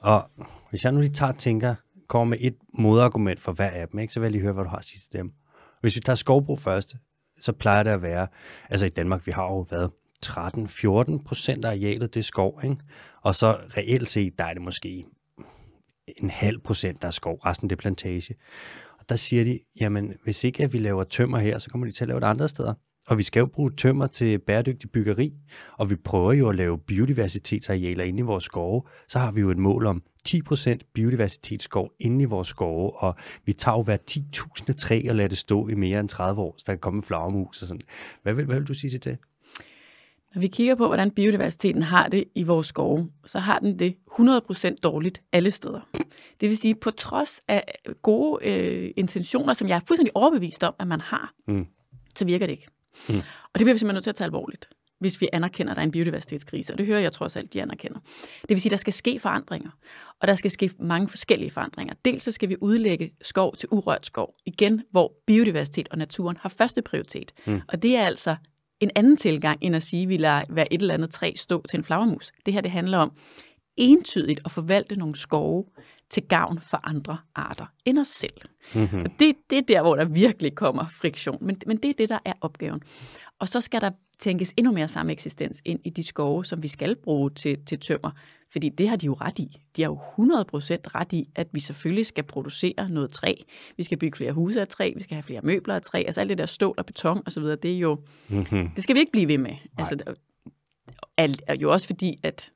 Og 0.00 0.30
hvis 0.70 0.84
jeg 0.84 0.92
nu 0.92 1.00
lige 1.00 1.12
tager 1.12 1.32
og 1.32 1.38
tænker, 1.38 1.74
kommer 2.08 2.36
med 2.36 2.38
et 2.40 2.56
modargument 2.78 3.40
for 3.40 3.52
hver 3.52 3.70
af 3.70 3.88
dem, 3.88 4.00
ikke, 4.00 4.12
så 4.12 4.20
vil 4.20 4.24
jeg 4.24 4.32
lige 4.32 4.42
høre, 4.42 4.52
hvad 4.52 4.64
du 4.64 4.70
har 4.70 4.76
at 4.76 4.84
sige 4.84 5.00
til 5.00 5.12
dem. 5.12 5.32
Hvis 5.80 5.96
vi 5.96 6.00
tager 6.00 6.16
skovbrug 6.16 6.60
først, 6.60 6.96
så 7.40 7.52
plejer 7.52 7.82
det 7.82 7.90
at 7.90 8.02
være, 8.02 8.26
altså 8.70 8.86
i 8.86 8.88
Danmark, 8.88 9.26
vi 9.26 9.32
har 9.32 9.42
jo 9.42 9.60
været 9.60 9.90
13-14 10.26 11.24
procent 11.24 11.64
af 11.64 11.68
arealet, 11.68 12.14
det 12.14 12.20
er 12.20 12.24
skov, 12.24 12.60
ikke? 12.64 12.76
Og 13.22 13.34
så 13.34 13.52
reelt 13.76 14.08
set, 14.08 14.38
der 14.38 14.44
er 14.44 14.52
det 14.54 14.62
måske 14.62 15.04
en 16.06 16.30
halv 16.30 16.58
procent, 16.58 17.02
der 17.02 17.08
er 17.08 17.12
skov, 17.12 17.36
resten 17.36 17.70
det 17.70 17.76
er 17.76 17.80
plantage. 17.80 18.34
Og 18.98 19.08
der 19.08 19.16
siger 19.16 19.44
de, 19.44 19.58
jamen 19.80 20.14
hvis 20.22 20.44
ikke 20.44 20.64
at 20.64 20.72
vi 20.72 20.78
laver 20.78 21.04
tømmer 21.04 21.38
her, 21.38 21.58
så 21.58 21.70
kommer 21.70 21.86
de 21.86 21.92
til 21.92 22.04
at 22.04 22.08
lave 22.08 22.20
det 22.20 22.26
andre 22.26 22.48
steder. 22.48 22.74
Og 23.08 23.18
vi 23.18 23.22
skal 23.22 23.40
jo 23.40 23.46
bruge 23.46 23.70
tømmer 23.70 24.06
til 24.06 24.38
bæredygtig 24.38 24.90
byggeri, 24.90 25.32
og 25.78 25.90
vi 25.90 25.96
prøver 25.96 26.32
jo 26.32 26.48
at 26.48 26.56
lave 26.56 26.78
biodiversitetsarealer 26.78 28.04
inde 28.04 28.18
i 28.18 28.22
vores 28.22 28.44
skove. 28.44 28.82
Så 29.08 29.18
har 29.18 29.32
vi 29.32 29.40
jo 29.40 29.50
et 29.50 29.58
mål 29.58 29.86
om 29.86 30.02
10% 30.28 30.78
biodiversitetsskov 30.94 31.90
inde 32.00 32.22
i 32.22 32.24
vores 32.24 32.48
skove, 32.48 32.96
og 32.96 33.14
vi 33.44 33.52
tager 33.52 33.76
jo 33.76 33.82
hver 33.82 33.96
10.000 34.10 34.72
træ 34.72 35.02
og 35.08 35.14
lader 35.14 35.28
det 35.28 35.38
stå 35.38 35.68
i 35.68 35.74
mere 35.74 36.00
end 36.00 36.08
30 36.08 36.42
år, 36.42 36.54
så 36.58 36.64
der 36.66 36.72
kan 36.72 36.78
komme 36.78 36.98
en 36.98 37.02
flagermus 37.02 37.62
og 37.62 37.68
sådan. 37.68 37.82
Hvad 38.22 38.34
vil, 38.34 38.44
hvad 38.44 38.56
vil 38.56 38.68
du 38.68 38.74
sige 38.74 38.90
til 38.90 39.04
det? 39.04 39.18
Når 40.34 40.40
vi 40.40 40.46
kigger 40.46 40.74
på, 40.74 40.86
hvordan 40.86 41.10
biodiversiteten 41.10 41.82
har 41.82 42.08
det 42.08 42.24
i 42.34 42.42
vores 42.42 42.66
skove, 42.66 43.10
så 43.26 43.38
har 43.38 43.58
den 43.58 43.78
det 43.78 43.94
100% 44.10 44.74
dårligt 44.82 45.22
alle 45.32 45.50
steder. 45.50 45.80
Det 46.40 46.48
vil 46.48 46.56
sige, 46.56 46.74
på 46.74 46.90
trods 46.90 47.40
af 47.48 47.74
gode 48.02 48.46
øh, 48.46 48.90
intentioner, 48.96 49.54
som 49.54 49.68
jeg 49.68 49.76
er 49.76 49.80
fuldstændig 49.88 50.16
overbevist 50.16 50.64
om, 50.64 50.74
at 50.80 50.86
man 50.86 51.00
har, 51.00 51.34
mm. 51.48 51.66
så 52.16 52.24
virker 52.24 52.46
det 52.46 52.52
ikke. 52.52 52.66
Mm. 53.08 53.16
Og 53.52 53.58
det 53.58 53.64
bliver 53.64 53.74
vi 53.74 53.78
simpelthen 53.78 53.94
nødt 53.94 54.02
til 54.02 54.10
at 54.10 54.16
tage 54.16 54.26
alvorligt, 54.26 54.68
hvis 55.00 55.20
vi 55.20 55.28
anerkender, 55.32 55.72
at 55.72 55.76
der 55.76 55.80
er 55.80 55.84
en 55.84 55.90
biodiversitetskrise. 55.90 56.72
Og 56.74 56.78
det 56.78 56.86
hører 56.86 57.00
jeg 57.00 57.12
trods 57.12 57.36
alt, 57.36 57.52
de 57.52 57.62
anerkender. 57.62 57.98
Det 58.42 58.50
vil 58.50 58.60
sige, 58.60 58.70
at 58.70 58.72
der 58.72 58.76
skal 58.76 58.92
ske 58.92 59.18
forandringer. 59.18 59.70
Og 60.20 60.28
der 60.28 60.34
skal 60.34 60.50
ske 60.50 60.70
mange 60.78 61.08
forskellige 61.08 61.50
forandringer. 61.50 61.94
Dels 62.04 62.22
så 62.22 62.30
skal 62.30 62.48
vi 62.48 62.56
udlægge 62.60 63.10
skov 63.22 63.56
til 63.56 63.68
urørt 63.72 64.06
skov. 64.06 64.34
Igen, 64.46 64.82
hvor 64.90 65.12
biodiversitet 65.26 65.88
og 65.90 65.98
naturen 65.98 66.36
har 66.40 66.48
første 66.48 66.82
prioritet. 66.82 67.32
Mm. 67.46 67.60
Og 67.68 67.82
det 67.82 67.96
er 67.96 68.06
altså 68.06 68.36
en 68.80 68.90
anden 68.94 69.16
tilgang, 69.16 69.58
end 69.62 69.76
at 69.76 69.82
sige, 69.82 70.02
at 70.02 70.08
vi 70.08 70.16
lader 70.16 70.42
hver 70.48 70.66
et 70.70 70.80
eller 70.80 70.94
andet 70.94 71.10
træ 71.10 71.32
stå 71.36 71.64
til 71.70 71.78
en 71.78 71.84
flagermus. 71.84 72.32
Det 72.46 72.54
her 72.54 72.60
det 72.60 72.70
handler 72.70 72.98
om 72.98 73.12
entydigt 73.76 74.40
at 74.44 74.50
forvalte 74.50 74.96
nogle 74.96 75.16
skove 75.16 75.64
til 76.14 76.22
gavn 76.22 76.60
for 76.60 76.80
andre 76.84 77.18
arter 77.34 77.66
end 77.84 77.98
os 77.98 78.08
selv. 78.08 78.40
Mm-hmm. 78.74 79.00
Og 79.00 79.10
det, 79.18 79.34
det 79.50 79.58
er 79.58 79.62
der, 79.62 79.82
hvor 79.82 79.96
der 79.96 80.04
virkelig 80.04 80.54
kommer 80.54 80.86
friktion. 80.88 81.38
Men, 81.40 81.60
men 81.66 81.76
det 81.76 81.90
er 81.90 81.94
det, 81.98 82.08
der 82.08 82.18
er 82.24 82.32
opgaven. 82.40 82.82
Og 83.38 83.48
så 83.48 83.60
skal 83.60 83.80
der 83.80 83.90
tænkes 84.18 84.54
endnu 84.56 84.72
mere 84.72 84.88
samme 84.88 85.12
eksistens 85.12 85.62
ind 85.64 85.80
i 85.84 85.90
de 85.90 86.02
skove, 86.02 86.44
som 86.44 86.62
vi 86.62 86.68
skal 86.68 86.96
bruge 86.96 87.30
til, 87.30 87.64
til 87.66 87.80
tømmer. 87.80 88.10
Fordi 88.52 88.68
det 88.68 88.88
har 88.88 88.96
de 88.96 89.06
jo 89.06 89.14
ret 89.20 89.38
i. 89.38 89.60
De 89.76 89.82
har 89.82 89.90
jo 89.90 89.96
100% 89.96 90.00
ret 90.94 91.12
i, 91.12 91.28
at 91.34 91.48
vi 91.52 91.60
selvfølgelig 91.60 92.06
skal 92.06 92.24
producere 92.24 92.88
noget 92.88 93.10
træ. 93.10 93.34
Vi 93.76 93.82
skal 93.82 93.98
bygge 93.98 94.16
flere 94.16 94.32
huse 94.32 94.60
af 94.60 94.68
træ, 94.68 94.92
vi 94.96 95.02
skal 95.02 95.14
have 95.14 95.22
flere 95.22 95.40
møbler 95.42 95.74
af 95.74 95.82
træ. 95.82 96.02
Altså 96.06 96.20
alt 96.20 96.28
det 96.28 96.38
der 96.38 96.46
stål 96.46 96.74
og 96.78 96.86
beton 96.86 97.22
osv., 97.26 97.42
det 97.42 97.64
er 97.64 97.78
jo... 97.78 97.98
Mm-hmm. 98.28 98.70
Det 98.70 98.82
skal 98.82 98.94
vi 98.94 99.00
ikke 99.00 99.12
blive 99.12 99.28
ved 99.28 99.38
med. 99.38 99.50
Nej. 99.50 99.58
Altså, 99.78 100.14
alt 101.16 101.42
er 101.46 101.56
jo 101.56 101.72
også 101.72 101.86
fordi, 101.86 102.20
at 102.22 102.52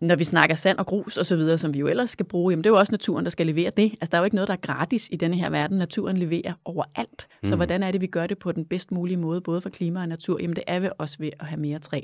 når 0.00 0.16
vi 0.16 0.24
snakker 0.24 0.54
sand 0.54 0.78
og 0.78 0.86
grus 0.86 1.16
og 1.16 1.26
så 1.26 1.36
videre, 1.36 1.58
som 1.58 1.74
vi 1.74 1.78
jo 1.78 1.86
ellers 1.86 2.10
skal 2.10 2.26
bruge, 2.26 2.52
jamen 2.52 2.64
det 2.64 2.70
er 2.70 2.74
jo 2.74 2.78
også 2.78 2.92
naturen, 2.92 3.24
der 3.24 3.30
skal 3.30 3.46
levere 3.46 3.70
det. 3.76 3.92
Altså 3.92 4.08
der 4.10 4.18
er 4.18 4.20
jo 4.20 4.24
ikke 4.24 4.34
noget, 4.34 4.48
der 4.48 4.54
er 4.54 4.58
gratis 4.60 5.08
i 5.12 5.16
denne 5.16 5.36
her 5.36 5.50
verden. 5.50 5.78
Naturen 5.78 6.16
leverer 6.16 6.54
overalt. 6.64 7.28
Mm. 7.42 7.48
Så 7.48 7.56
hvordan 7.56 7.82
er 7.82 7.90
det, 7.90 8.00
vi 8.00 8.06
gør 8.06 8.26
det 8.26 8.38
på 8.38 8.52
den 8.52 8.64
bedst 8.64 8.90
mulige 8.90 9.16
måde, 9.16 9.40
både 9.40 9.60
for 9.60 9.70
klima 9.70 10.00
og 10.00 10.08
natur? 10.08 10.38
Jamen 10.40 10.56
det 10.56 10.64
er 10.66 10.80
vi 10.80 10.88
også 10.98 11.16
ved 11.20 11.30
at 11.40 11.46
have 11.46 11.60
mere 11.60 11.78
træ. 11.78 12.00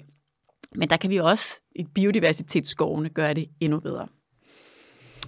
Men 0.74 0.88
der 0.88 0.96
kan 0.96 1.10
vi 1.10 1.16
også 1.16 1.60
i 1.76 1.84
biodiversitetsskovene 1.94 3.08
gøre 3.08 3.34
det 3.34 3.46
endnu 3.60 3.80
bedre. 3.80 4.08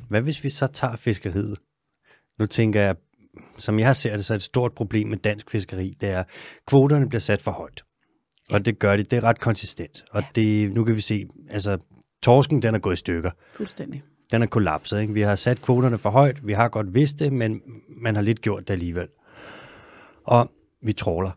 Hvad 0.09 0.23
hvis 0.23 0.45
vi 0.45 0.49
så 0.49 0.67
tager 0.67 0.97
fiskeriet? 0.97 1.59
Nu 2.39 2.47
tænker 2.47 2.81
jeg, 2.81 2.97
som 3.57 3.79
jeg 3.79 3.97
ser 3.97 4.17
det, 4.17 4.25
så 4.25 4.35
er 4.35 4.37
et 4.37 4.43
stort 4.43 4.73
problem 4.75 5.09
med 5.09 5.17
dansk 5.17 5.51
fiskeri, 5.51 5.95
det 6.01 6.09
er, 6.09 6.21
at 6.21 6.27
kvoterne 6.67 7.09
bliver 7.09 7.21
sat 7.21 7.43
for 7.43 7.51
højt. 7.51 7.83
Og 8.51 8.67
det 8.67 8.79
gør 8.79 8.97
de, 8.97 9.03
det 9.03 9.17
er 9.17 9.25
ret 9.25 9.41
konsistent. 9.41 10.05
Og 10.11 10.23
ja. 10.23 10.27
det, 10.35 10.73
nu 10.73 10.85
kan 10.85 10.95
vi 10.95 11.01
se, 11.01 11.27
altså 11.51 11.79
torsken, 12.29 12.63
den 12.63 12.75
er 12.75 12.79
gået 12.79 12.93
i 12.93 12.97
stykker. 12.97 13.31
Fuldstændig. 13.53 14.03
Den 14.31 14.43
er 14.43 14.47
kollapset. 14.47 15.01
Ikke? 15.01 15.13
Vi 15.13 15.21
har 15.21 15.35
sat 15.35 15.63
kvoterne 15.63 15.99
for 15.99 16.11
højt, 16.11 16.47
vi 16.47 16.53
har 16.53 16.69
godt 16.69 16.95
vidst 16.95 17.19
det, 17.19 17.33
men 17.33 17.63
man 17.89 18.15
har 18.15 18.23
lidt 18.23 18.41
gjort 18.41 18.69
det 18.69 18.75
alligevel. 18.75 19.09
Og 20.25 20.51
vi 20.83 20.93
tråler. 20.93 21.31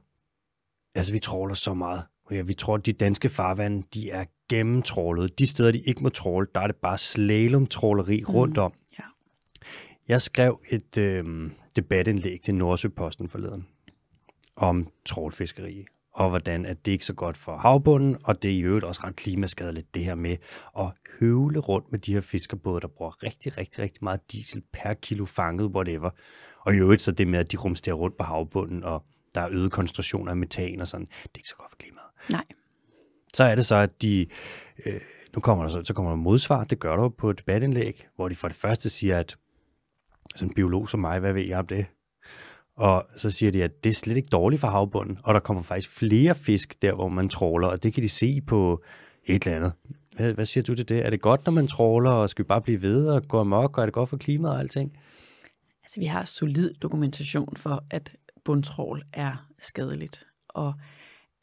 Altså, 0.96 1.14
vi 1.14 1.20
tråler 1.20 1.54
så 1.54 1.74
meget. 1.74 2.04
Ja, 2.32 2.42
vi 2.42 2.54
tror, 2.54 2.76
at 2.76 2.86
de 2.86 2.94
danske 2.94 3.30
farvande, 3.30 3.84
de 3.94 4.10
er 4.10 4.26
gennemtrålet. 4.50 5.40
De 5.40 5.48
steder, 5.48 5.72
de 5.72 5.80
ikke 5.80 6.04
må 6.04 6.10
tråle, 6.10 6.48
der 6.56 6.62
er 6.62 6.68
det 6.68 6.76
bare 6.76 6.98
slalom-tråleri 6.98 8.22
mm. 8.22 8.34
rundt 8.34 8.58
om. 8.58 8.74
Ja. 9.00 9.04
Jeg 10.08 10.22
skrev 10.22 10.60
et 10.70 10.98
øh, 10.98 11.52
debatindlæg 11.76 12.42
til 12.42 12.56
Nordsøposten 12.56 13.30
forleden 13.30 13.68
om 14.56 14.88
trålfiskeri 15.06 15.86
og 16.14 16.30
hvordan 16.30 16.66
at 16.66 16.86
det 16.86 16.92
ikke 16.92 17.02
er 17.02 17.06
så 17.06 17.14
godt 17.14 17.38
for 17.38 17.58
havbunden, 17.58 18.18
og 18.24 18.42
det 18.42 18.52
er 18.52 18.56
i 18.56 18.60
øvrigt 18.60 18.86
også 18.86 19.02
ret 19.04 19.16
klimaskadeligt, 19.16 19.96
det 19.96 20.06
her 20.06 20.16
med 20.16 20.38
at 20.80 20.92
høvle 21.20 21.60
rundt 21.60 21.92
med 21.92 22.00
de 22.00 22.14
her 22.14 22.22
fiskerbåde, 22.22 22.82
der 22.82 22.88
bruger 22.88 23.24
rigtig, 23.24 23.58
rigtig, 23.58 23.80
rigtig 23.80 24.04
meget 24.04 24.32
diesel 24.32 24.64
per 24.74 24.94
kilo 24.94 25.26
fanget, 25.26 25.66
whatever. 25.66 26.10
Og 26.60 26.74
i 26.74 26.78
øvrigt 26.78 27.02
så 27.02 27.12
det 27.12 27.28
med, 27.28 27.40
at 27.40 27.52
de 27.52 27.58
rumsterer 27.58 27.96
rundt 27.96 28.18
på 28.18 28.24
havbunden, 28.24 28.84
og 28.84 29.06
der 29.36 29.42
er 29.42 29.50
øget 29.52 29.72
koncentrationer 29.72 30.32
af 30.32 30.38
metan 30.38 30.82
og 30.82 30.88
sådan, 30.88 31.06
det 31.06 31.14
er 31.26 31.38
ikke 31.38 31.50
så 31.50 31.56
godt 31.56 31.72
for 31.72 31.78
klimaet. 31.78 32.08
Nej. 32.30 32.46
Så 33.34 33.44
er 33.44 33.56
det 33.56 33.66
så, 33.66 33.76
at 33.76 34.02
de, 34.02 34.28
øh, 34.86 35.00
nu 35.36 35.40
kommer 35.40 35.64
der 35.64 35.70
så, 35.70 35.82
så 35.84 35.94
kommer 35.94 36.12
der 36.12 36.16
modsvar, 36.16 36.64
det 36.64 36.80
gør 36.80 36.96
der 36.96 37.10
på 37.10 37.30
et 37.30 37.40
debatindlæg, 37.40 38.08
hvor 38.16 38.30
de 38.30 38.36
for 38.36 38.48
det 38.48 38.58
første 38.58 38.90
siger, 38.90 39.20
at 39.20 39.38
sådan 40.36 40.52
en 40.52 40.54
biolog 40.54 40.90
som 40.90 41.00
mig, 41.00 41.20
hvad 41.20 41.34
ved 41.34 41.48
jeg 41.48 41.60
om 41.60 41.68
det? 41.68 41.86
Og 42.82 43.08
så 43.16 43.32
siger 43.32 43.52
de, 43.52 43.64
at 43.64 43.84
det 43.84 43.90
er 43.90 43.94
slet 43.94 44.18
ikke 44.18 44.30
dårligt 44.30 44.60
for 44.60 44.68
havbunden, 44.68 45.18
og 45.24 45.34
der 45.34 45.40
kommer 45.40 45.64
faktisk 45.64 45.90
flere 45.90 46.36
fisk 46.36 46.82
der, 46.82 46.94
hvor 46.94 47.10
man 47.10 47.30
tråler, 47.30 47.68
og 47.68 47.84
det 47.84 47.94
kan 47.94 48.04
de 48.04 48.10
se 48.10 48.42
på 48.42 48.84
et 49.26 49.46
eller 49.46 49.58
andet. 49.58 49.74
Hvad, 50.16 50.34
hvad 50.34 50.46
siger 50.46 50.64
du 50.64 50.76
til 50.76 50.90
det? 50.90 51.06
Er 51.06 51.10
det 51.10 51.22
godt, 51.22 51.46
når 51.46 51.52
man 51.54 51.68
tråler, 51.68 52.12
og 52.12 52.30
skal 52.30 52.46
vi 52.46 52.48
bare 52.48 52.62
blive 52.62 52.82
ved 52.82 53.08
og 53.08 53.28
gå 53.28 53.40
amok, 53.40 53.78
og 53.78 53.82
er 53.82 53.86
det 53.86 53.94
godt 53.94 54.10
for 54.10 54.18
klimaet 54.18 54.54
og 54.54 54.60
alting? 54.60 54.98
Altså, 55.84 56.00
vi 56.00 56.06
har 56.06 56.26
solid 56.26 56.74
dokumentation 56.74 57.56
for, 57.56 57.84
at 57.90 58.12
bundtrål 58.46 59.04
er 59.14 59.48
skadeligt, 59.60 60.28
og 60.50 60.74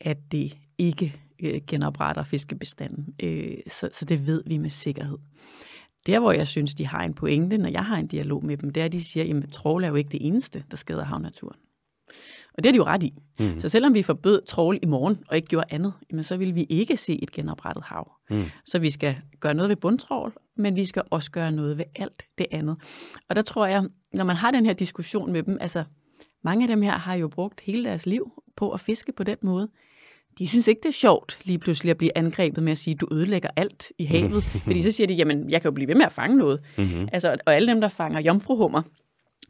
at 0.00 0.18
det 0.32 0.56
ikke 0.78 1.20
øh, 1.40 1.60
genopretter 1.66 2.24
fiskebestanden. 2.24 3.14
Øh, 3.20 3.56
så, 3.68 3.88
så 3.92 4.04
det 4.04 4.26
ved 4.26 4.42
vi 4.46 4.58
med 4.58 4.70
sikkerhed. 4.70 5.18
Der, 6.08 6.20
hvor 6.20 6.32
jeg 6.32 6.46
synes, 6.46 6.74
de 6.74 6.86
har 6.86 7.02
en 7.04 7.14
pointe, 7.14 7.58
når 7.58 7.68
jeg 7.68 7.84
har 7.84 7.96
en 7.96 8.06
dialog 8.06 8.44
med 8.44 8.56
dem, 8.56 8.70
det 8.70 8.80
er, 8.80 8.84
at 8.84 8.92
de 8.92 9.04
siger, 9.04 9.36
at 9.36 9.50
trål 9.52 9.84
er 9.84 9.88
jo 9.88 9.94
ikke 9.94 10.10
det 10.10 10.26
eneste, 10.26 10.64
der 10.70 10.76
skader 10.76 11.04
havnaturen. 11.04 11.56
Og 12.54 12.64
det 12.64 12.66
er 12.66 12.72
de 12.72 12.76
jo 12.76 12.84
ret 12.84 13.02
i. 13.02 13.14
Mm. 13.40 13.60
Så 13.60 13.68
selvom 13.68 13.94
vi 13.94 14.02
forbød 14.02 14.42
trål 14.46 14.78
i 14.82 14.86
morgen 14.86 15.18
og 15.28 15.36
ikke 15.36 15.48
gjorde 15.48 15.66
andet, 15.70 15.92
jamen 16.10 16.24
så 16.24 16.36
vil 16.36 16.54
vi 16.54 16.66
ikke 16.68 16.96
se 16.96 17.22
et 17.22 17.32
genoprettet 17.32 17.84
hav. 17.84 18.12
Mm. 18.30 18.44
Så 18.64 18.78
vi 18.78 18.90
skal 18.90 19.16
gøre 19.40 19.54
noget 19.54 19.68
ved 19.68 19.76
bundtrål, 19.76 20.32
men 20.56 20.76
vi 20.76 20.84
skal 20.84 21.02
også 21.10 21.30
gøre 21.30 21.52
noget 21.52 21.78
ved 21.78 21.84
alt 21.96 22.22
det 22.38 22.46
andet. 22.50 22.76
Og 23.28 23.36
der 23.36 23.42
tror 23.42 23.66
jeg, 23.66 23.88
når 24.14 24.24
man 24.24 24.36
har 24.36 24.50
den 24.50 24.66
her 24.66 24.72
diskussion 24.72 25.32
med 25.32 25.42
dem, 25.42 25.58
altså 25.60 25.84
mange 26.44 26.64
af 26.64 26.68
dem 26.68 26.82
her 26.82 26.92
har 26.92 27.14
jo 27.14 27.28
brugt 27.28 27.60
hele 27.60 27.84
deres 27.84 28.06
liv 28.06 28.42
på 28.56 28.70
at 28.70 28.80
fiske 28.80 29.12
på 29.12 29.22
den 29.22 29.36
måde 29.42 29.68
de 30.38 30.48
synes 30.48 30.68
ikke, 30.68 30.80
det 30.82 30.88
er 30.88 30.92
sjovt 30.92 31.38
lige 31.44 31.58
pludselig 31.58 31.90
at 31.90 31.98
blive 31.98 32.18
angrebet 32.18 32.62
med 32.64 32.72
at 32.72 32.78
sige, 32.78 32.94
du 32.94 33.08
ødelægger 33.12 33.48
alt 33.56 33.92
i 33.98 34.04
havet. 34.04 34.44
Fordi 34.44 34.82
så 34.82 34.90
siger 34.90 35.06
de, 35.06 35.14
jamen, 35.14 35.50
jeg 35.50 35.62
kan 35.62 35.68
jo 35.68 35.74
blive 35.74 35.88
ved 35.88 35.94
med 35.94 36.06
at 36.06 36.12
fange 36.12 36.36
noget. 36.36 36.60
Mm-hmm. 36.78 37.08
Altså, 37.12 37.36
og 37.46 37.54
alle 37.54 37.68
dem, 37.68 37.80
der 37.80 37.88
fanger 37.88 38.20
jomfruhummer 38.20 38.82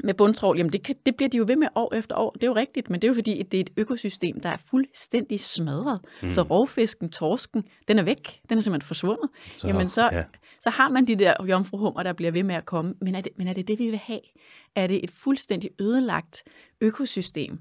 med 0.04 0.14
bundtrål, 0.14 0.56
jamen 0.56 0.72
det, 0.72 0.82
kan, 0.82 0.94
det 1.06 1.16
bliver 1.16 1.28
de 1.28 1.38
jo 1.38 1.44
ved 1.48 1.56
med 1.56 1.68
år 1.74 1.94
efter 1.94 2.16
år. 2.16 2.30
Det 2.30 2.42
er 2.42 2.46
jo 2.46 2.54
rigtigt, 2.56 2.90
men 2.90 3.02
det 3.02 3.06
er 3.06 3.08
jo 3.08 3.14
fordi, 3.14 3.42
det 3.42 3.58
er 3.58 3.60
et 3.60 3.70
økosystem, 3.76 4.40
der 4.40 4.48
er 4.48 4.56
fuldstændig 4.70 5.40
smadret. 5.40 6.00
Mm. 6.22 6.30
Så 6.30 6.42
rovfisken, 6.42 7.10
torsken, 7.10 7.64
den 7.88 7.98
er 7.98 8.02
væk. 8.02 8.40
Den 8.48 8.58
er 8.58 8.62
simpelthen 8.62 8.86
forsvundet. 8.86 9.28
Så, 9.54 9.68
jamen 9.68 9.88
så, 9.88 10.08
ja. 10.12 10.24
så 10.60 10.70
har 10.70 10.88
man 10.88 11.06
de 11.06 11.16
der 11.16 11.34
jomfruhummer, 11.48 12.02
der 12.02 12.12
bliver 12.12 12.30
ved 12.30 12.42
med 12.42 12.54
at 12.54 12.64
komme. 12.64 12.94
Men 13.00 13.14
er, 13.14 13.20
det, 13.20 13.32
men 13.38 13.48
er 13.48 13.52
det 13.52 13.68
det, 13.68 13.78
vi 13.78 13.86
vil 13.86 13.98
have? 13.98 14.20
Er 14.76 14.86
det 14.86 15.04
et 15.04 15.10
fuldstændig 15.10 15.70
ødelagt 15.80 16.42
økosystem, 16.80 17.58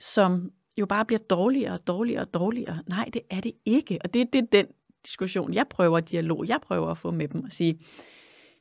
som 0.00 0.50
jo 0.78 0.86
bare 0.86 1.04
bliver 1.04 1.18
dårligere 1.18 1.72
og 1.72 1.86
dårligere 1.86 2.22
og 2.22 2.34
dårligere. 2.34 2.78
Nej, 2.86 3.10
det 3.12 3.22
er 3.30 3.40
det 3.40 3.52
ikke. 3.64 3.98
Og 4.04 4.14
det, 4.14 4.32
det 4.32 4.38
er 4.38 4.46
den 4.52 4.66
diskussion, 5.04 5.54
jeg 5.54 5.68
prøver, 5.68 6.00
dialog, 6.00 6.48
jeg 6.48 6.60
prøver 6.62 6.90
at 6.90 6.98
få 6.98 7.10
med 7.10 7.28
dem 7.28 7.44
og 7.44 7.52
sige, 7.52 7.78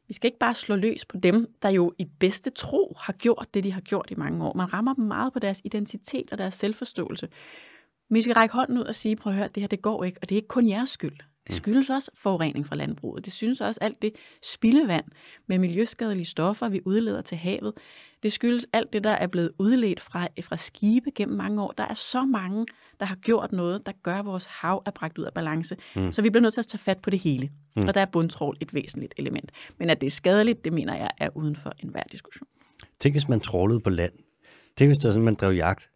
vi 0.07 0.13
skal 0.13 0.27
ikke 0.27 0.39
bare 0.39 0.53
slå 0.53 0.75
løs 0.75 1.05
på 1.05 1.17
dem, 1.17 1.53
der 1.61 1.69
jo 1.69 1.93
i 1.97 2.05
bedste 2.19 2.49
tro 2.49 2.95
har 2.99 3.13
gjort 3.13 3.47
det, 3.53 3.63
de 3.63 3.71
har 3.71 3.81
gjort 3.81 4.07
i 4.11 4.15
mange 4.15 4.45
år. 4.45 4.53
Man 4.53 4.73
rammer 4.73 4.93
dem 4.93 5.05
meget 5.05 5.33
på 5.33 5.39
deres 5.39 5.61
identitet 5.63 6.31
og 6.31 6.37
deres 6.37 6.53
selvforståelse. 6.53 7.29
Men 8.09 8.15
vi 8.15 8.21
skal 8.21 8.33
række 8.33 8.55
hånden 8.55 8.77
ud 8.77 8.83
og 8.83 8.95
sige, 8.95 9.15
prøv 9.15 9.33
at 9.33 9.37
høre, 9.37 9.47
det 9.55 9.63
her 9.63 9.67
det 9.67 9.81
går 9.81 10.03
ikke, 10.03 10.19
og 10.21 10.29
det 10.29 10.35
er 10.35 10.37
ikke 10.37 10.47
kun 10.47 10.69
jeres 10.69 10.89
skyld. 10.89 11.17
Det 11.47 11.55
skyldes 11.55 11.89
også 11.89 12.11
forurening 12.13 12.65
fra 12.65 12.75
landbruget. 12.75 13.25
Det 13.25 13.33
synes 13.33 13.61
også 13.61 13.79
alt 13.81 14.01
det 14.01 14.15
spildevand 14.43 15.05
med 15.47 15.59
miljøskadelige 15.59 16.25
stoffer, 16.25 16.69
vi 16.69 16.81
udleder 16.85 17.21
til 17.21 17.37
havet. 17.37 17.73
Det 18.23 18.33
skyldes 18.33 18.67
alt 18.73 18.93
det, 18.93 19.03
der 19.03 19.11
er 19.11 19.27
blevet 19.27 19.51
udledt 19.57 19.99
fra, 19.99 20.27
fra 20.41 20.57
skibe 20.57 21.11
gennem 21.15 21.37
mange 21.37 21.63
år. 21.63 21.73
Der 21.77 21.83
er 21.83 21.93
så 21.93 22.25
mange, 22.25 22.65
der 22.99 23.05
har 23.05 23.15
gjort 23.15 23.51
noget, 23.51 23.85
der 23.85 23.91
gør, 24.03 24.15
at 24.15 24.25
vores 24.25 24.45
hav 24.45 24.83
er 24.85 24.91
bragt 24.91 25.17
ud 25.17 25.23
af 25.23 25.33
balance. 25.33 25.77
Mm. 25.95 26.11
Så 26.11 26.21
vi 26.21 26.29
bliver 26.29 26.41
nødt 26.41 26.53
til 26.53 26.61
at 26.61 26.67
tage 26.67 26.79
fat 26.79 26.97
på 27.01 27.09
det 27.09 27.19
hele. 27.19 27.49
Mm. 27.75 27.87
Og 27.87 27.93
der 27.93 28.01
er 28.01 28.05
bundtrål 28.05 28.57
et 28.61 28.73
væsentligt 28.73 29.13
element. 29.17 29.51
Men 29.77 29.89
at 29.89 30.01
det 30.01 30.07
er 30.07 30.11
skadeligt, 30.11 30.65
det 30.65 30.73
mener 30.73 30.95
jeg 30.95 31.09
er 31.17 31.29
uden 31.35 31.55
for 31.55 31.73
enhver 31.79 32.03
diskussion. 32.11 32.47
Tænk, 32.99 33.13
hvis 33.13 33.27
man 33.27 33.39
trålede 33.39 33.79
på 33.79 33.89
land. 33.89 34.13
Tænk, 34.77 34.89
hvis 34.89 34.97
det 34.97 35.07
var 35.07 35.11
sådan, 35.11 35.25
man 35.25 35.35
drev 35.35 35.53
jagt. 35.53 35.89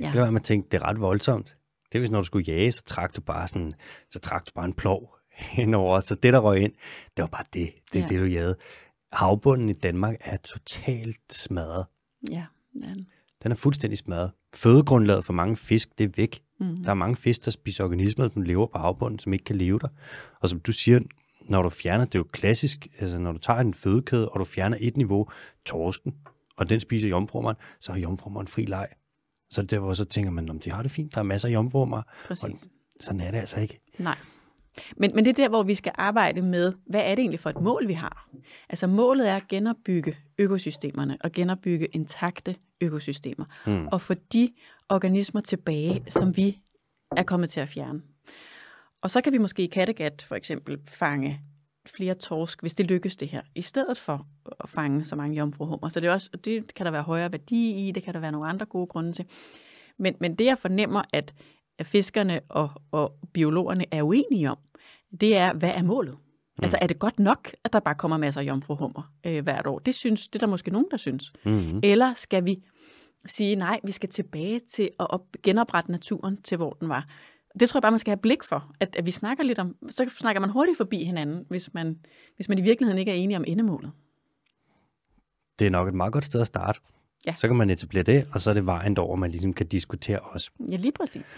Ja. 0.00 0.10
Det 0.12 0.20
var, 0.20 0.26
at 0.26 0.32
man 0.32 0.42
tænkte, 0.42 0.68
det 0.70 0.82
er 0.82 0.88
ret 0.88 1.00
voldsomt. 1.00 1.56
Det 1.92 1.94
er, 1.94 1.98
hvis 1.98 2.10
når 2.10 2.20
du 2.20 2.24
skulle 2.24 2.44
jage, 2.52 2.72
så 2.72 2.82
trak 2.84 3.16
du 3.16 3.20
bare 3.20 3.48
sådan, 3.48 3.72
så 4.10 4.18
trak 4.18 4.46
du 4.46 4.50
bare 4.54 4.64
en 4.64 4.72
plov 4.72 5.16
henover. 5.56 6.00
Så 6.00 6.14
det, 6.14 6.32
der 6.32 6.38
røg 6.38 6.60
ind, 6.60 6.72
det 7.16 7.22
var 7.22 7.26
bare 7.26 7.44
det. 7.52 7.72
Det 7.92 7.98
er 7.98 8.02
ja. 8.02 8.06
det, 8.06 8.20
du 8.20 8.24
jagede. 8.24 8.56
Havbunden 9.12 9.68
i 9.68 9.72
Danmark 9.72 10.16
er 10.20 10.36
totalt 10.36 11.34
smadret. 11.34 11.86
Ja, 12.30 12.44
ja. 12.82 12.94
Den 13.42 13.52
er 13.52 13.56
fuldstændig 13.56 13.98
smadret. 13.98 14.30
Fødegrundlaget 14.54 15.24
for 15.24 15.32
mange 15.32 15.56
fisk, 15.56 15.98
det 15.98 16.04
er 16.04 16.10
væk. 16.16 16.42
Mm. 16.60 16.82
Der 16.82 16.90
er 16.90 16.94
mange 16.94 17.16
fisk, 17.16 17.44
der 17.44 17.50
spiser 17.50 17.84
organismer, 17.84 18.28
som 18.28 18.42
lever 18.42 18.66
på 18.66 18.78
havbunden, 18.78 19.18
som 19.18 19.32
ikke 19.32 19.44
kan 19.44 19.56
leve 19.56 19.78
der. 19.78 19.88
Og 20.40 20.48
som 20.48 20.60
du 20.60 20.72
siger, 20.72 21.00
når 21.42 21.62
du 21.62 21.68
fjerner, 21.68 22.04
det 22.04 22.14
er 22.14 22.18
jo 22.18 22.26
klassisk, 22.32 22.86
altså 22.98 23.18
når 23.18 23.32
du 23.32 23.38
tager 23.38 23.60
en 23.60 23.74
fødekæde, 23.74 24.28
og 24.28 24.40
du 24.40 24.44
fjerner 24.44 24.76
et 24.80 24.96
niveau, 24.96 25.28
torsken, 25.64 26.14
og 26.56 26.68
den 26.68 26.80
spiser 26.80 27.08
jomfrummeren, 27.08 27.56
så 27.80 27.92
har 27.92 27.98
jomfrummeren 27.98 28.46
fri 28.46 28.64
leg. 28.64 28.88
Så 29.50 29.62
det 29.62 29.78
hvor 29.78 29.94
så 29.94 30.04
tænker 30.04 30.30
man, 30.30 30.50
om 30.50 30.58
de 30.58 30.72
har 30.72 30.82
det 30.82 30.90
fint, 30.90 31.14
der 31.14 31.18
er 31.18 31.22
masser 31.22 31.48
af 31.48 31.52
jomfrummer. 31.52 32.02
Præcis. 32.26 32.44
Og 32.44 32.50
sådan 33.00 33.20
er 33.20 33.30
det 33.30 33.38
altså 33.38 33.60
ikke. 33.60 33.80
Nej. 33.98 34.16
Men, 34.96 35.10
men 35.14 35.24
det 35.24 35.30
er 35.30 35.42
der, 35.42 35.48
hvor 35.48 35.62
vi 35.62 35.74
skal 35.74 35.92
arbejde 35.94 36.42
med, 36.42 36.72
hvad 36.86 37.00
er 37.00 37.14
det 37.14 37.18
egentlig 37.18 37.40
for 37.40 37.50
et 37.50 37.60
mål, 37.60 37.88
vi 37.88 37.92
har? 37.92 38.28
Altså 38.68 38.86
målet 38.86 39.28
er 39.28 39.36
at 39.36 39.48
genopbygge 39.48 40.16
økosystemerne 40.38 41.18
og 41.20 41.32
genopbygge 41.32 41.86
intakte 41.86 42.56
økosystemer. 42.80 43.44
Mm. 43.66 43.86
Og 43.86 44.00
få 44.00 44.14
de 44.32 44.48
organismer 44.88 45.40
tilbage, 45.40 46.04
som 46.08 46.36
vi 46.36 46.58
er 47.16 47.22
kommet 47.22 47.50
til 47.50 47.60
at 47.60 47.68
fjerne. 47.68 48.02
Og 49.02 49.10
så 49.10 49.20
kan 49.20 49.32
vi 49.32 49.38
måske 49.38 49.62
i 49.62 49.66
Kattegat 49.66 50.24
for 50.28 50.34
eksempel 50.34 50.78
fange 50.88 51.40
flere 51.86 52.14
torsk, 52.14 52.60
hvis 52.60 52.74
det 52.74 52.86
lykkes 52.86 53.16
det 53.16 53.28
her, 53.28 53.42
i 53.54 53.62
stedet 53.62 53.98
for 53.98 54.26
at 54.60 54.68
fange 54.68 55.04
så 55.04 55.16
mange 55.16 55.36
jomfruhummer. 55.36 55.88
Så 55.88 56.00
det, 56.00 56.08
er 56.08 56.12
også, 56.12 56.30
det 56.44 56.74
kan 56.74 56.86
der 56.86 56.92
være 56.92 57.02
højere 57.02 57.32
værdi 57.32 57.88
i, 57.88 57.92
det 57.92 58.02
kan 58.02 58.14
der 58.14 58.20
være 58.20 58.32
nogle 58.32 58.48
andre 58.48 58.66
gode 58.66 58.86
grunde 58.86 59.12
til. 59.12 59.24
Men, 59.98 60.14
men 60.20 60.34
det 60.34 60.44
jeg 60.44 60.58
fornemmer, 60.58 61.02
at, 61.12 61.34
at 61.80 61.86
fiskerne 61.86 62.40
og, 62.48 62.70
og 62.90 63.14
biologerne 63.32 63.84
er 63.90 64.02
uenige 64.02 64.50
om, 64.50 64.58
det 65.20 65.36
er, 65.36 65.52
hvad 65.52 65.70
er 65.70 65.82
målet? 65.82 66.14
Mm. 66.14 66.62
Altså 66.62 66.78
er 66.80 66.86
det 66.86 66.98
godt 66.98 67.18
nok, 67.18 67.50
at 67.64 67.72
der 67.72 67.80
bare 67.80 67.94
kommer 67.94 68.16
masser 68.16 68.40
af 68.40 68.44
jomfruhummer 68.44 69.12
øh, 69.26 69.42
hvert 69.42 69.66
år? 69.66 69.78
Det 69.78 69.94
synes 69.94 70.28
det 70.28 70.42
er 70.42 70.46
der 70.46 70.50
måske 70.50 70.70
nogen, 70.70 70.86
der 70.90 70.96
synes. 70.96 71.32
Mm. 71.44 71.80
Eller 71.82 72.14
skal 72.14 72.44
vi 72.46 72.62
sige, 73.26 73.56
nej, 73.56 73.80
vi 73.84 73.92
skal 73.92 74.08
tilbage 74.08 74.60
til 74.72 74.90
at 75.00 75.10
op, 75.10 75.22
genoprette 75.42 75.90
naturen 75.90 76.42
til, 76.42 76.56
hvor 76.56 76.70
den 76.70 76.88
var. 76.88 77.06
Det 77.60 77.68
tror 77.68 77.78
jeg 77.78 77.82
bare, 77.82 77.92
man 77.92 77.98
skal 77.98 78.10
have 78.10 78.20
blik 78.22 78.44
for, 78.44 78.72
at, 78.80 78.96
at 78.96 79.06
vi 79.06 79.10
snakker 79.10 79.44
lidt 79.44 79.58
om, 79.58 79.76
så 79.88 80.10
snakker 80.18 80.40
man 80.40 80.50
hurtigt 80.50 80.76
forbi 80.76 81.04
hinanden, 81.04 81.46
hvis 81.48 81.74
man, 81.74 81.98
hvis 82.36 82.48
man 82.48 82.58
i 82.58 82.62
virkeligheden 82.62 82.98
ikke 82.98 83.10
er 83.10 83.16
enige 83.16 83.36
om 83.36 83.44
endemålet. 83.46 83.92
Det 85.58 85.66
er 85.66 85.70
nok 85.70 85.88
et 85.88 85.94
meget 85.94 86.12
godt 86.12 86.24
sted 86.24 86.40
at 86.40 86.46
starte. 86.46 86.80
Ja. 87.26 87.34
Så 87.34 87.48
kan 87.48 87.56
man 87.56 87.70
etablere 87.70 88.02
det, 88.02 88.28
og 88.32 88.40
så 88.40 88.50
er 88.50 88.54
det 88.54 88.66
vejen 88.66 88.96
derover, 88.96 89.16
man 89.16 89.30
ligesom 89.30 89.52
kan 89.52 89.66
diskutere 89.66 90.18
også. 90.18 90.50
Ja, 90.70 90.76
lige 90.76 90.92
præcis. 90.92 91.36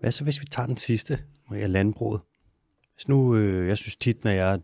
Hvad 0.00 0.12
så, 0.12 0.24
hvis 0.24 0.40
vi 0.40 0.46
tager 0.46 0.66
den 0.66 0.76
sidste, 0.76 1.18
Maria 1.50 1.66
Landbruget? 1.66 2.20
Hvis 2.94 3.08
nu, 3.08 3.36
øh, 3.36 3.68
jeg 3.68 3.78
synes 3.78 3.96
tit, 3.96 4.24
når 4.24 4.30
jeg 4.30 4.60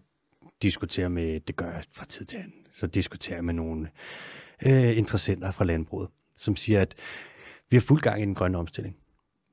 diskuterer 0.63 1.09
med, 1.09 1.41
det 1.41 1.57
gør 1.57 1.71
jeg 1.71 1.85
fra 1.93 2.05
tid 2.05 2.25
til 2.27 2.37
anden, 2.37 2.55
så 2.73 2.87
diskuterer 2.87 3.37
jeg 3.37 3.45
med 3.45 3.55
nogle 3.55 3.89
øh, 4.67 4.99
interessenter 4.99 5.51
fra 5.51 5.65
landbruget, 5.65 6.09
som 6.37 6.57
siger, 6.57 6.81
at 6.81 6.95
vi 7.71 7.77
har 7.77 7.81
fuld 7.81 8.01
gang 8.01 8.23
i 8.23 8.25
den 8.25 8.35
grønne 8.35 8.59
omstilling. 8.59 8.97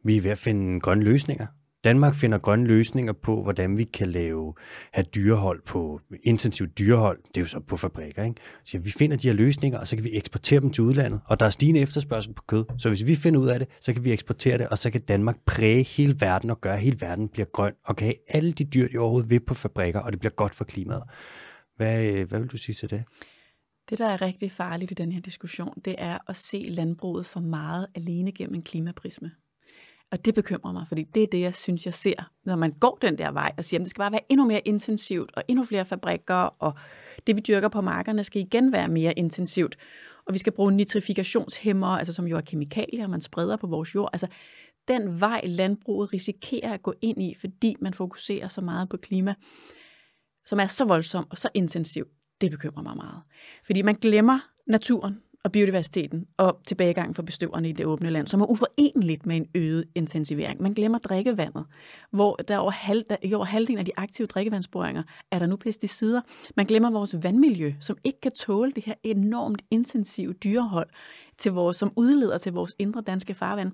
Vi 0.04 0.18
er 0.18 0.22
ved 0.22 0.32
at 0.32 0.38
finde 0.38 0.80
grønne 0.80 1.04
løsninger. 1.04 1.48
Danmark 1.88 2.16
finder 2.16 2.38
grønne 2.38 2.68
løsninger 2.68 3.14
på, 3.14 3.44
hvordan 3.44 3.78
vi 3.78 3.84
kan 3.84 4.10
lave, 4.10 4.54
have 4.94 5.06
dyrehold 5.16 5.62
på 5.66 6.02
intensivt 6.24 6.78
dyrehold. 6.80 7.20
Det 7.28 7.38
er 7.38 7.42
jo 7.42 7.48
så 7.48 7.60
på 7.60 7.78
fabrikker. 7.78 8.24
Ikke? 8.24 8.36
Så 8.66 8.78
vi 8.78 8.92
finder 8.92 9.18
de 9.18 9.28
her 9.28 9.34
løsninger, 9.34 9.80
og 9.80 9.88
så 9.88 9.96
kan 9.96 10.06
vi 10.06 10.10
eksportere 10.14 10.60
dem 10.60 10.70
til 10.70 10.84
udlandet. 10.84 11.20
Og 11.26 11.40
der 11.40 11.46
er 11.46 11.50
stigende 11.50 11.82
efterspørgsel 11.82 12.34
på 12.34 12.44
kød. 12.48 12.66
Så 12.78 12.90
hvis 12.90 13.08
vi 13.08 13.16
finder 13.16 13.40
ud 13.40 13.48
af 13.48 13.60
det, 13.60 13.68
så 13.82 13.94
kan 13.94 14.04
vi 14.06 14.12
eksportere 14.12 14.58
det, 14.58 14.68
og 14.68 14.78
så 14.78 14.92
kan 14.92 15.02
Danmark 15.02 15.36
præge 15.46 15.84
hele 15.84 16.16
verden 16.20 16.50
og 16.50 16.62
gøre, 16.62 16.74
at 16.74 16.82
hele 16.82 17.02
verden 17.02 17.28
bliver 17.28 17.46
grøn, 17.54 17.74
og 17.86 17.96
kan 17.96 18.06
have 18.06 18.16
alle 18.28 18.52
de 18.52 18.64
dyr, 18.64 18.88
de 18.88 18.98
overhovedet 18.98 19.30
vil 19.30 19.40
på 19.40 19.54
fabrikker, 19.54 20.00
og 20.00 20.12
det 20.12 20.20
bliver 20.20 20.34
godt 20.34 20.56
for 20.56 20.64
klimaet. 20.64 21.04
Hvad, 21.76 22.06
øh, 22.06 22.28
hvad 22.28 22.40
vil 22.40 22.48
du 22.48 22.58
sige 22.58 22.76
til 22.76 22.90
det? 22.90 23.04
Det, 23.90 24.00
der 24.00 24.08
er 24.08 24.22
rigtig 24.22 24.52
farligt 24.52 24.92
i 24.92 24.94
den 24.94 25.12
her 25.12 25.22
diskussion, 25.22 25.82
det 25.86 25.96
er 25.98 26.18
at 26.28 26.36
se 26.36 26.66
landbruget 26.68 27.26
for 27.26 27.40
meget 27.40 27.88
alene 27.96 28.32
gennem 28.32 28.56
en 28.56 28.64
klimaprisme. 28.64 29.32
Og 30.12 30.26
det 30.26 30.36
bekymrer 30.36 30.72
mig, 30.72 30.86
fordi 30.88 31.04
det 31.04 31.24
er 31.24 31.28
det, 31.28 31.42
jeg 31.42 31.56
synes, 31.56 31.86
jeg 31.86 31.94
ser, 31.94 32.32
når 32.46 32.56
man 32.56 32.72
går 32.72 32.98
den 33.02 33.18
der 33.18 33.32
vej 33.32 33.52
og 33.58 33.66
siger, 33.66 33.80
at 33.80 33.84
det 33.84 33.90
skal 33.90 34.02
bare 34.02 34.12
være 34.12 34.32
endnu 34.32 34.46
mere 34.46 34.62
intensivt, 34.66 35.32
og 35.36 35.44
endnu 35.48 35.66
flere 35.66 35.86
fabrikker, 35.86 36.36
og 36.36 36.74
det, 37.28 37.36
vi 37.36 37.42
dyrker 37.42 37.68
på 37.68 37.82
markerne, 37.82 38.24
skal 38.24 38.42
igen 38.42 38.72
være 38.72 38.88
mere 38.88 39.14
intensivt. 39.14 39.78
Og 40.28 40.34
vi 40.34 40.40
skal 40.40 40.54
bruge 40.54 40.72
nitrifikationshæmmer, 40.72 41.88
altså 41.88 42.14
som 42.14 42.28
jo 42.28 42.38
er 42.38 42.42
kemikalier, 42.42 43.08
man 43.08 43.22
spreder 43.22 43.58
på 43.58 43.68
vores 43.68 43.96
jord. 43.96 44.10
Altså, 44.14 44.28
den 44.88 45.20
vej 45.20 45.42
landbruget 45.44 46.14
risikerer 46.14 46.74
at 46.74 46.82
gå 46.82 46.94
ind 47.02 47.24
i, 47.24 47.36
fordi 47.40 47.76
man 47.82 47.94
fokuserer 47.94 48.48
så 48.48 48.62
meget 48.62 48.90
på 48.90 48.98
klima, 48.98 49.36
som 50.46 50.60
er 50.60 50.68
så 50.68 50.86
voldsom 50.86 51.28
og 51.30 51.38
så 51.38 51.50
intensiv, 51.54 52.08
det 52.42 52.52
bekymrer 52.52 52.84
mig 52.84 52.96
meget. 52.96 53.22
Fordi 53.66 53.82
man 53.82 53.96
glemmer 53.96 54.40
naturen, 54.68 55.22
og 55.48 55.52
biodiversiteten 55.52 56.26
og 56.38 56.60
tilbagegangen 56.66 57.16
for 57.16 57.24
bestøverne 57.24 57.70
i 57.70 57.72
det 57.72 57.86
åbne 57.86 58.10
land, 58.10 58.28
som 58.28 58.42
er 58.42 58.46
uforeneligt 58.46 59.26
med 59.26 59.38
en 59.38 59.48
øget 59.56 59.86
intensivering. 59.96 60.62
Man 60.62 60.74
glemmer 60.74 60.98
drikkevandet, 60.98 61.66
hvor 62.12 62.36
der 62.36 62.58
over, 62.58 62.72
halv, 62.72 63.02
der, 63.10 63.16
i 63.24 63.34
over 63.34 63.46
halvdelen 63.46 63.80
af 63.80 63.86
de 63.86 63.92
aktive 63.98 64.28
drikkevandsboringer 64.28 65.04
er 65.32 65.40
der 65.40 65.46
nu 65.46 65.56
pesticider. 65.56 66.22
Man 66.58 66.66
glemmer 66.66 66.92
vores 66.92 67.16
vandmiljø, 67.24 67.74
som 67.80 67.98
ikke 68.04 68.22
kan 68.22 68.32
tåle 68.32 68.72
det 68.72 68.84
her 68.84 68.94
enormt 69.04 69.62
intensive 69.72 70.34
dyrehold, 70.34 70.90
til 71.38 71.52
vores, 71.52 71.78
som 71.78 71.94
udleder 71.96 72.38
til 72.38 72.54
vores 72.54 72.76
indre 72.80 73.02
danske 73.02 73.34
farvand. 73.34 73.72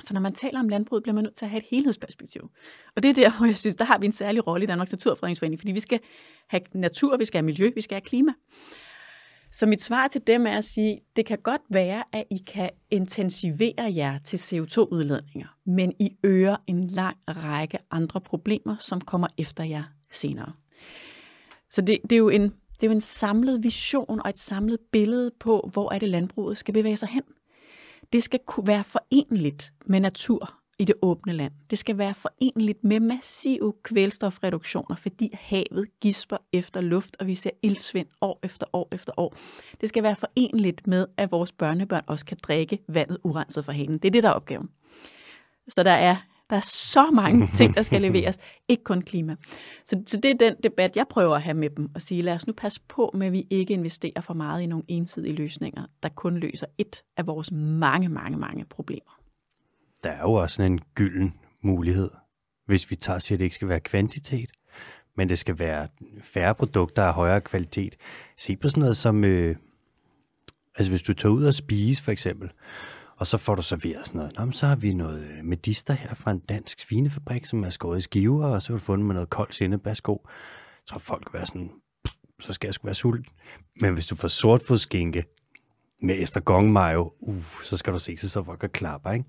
Så 0.00 0.14
når 0.14 0.20
man 0.20 0.32
taler 0.32 0.60
om 0.60 0.68
landbruget, 0.68 1.02
bliver 1.02 1.14
man 1.14 1.24
nødt 1.24 1.36
til 1.36 1.44
at 1.44 1.50
have 1.50 1.58
et 1.58 1.66
helhedsperspektiv. 1.70 2.50
Og 2.96 3.02
det 3.02 3.08
er 3.08 3.14
der, 3.14 3.38
hvor 3.38 3.46
jeg 3.46 3.58
synes, 3.58 3.76
der 3.76 3.84
har 3.84 3.98
vi 3.98 4.06
en 4.06 4.12
særlig 4.12 4.46
rolle 4.46 4.64
i 4.64 4.66
Danmarks 4.66 4.92
Naturfredningsforening, 4.92 5.60
fordi 5.60 5.72
vi 5.72 5.80
skal 5.80 6.00
have 6.48 6.62
natur, 6.74 7.16
vi 7.16 7.24
skal 7.24 7.38
have 7.38 7.46
miljø, 7.46 7.70
vi 7.74 7.80
skal 7.80 7.94
have 7.94 8.00
klima. 8.00 8.32
Så 9.52 9.66
mit 9.66 9.82
svar 9.82 10.08
til 10.08 10.26
dem 10.26 10.46
er 10.46 10.58
at 10.58 10.64
sige, 10.64 11.00
det 11.16 11.26
kan 11.26 11.38
godt 11.38 11.62
være, 11.68 12.04
at 12.12 12.24
I 12.30 12.38
kan 12.46 12.70
intensivere 12.90 13.92
jer 13.96 14.18
til 14.18 14.36
CO2-udledninger, 14.36 15.58
men 15.66 15.92
I 15.98 16.16
øger 16.24 16.56
en 16.66 16.84
lang 16.84 17.16
række 17.28 17.78
andre 17.90 18.20
problemer, 18.20 18.76
som 18.80 19.00
kommer 19.00 19.28
efter 19.38 19.64
jer 19.64 19.82
senere. 20.10 20.52
Så 21.70 21.80
det, 21.82 21.98
det, 22.02 22.12
er 22.12 22.16
jo 22.16 22.28
en, 22.28 22.42
det 22.42 22.82
er 22.82 22.86
jo 22.86 22.92
en 22.92 23.00
samlet 23.00 23.64
vision 23.64 24.20
og 24.20 24.28
et 24.30 24.38
samlet 24.38 24.78
billede 24.92 25.30
på, 25.40 25.70
hvor 25.72 25.92
er 25.92 25.98
det 25.98 26.08
landbruget 26.08 26.58
skal 26.58 26.74
bevæge 26.74 26.96
sig 26.96 27.08
hen. 27.08 27.22
Det 28.12 28.22
skal 28.22 28.40
kunne 28.46 28.66
være 28.66 28.84
forenligt 28.84 29.72
med 29.86 30.00
natur 30.00 30.61
i 30.78 30.84
det 30.84 30.94
åbne 31.02 31.32
land. 31.32 31.52
Det 31.70 31.78
skal 31.78 31.98
være 31.98 32.14
forenligt 32.14 32.84
med 32.84 33.00
massive 33.00 33.72
kvælstofreduktioner, 33.82 34.96
fordi 34.96 35.30
havet 35.40 36.00
gisper 36.00 36.36
efter 36.52 36.80
luft, 36.80 37.16
og 37.20 37.26
vi 37.26 37.34
ser 37.34 37.50
ildsvind 37.62 38.06
år 38.20 38.40
efter 38.42 38.66
år 38.72 38.88
efter 38.92 39.12
år. 39.16 39.36
Det 39.80 39.88
skal 39.88 40.02
være 40.02 40.16
forenligt 40.16 40.86
med, 40.86 41.06
at 41.16 41.30
vores 41.30 41.52
børnebørn 41.52 42.04
også 42.06 42.26
kan 42.26 42.36
drikke 42.42 42.78
vandet 42.88 43.18
urenset 43.24 43.64
fra 43.64 43.72
hanen. 43.72 43.98
Det 43.98 44.04
er 44.04 44.10
det, 44.10 44.22
der 44.22 44.28
er 44.28 44.32
opgaven. 44.32 44.68
Så 45.68 45.82
der 45.82 45.92
er, 45.92 46.16
der 46.50 46.56
er 46.56 46.60
så 46.60 47.10
mange 47.10 47.48
ting, 47.58 47.74
der 47.74 47.82
skal 47.82 48.00
leveres, 48.00 48.38
ikke 48.68 48.84
kun 48.84 49.02
klima. 49.02 49.36
Så, 49.84 50.02
så 50.06 50.16
det 50.16 50.30
er 50.30 50.34
den 50.34 50.56
debat, 50.62 50.96
jeg 50.96 51.06
prøver 51.10 51.36
at 51.36 51.42
have 51.42 51.54
med 51.54 51.70
dem, 51.70 51.90
og 51.94 52.02
sige, 52.02 52.22
lad 52.22 52.34
os 52.34 52.46
nu 52.46 52.52
passe 52.52 52.80
på 52.88 53.10
med, 53.14 53.26
at 53.26 53.32
vi 53.32 53.46
ikke 53.50 53.74
investerer 53.74 54.20
for 54.20 54.34
meget 54.34 54.62
i 54.62 54.66
nogle 54.66 54.84
ensidige 54.88 55.34
løsninger, 55.34 55.82
der 56.02 56.08
kun 56.08 56.36
løser 56.36 56.66
et 56.78 57.02
af 57.16 57.26
vores 57.26 57.52
mange, 57.52 58.08
mange, 58.08 58.38
mange 58.38 58.64
problemer 58.64 59.21
der 60.04 60.10
er 60.10 60.20
jo 60.20 60.32
også 60.32 60.56
sådan 60.56 60.72
en 60.72 60.80
gylden 60.94 61.34
mulighed, 61.62 62.10
hvis 62.66 62.90
vi 62.90 62.96
tager 62.96 63.18
siger, 63.18 63.36
at 63.36 63.38
det 63.40 63.44
ikke 63.44 63.54
skal 63.54 63.68
være 63.68 63.80
kvantitet, 63.80 64.50
men 65.16 65.28
det 65.28 65.38
skal 65.38 65.58
være 65.58 65.88
færre 66.22 66.54
produkter 66.54 67.04
af 67.04 67.14
højere 67.14 67.40
kvalitet. 67.40 67.96
Se 68.36 68.56
på 68.56 68.68
sådan 68.68 68.80
noget 68.80 68.96
som, 68.96 69.24
øh, 69.24 69.56
altså 70.76 70.92
hvis 70.92 71.02
du 71.02 71.12
tager 71.12 71.32
ud 71.32 71.44
og 71.44 71.54
spise 71.54 72.02
for 72.02 72.12
eksempel, 72.12 72.50
og 73.16 73.26
så 73.26 73.38
får 73.38 73.54
du 73.54 73.62
serveret 73.62 74.06
sådan 74.06 74.18
noget. 74.18 74.38
Nå, 74.38 74.52
så 74.52 74.66
har 74.66 74.76
vi 74.76 74.94
noget 74.94 75.30
øh, 75.30 75.44
medister 75.44 75.94
her 75.94 76.14
fra 76.14 76.30
en 76.30 76.38
dansk 76.38 76.80
svinefabrik, 76.80 77.44
som 77.44 77.64
er 77.64 77.70
skåret 77.70 77.98
i 77.98 78.00
skiver, 78.00 78.46
og 78.46 78.62
så 78.62 78.72
har 78.72 78.78
du 78.78 78.84
fundet 78.84 79.06
med 79.06 79.14
noget 79.14 79.30
koldt 79.30 79.54
sindebærsko. 79.54 80.28
Så 80.86 80.98
folk 80.98 81.32
vil 81.32 81.38
være 81.38 81.46
sådan, 81.46 81.70
så 82.40 82.52
skal 82.52 82.66
jeg 82.66 82.74
sgu 82.74 82.86
være 82.86 82.94
sulten. 82.94 83.32
Men 83.80 83.94
hvis 83.94 84.06
du 84.06 84.16
får 84.16 84.28
sortfodskinke, 84.28 85.24
med 86.02 86.22
estragonmayo, 86.22 87.12
uh, 87.20 87.44
så 87.64 87.76
skal 87.76 87.92
du 87.92 87.98
se 87.98 88.16
så 88.16 88.42
folk 88.42 88.70
klapper, 88.72 89.10
ikke? 89.10 89.24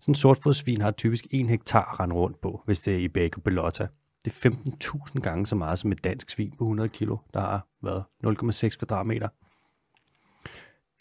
Sådan 0.00 0.10
en 0.10 0.14
sortfodsvin 0.14 0.80
har 0.80 0.90
typisk 0.90 1.26
en 1.30 1.48
hektar 1.48 1.92
at 1.92 2.00
rende 2.00 2.14
rundt 2.14 2.40
på, 2.40 2.62
hvis 2.66 2.80
det 2.80 2.94
er 2.94 2.98
i 2.98 3.08
Baco 3.08 3.40
Bellotta. 3.40 3.86
Det 4.24 4.44
er 4.44 4.50
15.000 4.50 5.20
gange 5.20 5.46
så 5.46 5.56
meget 5.56 5.78
som 5.78 5.92
et 5.92 6.04
dansk 6.04 6.30
svin 6.30 6.52
på 6.58 6.64
100 6.64 6.88
kilo, 6.88 7.16
der 7.34 7.40
har 7.40 7.66
været 7.82 8.04
0,6 8.26 8.76
kvadratmeter. 8.78 9.28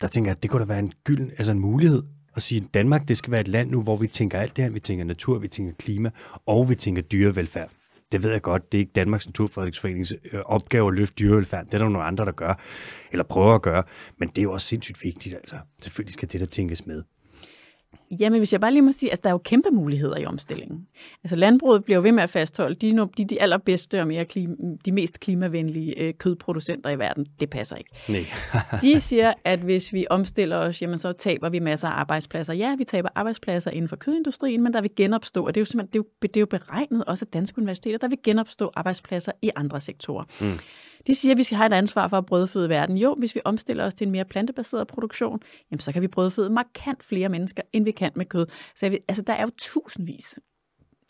Der 0.01 0.07
tænker 0.07 0.31
jeg, 0.31 0.37
at 0.37 0.43
det 0.43 0.51
kunne 0.51 0.59
da 0.59 0.65
være 0.65 0.79
en 0.79 0.93
gylden, 1.03 1.31
altså 1.37 1.51
en 1.51 1.59
mulighed 1.59 2.03
at 2.35 2.41
sige, 2.41 2.61
at 2.61 2.73
Danmark 2.73 3.07
det 3.07 3.17
skal 3.17 3.31
være 3.31 3.41
et 3.41 3.47
land 3.47 3.69
nu, 3.69 3.81
hvor 3.81 3.97
vi 3.97 4.07
tænker 4.07 4.39
alt 4.39 4.55
det 4.55 4.63
her. 4.63 4.71
Vi 4.71 4.79
tænker 4.79 5.05
natur, 5.05 5.39
vi 5.39 5.47
tænker 5.47 5.73
klima, 5.73 6.11
og 6.45 6.69
vi 6.69 6.75
tænker 6.75 7.01
dyrevelfærd. 7.01 7.71
Det 8.13 8.23
ved 8.23 8.31
jeg 8.31 8.41
godt, 8.41 8.71
det 8.71 8.77
er 8.77 8.79
ikke 8.79 8.91
Danmarks 8.91 9.27
Naturfredningsforenings 9.27 10.13
øh, 10.31 10.39
opgave 10.45 10.87
at 10.87 10.93
løfte 10.93 11.15
dyrevelfærd. 11.19 11.65
Det 11.65 11.73
er 11.73 11.77
der 11.77 11.89
nogle 11.89 12.03
andre, 12.07 12.25
der 12.25 12.31
gør, 12.31 12.53
eller 13.11 13.23
prøver 13.23 13.55
at 13.55 13.61
gøre. 13.61 13.83
Men 14.17 14.29
det 14.29 14.37
er 14.37 14.43
jo 14.43 14.51
også 14.51 14.67
sindssygt 14.67 15.03
vigtigt, 15.03 15.35
altså. 15.35 15.55
Selvfølgelig 15.81 16.13
skal 16.13 16.31
det 16.31 16.39
der 16.39 16.45
tænkes 16.45 16.87
med. 16.87 17.03
Jamen, 18.19 18.39
hvis 18.39 18.53
jeg 18.53 18.61
bare 18.61 18.71
lige 18.71 18.81
må 18.81 18.91
sige, 18.91 19.09
at 19.09 19.11
altså, 19.11 19.21
der 19.23 19.29
er 19.29 19.33
jo 19.33 19.37
kæmpe 19.37 19.69
muligheder 19.71 20.17
i 20.17 20.25
omstillingen. 20.25 20.87
Altså, 21.23 21.35
landbruget 21.35 21.83
bliver 21.83 21.97
jo 21.97 22.03
ved 22.03 22.11
med 22.11 22.23
at 22.23 22.29
fastholde, 22.29 22.75
de 22.75 23.09
de, 23.17 23.25
de 23.25 23.41
allerbedste 23.41 24.01
og 24.01 24.07
mere 24.07 24.25
klima, 24.25 24.55
de 24.85 24.91
mest 24.91 25.19
klimavenlige 25.19 25.99
øh, 25.99 26.13
kødproducenter 26.13 26.89
i 26.89 26.99
verden. 26.99 27.25
Det 27.39 27.49
passer 27.49 27.75
ikke. 27.75 27.89
Nej. 28.09 28.25
de 28.81 29.01
siger, 29.01 29.33
at 29.43 29.59
hvis 29.59 29.93
vi 29.93 30.05
omstiller 30.09 30.57
os, 30.57 30.81
jamen, 30.81 30.97
så 30.97 31.11
taber 31.11 31.49
vi 31.49 31.59
masser 31.59 31.87
af 31.87 31.99
arbejdspladser. 31.99 32.53
Ja, 32.53 32.75
vi 32.77 32.83
taber 32.83 33.09
arbejdspladser 33.15 33.71
inden 33.71 33.89
for 33.89 33.95
kødindustrien, 33.95 34.63
men 34.63 34.73
der 34.73 34.81
vil 34.81 34.91
genopstå, 34.95 35.45
og 35.45 35.55
det 35.55 35.59
er 35.59 35.61
jo 35.61 35.65
simpelthen 35.65 35.93
det 35.93 35.99
er 35.99 36.03
jo, 36.03 36.27
det 36.27 36.37
er 36.37 36.41
jo 36.41 36.45
beregnet 36.45 37.03
også 37.05 37.25
af 37.25 37.31
danske 37.31 37.57
universiteter, 37.57 37.97
der 37.97 38.07
vil 38.07 38.19
genopstå 38.23 38.71
arbejdspladser 38.75 39.31
i 39.41 39.51
andre 39.55 39.79
sektorer. 39.79 40.23
Mm. 40.41 40.59
De 41.07 41.15
siger, 41.15 41.33
at 41.33 41.37
vi 41.37 41.43
skal 41.43 41.57
have 41.57 41.67
et 41.67 41.73
ansvar 41.73 42.07
for 42.07 42.17
at 42.17 42.25
brødføde 42.25 42.69
verden. 42.69 42.97
Jo, 42.97 43.15
hvis 43.19 43.35
vi 43.35 43.41
omstiller 43.45 43.85
os 43.85 43.93
til 43.93 44.05
en 44.05 44.11
mere 44.11 44.25
plantebaseret 44.25 44.87
produktion, 44.87 45.39
jamen 45.71 45.79
så 45.79 45.91
kan 45.91 46.01
vi 46.01 46.07
brødføde 46.07 46.49
markant 46.49 47.03
flere 47.03 47.29
mennesker, 47.29 47.63
end 47.73 47.83
vi 47.85 47.91
kan 47.91 48.11
med 48.15 48.25
kød. 48.25 48.45
Så 48.75 48.85
jeg, 48.85 48.99
altså, 49.07 49.23
der 49.27 49.33
er 49.33 49.41
jo 49.41 49.49
tusindvis 49.57 50.39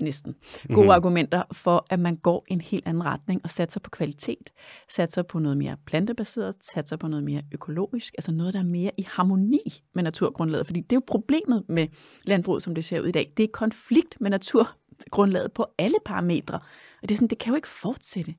næsten 0.01 0.35
gode 0.67 0.75
mm-hmm. 0.75 0.89
argumenter 0.89 1.43
for, 1.51 1.85
at 1.89 1.99
man 1.99 2.15
går 2.15 2.45
en 2.47 2.61
helt 2.61 2.87
anden 2.87 3.05
retning 3.05 3.41
og 3.43 3.49
satser 3.49 3.79
på 3.79 3.89
kvalitet, 3.89 4.49
satser 4.89 5.21
på 5.21 5.39
noget 5.39 5.57
mere 5.57 5.77
plantebaseret, 5.85 6.55
satser 6.61 6.97
på 6.97 7.07
noget 7.07 7.23
mere 7.23 7.41
økologisk, 7.51 8.13
altså 8.17 8.31
noget, 8.31 8.53
der 8.53 8.59
er 8.59 8.63
mere 8.63 8.91
i 8.97 9.07
harmoni 9.07 9.61
med 9.95 10.03
naturgrundlaget. 10.03 10.65
Fordi 10.65 10.81
det 10.81 10.91
er 10.91 10.97
jo 10.97 11.03
problemet 11.07 11.63
med 11.69 11.87
landbruget, 12.25 12.63
som 12.63 12.75
det 12.75 12.85
ser 12.85 13.01
ud 13.01 13.07
i 13.07 13.11
dag. 13.11 13.33
Det 13.37 13.43
er 13.43 13.47
konflikt 13.53 14.21
med 14.21 14.29
naturgrundlaget 14.29 15.51
på 15.53 15.65
alle 15.77 15.97
parametre. 16.05 16.59
Og 17.01 17.09
det, 17.09 17.11
er 17.11 17.15
sådan, 17.15 17.27
det 17.27 17.37
kan 17.37 17.51
jo 17.51 17.55
ikke 17.55 17.67
fortsætte. 17.67 18.35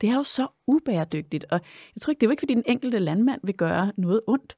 Det 0.00 0.08
er 0.08 0.14
jo 0.14 0.24
så 0.24 0.46
ubæredygtigt, 0.66 1.44
og 1.50 1.60
jeg 1.94 2.00
tror 2.00 2.10
ikke, 2.10 2.20
det 2.20 2.26
er 2.26 2.28
jo 2.28 2.30
ikke, 2.30 2.40
fordi 2.40 2.54
den 2.54 2.62
enkelte 2.66 2.98
landmand 2.98 3.40
vil 3.44 3.56
gøre 3.56 3.92
noget 3.96 4.20
ondt, 4.26 4.56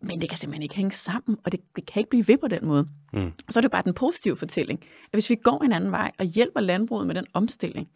men 0.00 0.20
det 0.20 0.28
kan 0.28 0.38
simpelthen 0.38 0.62
ikke 0.62 0.74
hænge 0.74 0.92
sammen, 0.92 1.38
og 1.44 1.52
det, 1.52 1.60
det 1.76 1.86
kan 1.86 2.00
ikke 2.00 2.10
blive 2.10 2.28
ved 2.28 2.38
på 2.38 2.48
den 2.48 2.66
måde. 2.66 2.88
Mm. 3.12 3.32
Og 3.46 3.52
så 3.52 3.60
er 3.60 3.62
det 3.62 3.70
bare 3.70 3.82
den 3.82 3.94
positive 3.94 4.36
fortælling, 4.36 4.80
at 4.82 5.12
hvis 5.12 5.30
vi 5.30 5.34
går 5.34 5.64
en 5.64 5.72
anden 5.72 5.90
vej 5.90 6.10
og 6.18 6.24
hjælper 6.24 6.60
landbruget 6.60 7.06
med 7.06 7.14
den 7.14 7.26
omstilling, 7.34 7.88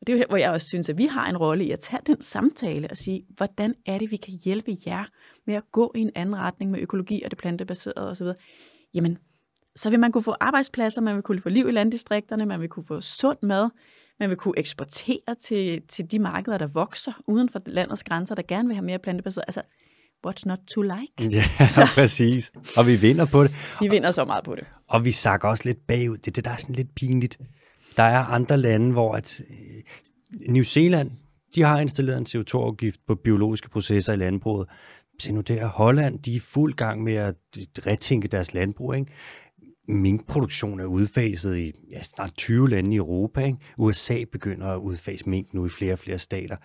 og 0.00 0.06
det 0.06 0.12
er 0.12 0.16
jo 0.16 0.18
her, 0.18 0.26
hvor 0.28 0.36
jeg 0.36 0.50
også 0.50 0.68
synes, 0.68 0.88
at 0.88 0.98
vi 0.98 1.06
har 1.06 1.28
en 1.28 1.36
rolle 1.36 1.64
i 1.64 1.70
at 1.70 1.80
tage 1.80 2.02
den 2.06 2.22
samtale 2.22 2.90
og 2.90 2.96
sige, 2.96 3.26
hvordan 3.36 3.74
er 3.86 3.98
det, 3.98 4.10
vi 4.10 4.16
kan 4.16 4.34
hjælpe 4.44 4.72
jer 4.86 5.04
med 5.46 5.54
at 5.54 5.72
gå 5.72 5.92
i 5.94 6.00
en 6.00 6.10
anden 6.14 6.36
retning 6.36 6.70
med 6.70 6.80
økologi 6.80 7.22
og 7.22 7.30
det 7.30 7.38
plantebaserede 7.38 8.10
osv. 8.10 8.26
Jamen, 8.94 9.18
så 9.76 9.90
vil 9.90 10.00
man 10.00 10.12
kunne 10.12 10.22
få 10.22 10.34
arbejdspladser, 10.40 11.00
man 11.02 11.14
vil 11.14 11.22
kunne 11.22 11.40
få 11.40 11.48
liv 11.48 11.68
i 11.68 11.72
landdistrikterne, 11.72 12.46
man 12.46 12.60
vil 12.60 12.68
kunne 12.68 12.84
få 12.84 13.00
sund 13.00 13.38
mad, 13.42 13.70
man 14.20 14.28
vil 14.28 14.36
kunne 14.36 14.58
eksportere 14.58 15.34
til, 15.42 15.82
til 15.88 16.10
de 16.10 16.18
markeder, 16.18 16.58
der 16.58 16.66
vokser 16.66 17.12
uden 17.26 17.48
for 17.48 17.60
landets 17.66 18.04
grænser, 18.04 18.34
der 18.34 18.42
gerne 18.48 18.68
vil 18.68 18.74
have 18.74 18.84
mere 18.84 18.98
plantebaseret. 18.98 19.44
Altså, 19.48 19.62
what's 20.26 20.42
not 20.46 20.58
to 20.66 20.82
like? 20.82 21.36
Ja, 21.36 21.66
så 21.76 21.90
præcis. 21.94 22.52
Og 22.76 22.86
vi 22.86 22.96
vinder 22.96 23.24
på 23.24 23.44
det. 23.44 23.54
Vi 23.80 23.88
vinder 23.88 24.10
så 24.10 24.24
meget 24.24 24.44
på 24.44 24.54
det. 24.54 24.64
Og 24.88 25.04
vi 25.04 25.10
sakker 25.10 25.48
også 25.48 25.62
lidt 25.64 25.86
bagud. 25.86 26.16
Det 26.16 26.26
er 26.26 26.32
det, 26.32 26.44
der 26.44 26.50
er 26.50 26.56
sådan 26.56 26.74
lidt 26.74 26.94
pinligt. 26.94 27.38
Der 27.96 28.02
er 28.02 28.24
andre 28.24 28.58
lande, 28.58 28.92
hvor 28.92 29.14
at 29.14 29.40
øh, 29.40 30.52
New 30.52 30.62
Zealand, 30.62 31.10
de 31.54 31.62
har 31.62 31.80
installeret 31.80 32.18
en 32.34 32.40
CO2-afgift 32.40 33.00
på 33.06 33.14
biologiske 33.14 33.68
processer 33.68 34.12
i 34.12 34.16
landbruget. 34.16 34.68
Se 35.18 35.32
nu 35.32 35.40
der, 35.40 35.66
Holland, 35.66 36.18
de 36.18 36.36
er 36.36 36.40
fuld 36.40 36.74
gang 36.74 37.02
med 37.02 37.14
at 37.14 37.34
retænke 37.86 38.28
deres 38.28 38.54
landbrug. 38.54 38.94
Ikke? 38.94 39.12
Minkproduktion 39.88 40.80
er 40.80 40.84
udfaset 40.84 41.56
i 41.56 41.72
ja, 41.90 42.02
snart 42.02 42.34
20 42.36 42.70
lande 42.70 42.92
i 42.94 42.96
Europa. 42.96 43.40
Ikke? 43.40 43.58
USA 43.78 44.24
begynder 44.32 44.66
at 44.66 44.78
udfase 44.78 45.28
mink 45.28 45.54
nu 45.54 45.66
i 45.66 45.68
flere 45.68 45.92
og 45.92 45.98
flere 45.98 46.18
stater. 46.18 46.56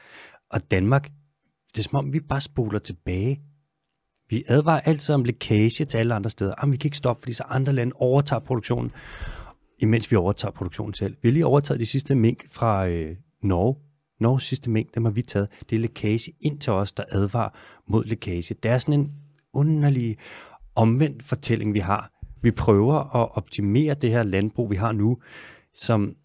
Og 0.50 0.72
Danmark, 0.72 1.12
det 1.74 1.80
er 1.80 1.84
som 1.84 1.96
om, 1.96 2.14
vi 2.14 2.20
bare 2.20 2.42
spoler 2.42 2.80
tilbage. 2.80 3.42
Vi 4.30 4.44
advarer 4.48 4.80
altid 4.80 5.16
om 5.16 5.24
lækage 5.24 5.86
til 5.86 5.98
alle 5.98 6.14
andre 6.14 6.30
steder. 6.30 6.54
Jamen, 6.62 6.72
vi 6.72 6.78
kan 6.78 6.88
ikke 6.88 6.98
stoppe, 6.98 7.22
fordi 7.22 7.34
så 7.34 7.44
andre 7.50 7.74
lande 7.74 7.94
overtager 7.96 8.40
produktionen, 8.40 8.92
imens 9.80 10.12
vi 10.12 10.16
overtager 10.16 10.52
produktionen 10.52 10.94
selv. 10.94 11.16
Vi 11.22 11.30
har 11.30 11.34
lige 11.34 11.46
overtaget 11.46 11.80
de 11.80 11.86
sidste 11.86 12.16
mink 12.16 12.46
fra 12.52 12.88
øh, 12.88 13.16
Norge. 13.44 13.76
Norges 14.20 14.44
sidste 14.44 14.70
mink, 14.70 14.96
dem 14.96 15.06
har 15.06 15.12
vi 15.12 15.22
taget. 15.22 15.48
Det 15.70 15.76
er 15.76 15.80
lækage 15.80 16.34
ind 16.42 16.60
til 16.60 16.74
os, 16.74 16.92
der 16.92 17.04
advarer 17.10 17.50
mod 17.88 18.04
lækage. 18.04 18.56
Det 18.64 18.72
er 18.72 18.78
sådan 18.78 19.00
en 19.00 19.12
underlig 19.54 20.18
omvendt 20.76 21.24
fortælling, 21.24 21.74
vi 21.74 21.80
har 21.80 22.21
vi 22.42 22.52
prøver 22.52 23.16
at 23.16 23.30
optimere 23.38 23.94
det 23.94 24.10
her 24.10 24.24
landbrug, 24.24 24.72
vi 24.72 24.76
har 24.76 24.92
nu, 24.92 25.18
som 25.74 26.16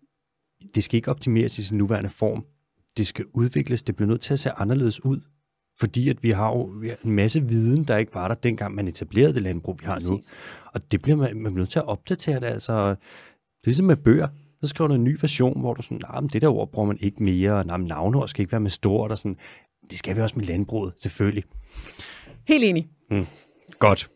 det 0.74 0.84
skal 0.84 0.96
ikke 0.96 1.10
optimeres 1.10 1.58
i 1.58 1.62
sin 1.64 1.78
nuværende 1.78 2.10
form. 2.10 2.44
Det 2.96 3.06
skal 3.06 3.24
udvikles, 3.32 3.82
det 3.82 3.96
bliver 3.96 4.08
nødt 4.08 4.20
til 4.20 4.32
at 4.32 4.40
se 4.40 4.50
anderledes 4.50 5.04
ud, 5.04 5.20
fordi 5.78 6.08
at 6.08 6.22
vi 6.22 6.30
har 6.30 6.48
jo 6.48 6.62
vi 6.62 6.88
har 6.88 6.96
en 7.04 7.10
masse 7.10 7.44
viden, 7.44 7.84
der 7.84 7.96
ikke 7.96 8.14
var 8.14 8.28
der 8.28 8.34
dengang 8.34 8.74
man 8.74 8.88
etablerede 8.88 9.34
det 9.34 9.42
landbrug, 9.42 9.80
vi 9.80 9.86
har 9.86 9.94
Præcis. 9.94 10.08
nu. 10.08 10.20
Og 10.74 10.92
det 10.92 11.02
bliver 11.02 11.16
man, 11.16 11.36
man 11.36 11.52
bliver 11.52 11.58
nødt 11.58 11.70
til 11.70 11.78
at 11.78 11.86
opdatere 11.86 12.40
det. 12.40 12.46
Altså, 12.46 12.94
ligesom 13.64 13.86
med 13.86 13.96
bøger. 13.96 14.28
Så 14.62 14.68
skriver 14.68 14.88
du 14.88 14.94
en 14.94 15.04
ny 15.04 15.16
version, 15.20 15.60
hvor 15.60 15.74
du 15.74 15.82
sådan, 15.82 16.00
nah, 16.12 16.22
men 16.22 16.30
det 16.30 16.42
der 16.42 16.48
ord 16.48 16.72
bruger 16.72 16.86
man 16.86 16.98
ikke 17.00 17.22
mere, 17.22 17.64
nah, 17.64 17.80
navneord 17.80 18.28
skal 18.28 18.42
ikke 18.42 18.52
være 18.52 18.60
med 18.60 18.70
stort, 18.70 19.10
og 19.10 19.18
sådan. 19.18 19.36
Det 19.90 19.98
skal 19.98 20.16
vi 20.16 20.20
også 20.20 20.38
med 20.38 20.46
landbruget, 20.46 20.92
selvfølgelig. 20.98 21.44
Helt 22.48 22.64
enig. 22.64 22.88
Mm. 23.10 23.26
Godt. 23.78 24.10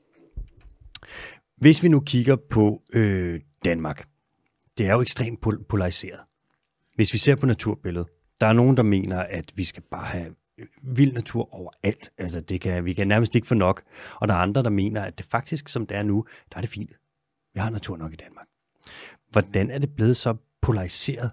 Hvis 1.61 1.83
vi 1.83 1.89
nu 1.89 2.01
kigger 2.01 2.37
på 2.37 2.83
øh, 2.93 3.41
Danmark, 3.65 4.09
det 4.79 4.87
er 4.87 4.93
jo 4.93 5.01
ekstremt 5.01 5.47
pol- 5.47 5.65
polariseret. 5.69 6.21
Hvis 6.95 7.13
vi 7.13 7.19
ser 7.19 7.37
på 7.37 7.47
naturbilledet, 7.47 8.09
der 8.41 8.47
er 8.47 8.53
nogen, 8.53 8.77
der 8.77 8.83
mener, 8.83 9.23
at 9.23 9.53
vi 9.55 9.65
skal 9.65 9.83
bare 9.91 10.05
have 10.05 10.35
øh, 10.59 10.67
vild 10.83 11.13
natur 11.13 11.55
overalt. 11.55 12.11
Altså, 12.19 12.41
det 12.41 12.61
kan, 12.61 12.85
vi 12.85 12.93
kan 12.93 13.09
nærmest 13.09 13.35
ikke 13.35 13.47
få 13.47 13.55
nok. 13.55 13.83
Og 14.15 14.29
der 14.29 14.35
er 14.35 14.39
andre, 14.39 14.63
der 14.63 14.71
mener, 14.71 15.03
at 15.03 15.19
det 15.19 15.27
faktisk, 15.27 15.69
som 15.69 15.87
det 15.87 15.97
er 15.97 16.03
nu, 16.03 16.25
der 16.51 16.57
er 16.57 16.61
det 16.61 16.71
fint. 16.71 16.91
Vi 17.55 17.61
har 17.61 17.71
natur 17.71 17.97
nok 17.97 18.13
i 18.13 18.17
Danmark. 18.17 18.47
Hvordan 19.31 19.71
er 19.71 19.79
det 19.79 19.95
blevet 19.95 20.17
så 20.17 20.37
polariseret? 20.61 21.31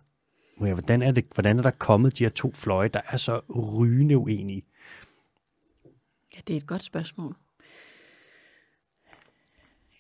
Hvordan 0.58 1.02
er, 1.02 1.12
det, 1.12 1.26
hvordan 1.34 1.60
er 1.60 1.64
der 1.64 1.72
kommet 1.72 2.18
de 2.18 2.24
her 2.24 2.32
to 2.32 2.52
fløje, 2.52 2.88
der 2.88 3.02
er 3.08 3.18
så 3.18 3.40
rygende 3.50 4.18
uenige? 4.18 4.66
Ja, 6.36 6.40
det 6.48 6.54
er 6.54 6.58
et 6.58 6.68
godt 6.68 6.84
spørgsmål. 6.84 7.36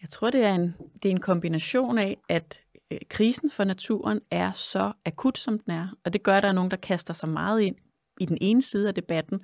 Jeg 0.07 0.11
tror, 0.11 0.29
det 0.29 0.43
er 0.43 0.53
en, 0.53 0.75
det 1.03 1.09
er 1.09 1.13
en 1.13 1.19
kombination 1.19 1.97
af, 1.97 2.17
at 2.29 2.61
øh, 2.91 2.99
krisen 3.09 3.51
for 3.51 3.63
naturen 3.63 4.21
er 4.31 4.51
så 4.53 4.91
akut, 5.05 5.37
som 5.37 5.59
den 5.59 5.73
er, 5.73 5.87
og 6.05 6.13
det 6.13 6.23
gør, 6.23 6.37
at 6.37 6.43
der 6.43 6.49
er 6.49 6.53
nogen, 6.53 6.71
der 6.71 6.77
kaster 6.77 7.13
sig 7.13 7.29
meget 7.29 7.61
ind 7.61 7.75
i 8.19 8.25
den 8.25 8.37
ene 8.41 8.61
side 8.61 8.87
af 8.87 8.93
debatten, 8.93 9.39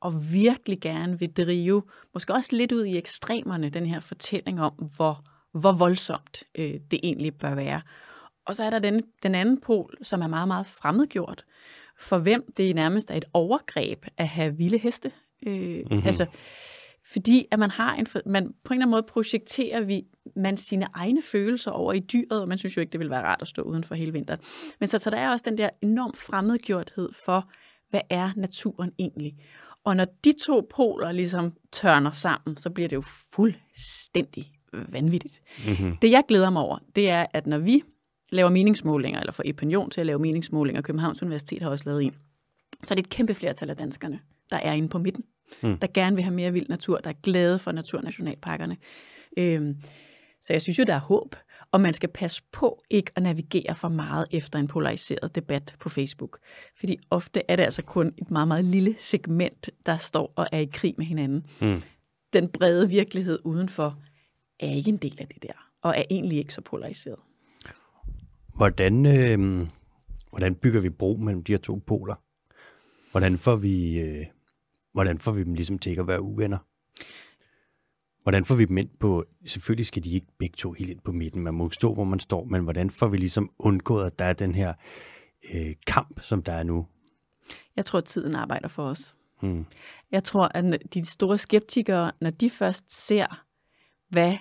og 0.00 0.32
virkelig 0.32 0.80
gerne 0.80 1.18
vil 1.18 1.32
drive, 1.32 1.82
måske 2.14 2.34
også 2.34 2.56
lidt 2.56 2.72
ud 2.72 2.84
i 2.84 2.96
ekstremerne, 2.96 3.68
den 3.68 3.86
her 3.86 4.00
fortælling 4.00 4.60
om, 4.60 4.72
hvor, 4.96 5.24
hvor 5.52 5.72
voldsomt 5.72 6.44
øh, 6.54 6.80
det 6.90 7.00
egentlig 7.02 7.34
bør 7.34 7.54
være. 7.54 7.80
Og 8.46 8.56
så 8.56 8.64
er 8.64 8.70
der 8.70 8.78
den, 8.78 9.02
den 9.22 9.34
anden 9.34 9.60
pol, 9.60 9.94
som 10.02 10.22
er 10.22 10.26
meget, 10.26 10.48
meget 10.48 10.66
fremmedgjort, 10.66 11.44
for 11.98 12.18
hvem 12.18 12.52
det 12.56 12.74
nærmest 12.74 13.10
er 13.10 13.14
et 13.14 13.24
overgreb 13.32 14.06
at 14.16 14.28
have 14.28 14.56
vilde 14.56 14.78
heste. 14.78 15.12
Øh, 15.46 15.78
mm-hmm. 15.78 16.06
Altså, 16.06 16.26
fordi 17.12 17.46
at 17.50 17.58
man 17.58 17.70
har 17.70 17.94
en, 17.94 18.06
man 18.26 18.44
på 18.64 18.72
en 18.72 18.76
eller 18.76 18.86
anden 18.86 18.90
måde 18.90 19.02
projekterer 19.02 19.80
vi 19.80 20.06
man 20.36 20.56
sine 20.56 20.86
egne 20.94 21.22
følelser 21.22 21.70
over 21.70 21.92
i 21.92 22.00
dyret, 22.00 22.40
og 22.40 22.48
man 22.48 22.58
synes 22.58 22.76
jo 22.76 22.80
ikke, 22.80 22.90
det 22.90 23.00
vil 23.00 23.10
være 23.10 23.22
rart 23.22 23.42
at 23.42 23.48
stå 23.48 23.62
uden 23.62 23.84
for 23.84 23.94
hele 23.94 24.12
vinteren. 24.12 24.40
Men 24.80 24.88
så, 24.88 24.98
så 24.98 25.10
der 25.10 25.16
er 25.16 25.30
også 25.30 25.44
den 25.48 25.58
der 25.58 25.70
enorm 25.82 26.14
fremmedgjorthed 26.14 27.08
for, 27.24 27.50
hvad 27.90 28.00
er 28.10 28.30
naturen 28.36 28.92
egentlig? 28.98 29.36
Og 29.84 29.96
når 29.96 30.06
de 30.24 30.32
to 30.40 30.66
poler 30.70 31.12
ligesom 31.12 31.52
tørner 31.72 32.12
sammen, 32.12 32.56
så 32.56 32.70
bliver 32.70 32.88
det 32.88 32.96
jo 32.96 33.02
fuldstændig 33.32 34.52
vanvittigt. 34.72 35.40
Mm-hmm. 35.66 35.96
Det 35.96 36.10
jeg 36.10 36.24
glæder 36.28 36.50
mig 36.50 36.62
over, 36.62 36.78
det 36.96 37.10
er, 37.10 37.26
at 37.32 37.46
når 37.46 37.58
vi 37.58 37.82
laver 38.30 38.50
meningsmålinger, 38.50 39.20
eller 39.20 39.32
får 39.32 39.42
Epinion 39.46 39.90
til 39.90 40.00
at 40.00 40.06
lave 40.06 40.18
meningsmålinger, 40.18 40.82
Københavns 40.82 41.22
Universitet 41.22 41.62
har 41.62 41.70
også 41.70 41.84
lavet 41.86 42.02
en, 42.02 42.14
så 42.84 42.94
er 42.94 42.96
det 42.96 43.02
et 43.02 43.10
kæmpe 43.10 43.34
flertal 43.34 43.70
af 43.70 43.76
danskerne, 43.76 44.20
der 44.50 44.56
er 44.56 44.72
inde 44.72 44.88
på 44.88 44.98
midten 44.98 45.24
mm. 45.62 45.78
der 45.78 45.86
gerne 45.94 46.16
vil 46.16 46.22
have 46.24 46.34
mere 46.34 46.52
vild 46.52 46.68
natur, 46.68 46.98
der 46.98 47.10
er 47.10 47.14
glade 47.22 47.58
for 47.58 47.72
naturnationalparkerne. 47.72 48.76
Øhm, 49.36 49.76
så 50.42 50.52
jeg 50.52 50.62
synes 50.62 50.78
jo, 50.78 50.84
der 50.84 50.94
er 50.94 51.00
håb, 51.00 51.36
og 51.72 51.80
man 51.80 51.92
skal 51.92 52.08
passe 52.08 52.42
på 52.52 52.82
ikke 52.90 53.12
at 53.16 53.22
navigere 53.22 53.74
for 53.74 53.88
meget 53.88 54.26
efter 54.30 54.58
en 54.58 54.66
polariseret 54.66 55.34
debat 55.34 55.76
på 55.80 55.88
Facebook. 55.88 56.38
Fordi 56.76 56.96
ofte 57.10 57.42
er 57.48 57.56
det 57.56 57.62
altså 57.62 57.82
kun 57.82 58.14
et 58.18 58.30
meget, 58.30 58.48
meget 58.48 58.64
lille 58.64 58.94
segment, 58.98 59.70
der 59.86 59.96
står 59.96 60.32
og 60.36 60.46
er 60.52 60.58
i 60.58 60.68
krig 60.72 60.94
med 60.98 61.06
hinanden. 61.06 61.46
Mm. 61.60 61.82
den 62.32 62.48
brede 62.48 62.88
virkelighed 62.88 63.38
udenfor 63.44 63.98
er 64.60 64.68
ikke 64.68 64.88
en 64.88 64.96
del 64.96 65.16
af 65.18 65.26
det 65.26 65.42
der, 65.42 65.70
og 65.82 65.94
er 65.98 66.02
egentlig 66.10 66.38
ikke 66.38 66.54
så 66.54 66.60
polariseret. 66.60 67.18
Hvordan, 68.56 69.06
øh, 69.06 69.66
hvordan 70.30 70.54
bygger 70.54 70.80
vi 70.80 70.90
bro 70.90 71.16
mellem 71.16 71.44
de 71.44 71.52
her 71.52 71.58
to 71.58 71.82
poler? 71.86 72.14
Hvordan 73.10 73.38
får 73.38 73.56
vi, 73.56 73.98
øh, 73.98 74.26
hvordan 74.92 75.18
får 75.18 75.32
vi 75.32 75.44
dem 75.44 75.54
ligesom 75.54 75.78
til 75.78 75.90
ikke 75.90 76.02
at 76.02 76.08
være 76.08 76.22
uvenner? 76.22 76.58
Hvordan 78.22 78.44
får 78.44 78.54
vi 78.54 78.64
dem 78.64 78.78
ind 78.78 78.90
på, 79.00 79.24
selvfølgelig 79.46 79.86
skal 79.86 80.04
de 80.04 80.10
ikke 80.10 80.26
begge 80.38 80.56
to 80.56 80.72
helt 80.72 80.90
ind 80.90 81.00
på 81.00 81.12
midten, 81.12 81.42
man 81.42 81.54
må 81.54 81.70
stå, 81.70 81.94
hvor 81.94 82.04
man 82.04 82.20
står, 82.20 82.44
men 82.44 82.62
hvordan 82.62 82.90
får 82.90 83.08
vi 83.08 83.16
ligesom 83.16 83.50
undgået, 83.58 84.06
at 84.06 84.18
der 84.18 84.24
er 84.24 84.32
den 84.32 84.54
her 84.54 84.74
øh, 85.54 85.74
kamp, 85.86 86.20
som 86.20 86.42
der 86.42 86.52
er 86.52 86.62
nu? 86.62 86.86
Jeg 87.76 87.84
tror, 87.84 87.96
at 87.96 88.04
tiden 88.04 88.34
arbejder 88.34 88.68
for 88.68 88.82
os. 88.82 89.16
Hmm. 89.40 89.66
Jeg 90.12 90.24
tror, 90.24 90.48
at 90.54 90.94
de 90.94 91.04
store 91.04 91.38
skeptikere, 91.38 92.12
når 92.20 92.30
de 92.30 92.50
først 92.50 93.06
ser, 93.06 93.44
hvad 94.08 94.36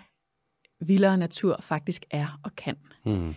vildere 0.82 1.18
natur 1.18 1.60
faktisk 1.62 2.06
er 2.12 2.40
og 2.44 2.56
kan, 2.56 2.76
hmm 3.06 3.34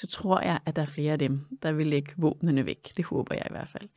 så 0.00 0.06
tror 0.06 0.40
jeg, 0.40 0.58
at 0.66 0.76
der 0.76 0.82
er 0.82 0.86
flere 0.86 1.12
af 1.12 1.18
dem, 1.18 1.40
der 1.62 1.72
vil 1.72 1.86
lægge 1.86 2.12
våbnene 2.16 2.66
væk. 2.66 2.96
Det 2.96 3.04
håber 3.04 3.34
jeg 3.34 3.46
i 3.50 3.52
hvert 3.52 3.68
fald. 3.68 3.88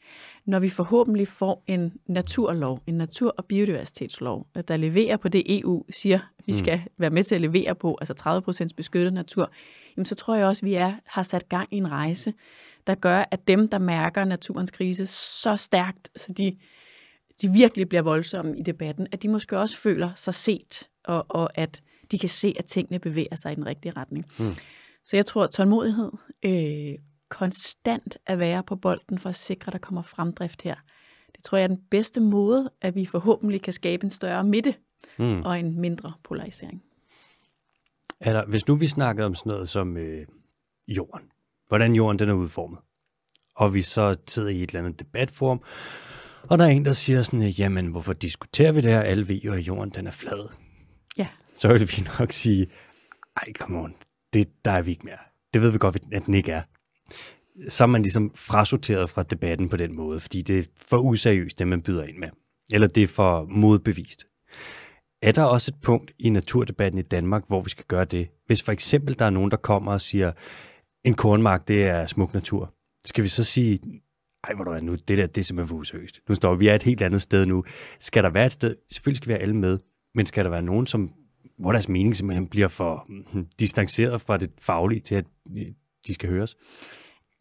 Når 0.46 0.60
vi 0.60 0.70
forhåbentlig 0.70 1.28
får 1.28 1.64
en 1.68 1.94
naturlov, 2.08 2.84
en 2.88 2.94
natur- 2.94 3.36
og 3.38 3.46
biodiversitetslov, 3.46 4.48
der 4.68 4.78
leverer 4.78 5.18
på 5.18 5.28
det, 5.28 5.60
EU 5.60 5.86
siger, 5.90 6.20
vi 6.46 6.52
mm. 6.52 6.58
skal 6.58 6.78
mm. 6.78 6.92
være 6.98 7.10
med 7.10 7.24
til 7.24 7.36
at 7.36 7.42
levere 7.42 7.76
på, 7.76 7.98
altså 8.02 8.42
30% 8.72 8.76
beskyttet 8.78 9.14
natur, 9.14 9.52
jamen 9.98 10.06
så 10.06 10.16
tror 10.16 10.36
jeg 10.36 10.46
også, 10.46 10.66
at 10.66 10.66
vi 10.66 10.74
er, 10.74 10.94
har 11.06 11.24
sat 11.24 11.50
gang 11.50 11.68
i 11.72 11.78
en 11.78 11.92
rejse, 11.92 12.34
der 12.88 12.96
gør, 12.96 13.26
at 13.32 13.48
dem, 13.48 13.68
der 13.68 13.80
mærker 13.80 14.24
naturens 14.24 14.72
krise 14.72 15.06
så 15.08 15.56
stærkt, 15.56 16.10
så 16.16 16.34
de, 16.34 16.58
de 17.42 17.50
virkelig 17.50 17.90
bliver 17.90 18.02
voldsomme 18.02 18.58
i 18.58 18.62
debatten, 18.62 19.08
at 19.12 19.24
de 19.24 19.28
måske 19.28 19.58
også 19.58 19.78
føler 19.78 20.12
sig 20.16 20.34
set, 20.34 20.90
og, 21.04 21.26
og 21.30 21.58
at 21.58 21.82
de 22.12 22.20
kan 22.20 22.30
se, 22.30 22.56
at 22.60 22.66
tingene 22.66 23.00
bevæger 23.00 23.36
sig 23.36 23.52
i 23.52 23.56
den 23.56 23.66
rigtige 23.66 23.94
retning. 23.98 24.26
Mm. 24.40 24.56
Så 25.10 25.16
jeg 25.16 25.26
tror, 25.26 25.44
at 25.44 25.52
tålmodighed, 25.52 26.12
øh, 26.44 26.96
konstant 27.30 28.18
at 28.26 28.40
være 28.40 28.64
på 28.64 28.76
bolden 28.76 29.20
for 29.20 29.30
at 29.30 29.36
sikre, 29.36 29.70
at 29.70 29.74
der 29.74 29.80
kommer 29.80 30.02
fremdrift 30.02 30.62
her, 30.62 30.76
det 31.36 31.44
tror 31.44 31.58
jeg 31.58 31.64
er 31.64 31.68
den 31.68 31.84
bedste 31.92 32.20
måde, 32.20 32.72
at 32.82 32.96
vi 32.96 33.06
forhåbentlig 33.06 33.62
kan 33.62 33.74
skabe 33.74 34.04
en 34.04 34.10
større 34.10 34.44
midte 34.44 34.76
mm. 35.20 35.42
og 35.42 35.60
en 35.60 35.82
mindre 35.82 36.14
polarisering. 36.24 36.84
Er 38.20 38.34
der, 38.34 38.46
hvis 38.46 38.68
nu 38.68 38.76
vi 38.76 38.88
snakkede 38.88 39.26
om 39.26 39.36
sådan 39.36 39.50
noget 39.50 39.70
som 39.70 39.98
øh, 39.98 40.28
jorden, 40.88 41.32
hvordan 41.68 41.96
jorden 41.96 42.20
den 42.20 42.30
er 42.30 42.34
udformet, 42.34 42.80
og 43.56 43.74
vi 43.74 43.82
så 43.82 44.18
sidder 44.28 44.50
i 44.50 44.64
et 44.64 44.70
eller 44.70 44.80
andet 44.80 45.00
debatforum, 45.00 45.64
og 46.44 46.58
der 46.58 46.66
er 46.66 46.70
en, 46.70 46.86
der 46.86 46.92
siger 46.92 47.22
sådan, 47.22 47.50
jamen 47.50 47.88
hvorfor 47.88 48.14
diskuterer 48.14 48.72
vi 48.72 48.82
det 48.82 48.92
her? 48.92 49.02
Alle 49.02 49.28
ved 49.28 49.36
jo, 49.36 49.54
at 49.54 49.60
jorden 49.60 49.90
den 49.90 50.08
er 50.08 50.12
flad. 50.12 50.50
Ja. 51.18 51.28
Så 51.56 51.68
vil 51.68 51.82
vi 51.82 52.08
nok 52.20 52.32
sige, 52.32 52.68
ej, 53.36 53.54
come 53.54 53.80
on, 53.80 53.96
det, 54.34 54.66
der 54.66 54.72
er 54.72 54.82
vi 54.82 54.92
ikke 54.92 55.06
mere. 55.06 55.18
Det 55.54 55.62
ved 55.62 55.72
vi 55.72 55.78
godt, 55.78 56.00
at 56.12 56.26
den 56.26 56.34
ikke 56.34 56.52
er. 56.52 56.62
Så 57.70 57.84
er 57.84 57.88
man 57.88 58.02
ligesom 58.02 58.32
frasorteret 58.36 59.10
fra 59.10 59.24
debatten 59.24 59.70
på 59.70 59.78
den 59.78 59.96
måde, 59.96 60.20
fordi 60.20 60.42
det 60.42 60.60
er 60.60 60.64
for 60.78 60.98
useriøst, 60.98 61.60
det 61.60 61.68
man 61.68 61.82
byder 61.82 62.04
ind 62.04 62.18
med. 62.18 62.30
Eller 62.74 62.88
det 62.88 63.04
er 63.04 63.08
for 63.08 63.46
modbevist. 63.50 64.26
Er 65.22 65.32
der 65.32 65.44
også 65.44 65.72
et 65.76 65.82
punkt 65.82 66.12
i 66.20 66.30
naturdebatten 66.30 67.00
i 67.00 67.04
Danmark, 67.04 67.44
hvor 67.48 67.62
vi 67.62 67.70
skal 67.70 67.86
gøre 67.88 68.06
det? 68.06 68.28
Hvis 68.46 68.64
for 68.64 68.72
eksempel 68.72 69.20
der 69.20 69.26
er 69.26 69.30
nogen, 69.30 69.52
der 69.52 69.58
kommer 69.58 69.92
og 69.92 70.02
siger, 70.02 70.32
en 71.04 71.14
kornmark, 71.14 71.68
det 71.68 71.84
er 71.84 72.06
smuk 72.06 72.34
natur. 72.34 72.74
Skal 73.06 73.24
vi 73.24 73.30
så 73.30 73.44
sige, 73.44 73.80
ej, 74.44 74.54
hvor 74.56 74.64
du 74.64 74.72
er 74.72 74.82
nu, 74.82 74.96
det 74.96 75.18
der, 75.18 75.28
det 75.28 75.38
er 75.38 75.46
simpelthen 75.46 75.70
for 75.70 75.76
useriøst. 75.76 76.20
Nu 76.30 76.36
står 76.36 76.56
vi 76.56 76.68
er 76.68 76.76
et 76.76 76.84
helt 76.84 77.02
andet 77.02 77.22
sted 77.22 77.46
nu. 77.46 77.64
Skal 78.00 78.24
der 78.24 78.30
være 78.30 78.46
et 78.46 78.52
sted, 78.52 78.76
selvfølgelig 78.92 79.18
skal 79.18 79.28
vi 79.28 79.34
have 79.34 79.42
alle 79.42 79.56
med, 79.56 79.80
men 80.16 80.26
skal 80.26 80.44
der 80.44 80.50
være 80.50 80.62
nogen, 80.62 80.88
som 80.88 81.10
hvor 81.60 81.72
deres 81.72 81.90
mening 81.90 82.16
simpelthen 82.16 82.48
bliver 82.48 82.68
for 82.68 83.06
hmm, 83.08 83.48
distanceret 83.60 84.22
fra 84.22 84.38
det 84.38 84.52
faglige 84.62 85.02
til, 85.02 85.16
at 85.16 85.26
øh, 85.58 85.66
de 86.08 86.14
skal 86.14 86.30
høres? 86.30 86.58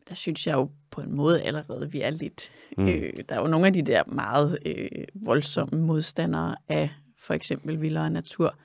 Der 0.09 0.15
synes 0.15 0.47
jeg 0.47 0.55
jo 0.55 0.71
på 0.91 1.01
en 1.01 1.17
måde 1.17 1.43
allerede, 1.43 1.93
vi 1.93 2.01
er 2.01 2.11
lidt... 2.11 2.53
Mm. 2.79 2.89
Øh, 2.89 3.13
der 3.29 3.35
er 3.35 3.41
jo 3.41 3.47
nogle 3.47 3.67
af 3.67 3.73
de 3.73 3.83
der 3.83 4.03
meget 4.05 4.59
øh, 4.67 4.89
voldsomme 5.15 5.81
modstandere 5.81 6.57
af 6.69 6.91
for 7.19 7.35
eksempel 7.35 7.81
vildere 7.81 8.11
natur, 8.11 8.59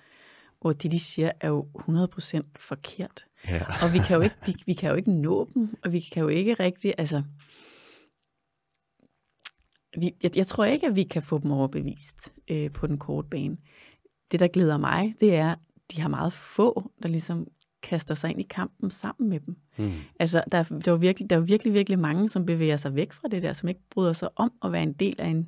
hvor 0.61 0.71
det, 0.71 0.91
de 0.91 0.99
siger, 0.99 1.31
er 1.41 1.47
jo 1.47 1.67
100% 1.75 2.41
forkert. 2.55 3.25
Ja. 3.47 3.63
og 3.83 3.93
vi 3.93 3.99
kan, 4.07 4.15
jo 4.15 4.21
ikke, 4.21 4.35
de, 4.47 4.55
vi 4.65 4.73
kan 4.73 4.89
jo 4.89 4.95
ikke 4.95 5.11
nå 5.11 5.49
dem, 5.53 5.77
og 5.83 5.93
vi 5.93 5.99
kan 5.99 6.21
jo 6.21 6.27
ikke 6.27 6.53
rigtig... 6.53 6.93
Altså, 6.97 7.23
vi, 9.99 10.11
jeg, 10.23 10.37
jeg 10.37 10.47
tror 10.47 10.65
ikke, 10.65 10.87
at 10.87 10.95
vi 10.95 11.03
kan 11.03 11.23
få 11.23 11.39
dem 11.39 11.51
overbevist 11.51 12.33
øh, 12.47 12.71
på 12.71 12.87
den 12.87 12.97
korte 12.97 13.27
bane 13.29 13.57
det, 14.33 14.39
der 14.39 14.47
glæder 14.47 14.77
mig, 14.77 15.15
det 15.19 15.35
er, 15.35 15.55
de 15.91 16.01
har 16.01 16.09
meget 16.09 16.33
få, 16.33 16.91
der 17.03 17.09
ligesom 17.09 17.47
kaster 17.83 18.15
sig 18.15 18.29
ind 18.29 18.39
i 18.39 18.47
kampen 18.49 18.91
sammen 18.91 19.29
med 19.29 19.39
dem. 19.39 19.55
Mm. 19.77 19.91
Altså, 20.19 20.43
der, 20.51 20.63
der, 20.63 20.91
er 20.91 20.95
virkelig, 20.95 21.29
der 21.29 21.35
er 21.35 21.39
virkelig, 21.39 21.73
virkelig 21.73 21.99
mange, 21.99 22.29
som 22.29 22.45
bevæger 22.45 22.77
sig 22.77 22.95
væk 22.95 23.13
fra 23.13 23.27
det 23.31 23.41
der, 23.41 23.53
som 23.53 23.69
ikke 23.69 23.81
bryder 23.91 24.13
sig 24.13 24.29
om 24.35 24.51
at 24.63 24.71
være 24.71 24.83
en 24.83 24.93
del 24.93 25.15
af 25.19 25.27
en, 25.27 25.47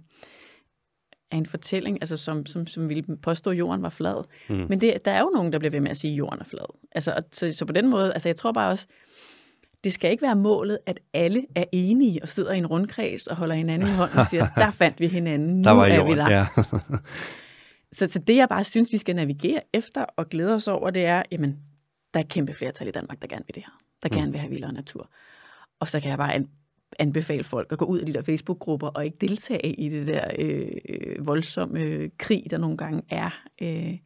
af 1.31 1.37
en 1.37 1.45
fortælling, 1.45 1.97
altså 2.01 2.17
som, 2.17 2.45
som, 2.45 2.67
som 2.67 2.89
ville 2.89 3.17
påstå, 3.17 3.51
at 3.51 3.57
jorden 3.57 3.81
var 3.81 3.89
flad. 3.89 4.23
Mm. 4.49 4.65
Men 4.69 4.81
det, 4.81 5.05
der 5.05 5.11
er 5.11 5.19
jo 5.19 5.31
nogen, 5.33 5.53
der 5.53 5.59
bliver 5.59 5.71
ved 5.71 5.79
med 5.79 5.91
at 5.91 5.97
sige, 5.97 6.11
at 6.11 6.17
jorden 6.17 6.39
er 6.39 6.45
flad. 6.45 6.77
Altså, 6.91 7.21
så, 7.31 7.51
så 7.51 7.65
på 7.65 7.73
den 7.73 7.89
måde, 7.89 8.13
altså 8.13 8.29
jeg 8.29 8.35
tror 8.35 8.51
bare 8.51 8.69
også, 8.69 8.87
det 9.83 9.93
skal 9.93 10.11
ikke 10.11 10.21
være 10.21 10.35
målet, 10.35 10.77
at 10.85 10.99
alle 11.13 11.45
er 11.55 11.63
enige 11.71 12.19
og 12.21 12.27
sidder 12.27 12.53
i 12.53 12.57
en 12.57 12.67
rundkreds 12.67 13.27
og 13.27 13.35
holder 13.35 13.55
hinanden 13.55 13.87
i 13.87 13.91
hånden 13.91 14.19
og 14.19 14.25
siger, 14.25 14.47
der 14.55 14.71
fandt 14.71 14.99
vi 14.99 15.07
hinanden, 15.07 15.57
nu 15.57 15.63
der 15.63 15.71
var 15.71 15.85
er 15.85 15.95
jorden, 15.95 16.15
vi 16.15 16.19
der. 16.19 16.29
Ja. 16.29 16.47
Så, 17.95 18.07
så 18.07 18.19
det, 18.19 18.35
jeg 18.35 18.49
bare 18.49 18.63
synes, 18.63 18.93
vi 18.93 18.97
skal 18.97 19.15
navigere 19.15 19.61
efter 19.73 20.01
og 20.01 20.29
glæde 20.29 20.53
os 20.53 20.67
over, 20.67 20.89
det 20.89 21.05
er, 21.05 21.23
jamen, 21.31 21.59
der 22.13 22.19
er 22.19 22.23
et 22.23 22.29
kæmpe 22.29 22.53
flertal 22.53 22.87
i 22.87 22.91
Danmark, 22.91 23.21
der 23.21 23.27
gerne 23.27 23.43
vil 23.47 23.55
det 23.55 23.63
her. 23.63 23.79
Der 24.03 24.09
mm. 24.11 24.15
gerne 24.15 24.31
vil 24.31 24.39
have 24.39 24.49
vildere 24.49 24.73
natur. 24.73 25.09
Og 25.79 25.87
så 25.87 25.99
kan 25.99 26.09
jeg 26.09 26.17
bare 26.17 26.45
anbefale 26.99 27.43
folk 27.43 27.71
at 27.71 27.77
gå 27.77 27.85
ud 27.85 27.99
af 27.99 28.05
de 28.05 28.13
der 28.13 28.21
Facebook-grupper 28.21 28.87
og 28.87 29.05
ikke 29.05 29.17
deltage 29.21 29.73
i 29.73 29.89
det 29.89 30.07
der 30.07 30.31
øh, 30.39 31.27
voldsomme 31.27 31.79
øh, 31.79 32.09
krig, 32.17 32.43
der 32.49 32.57
nogle 32.57 32.77
gange 32.77 33.01
er. 33.09 33.43
Øh, 33.61 33.97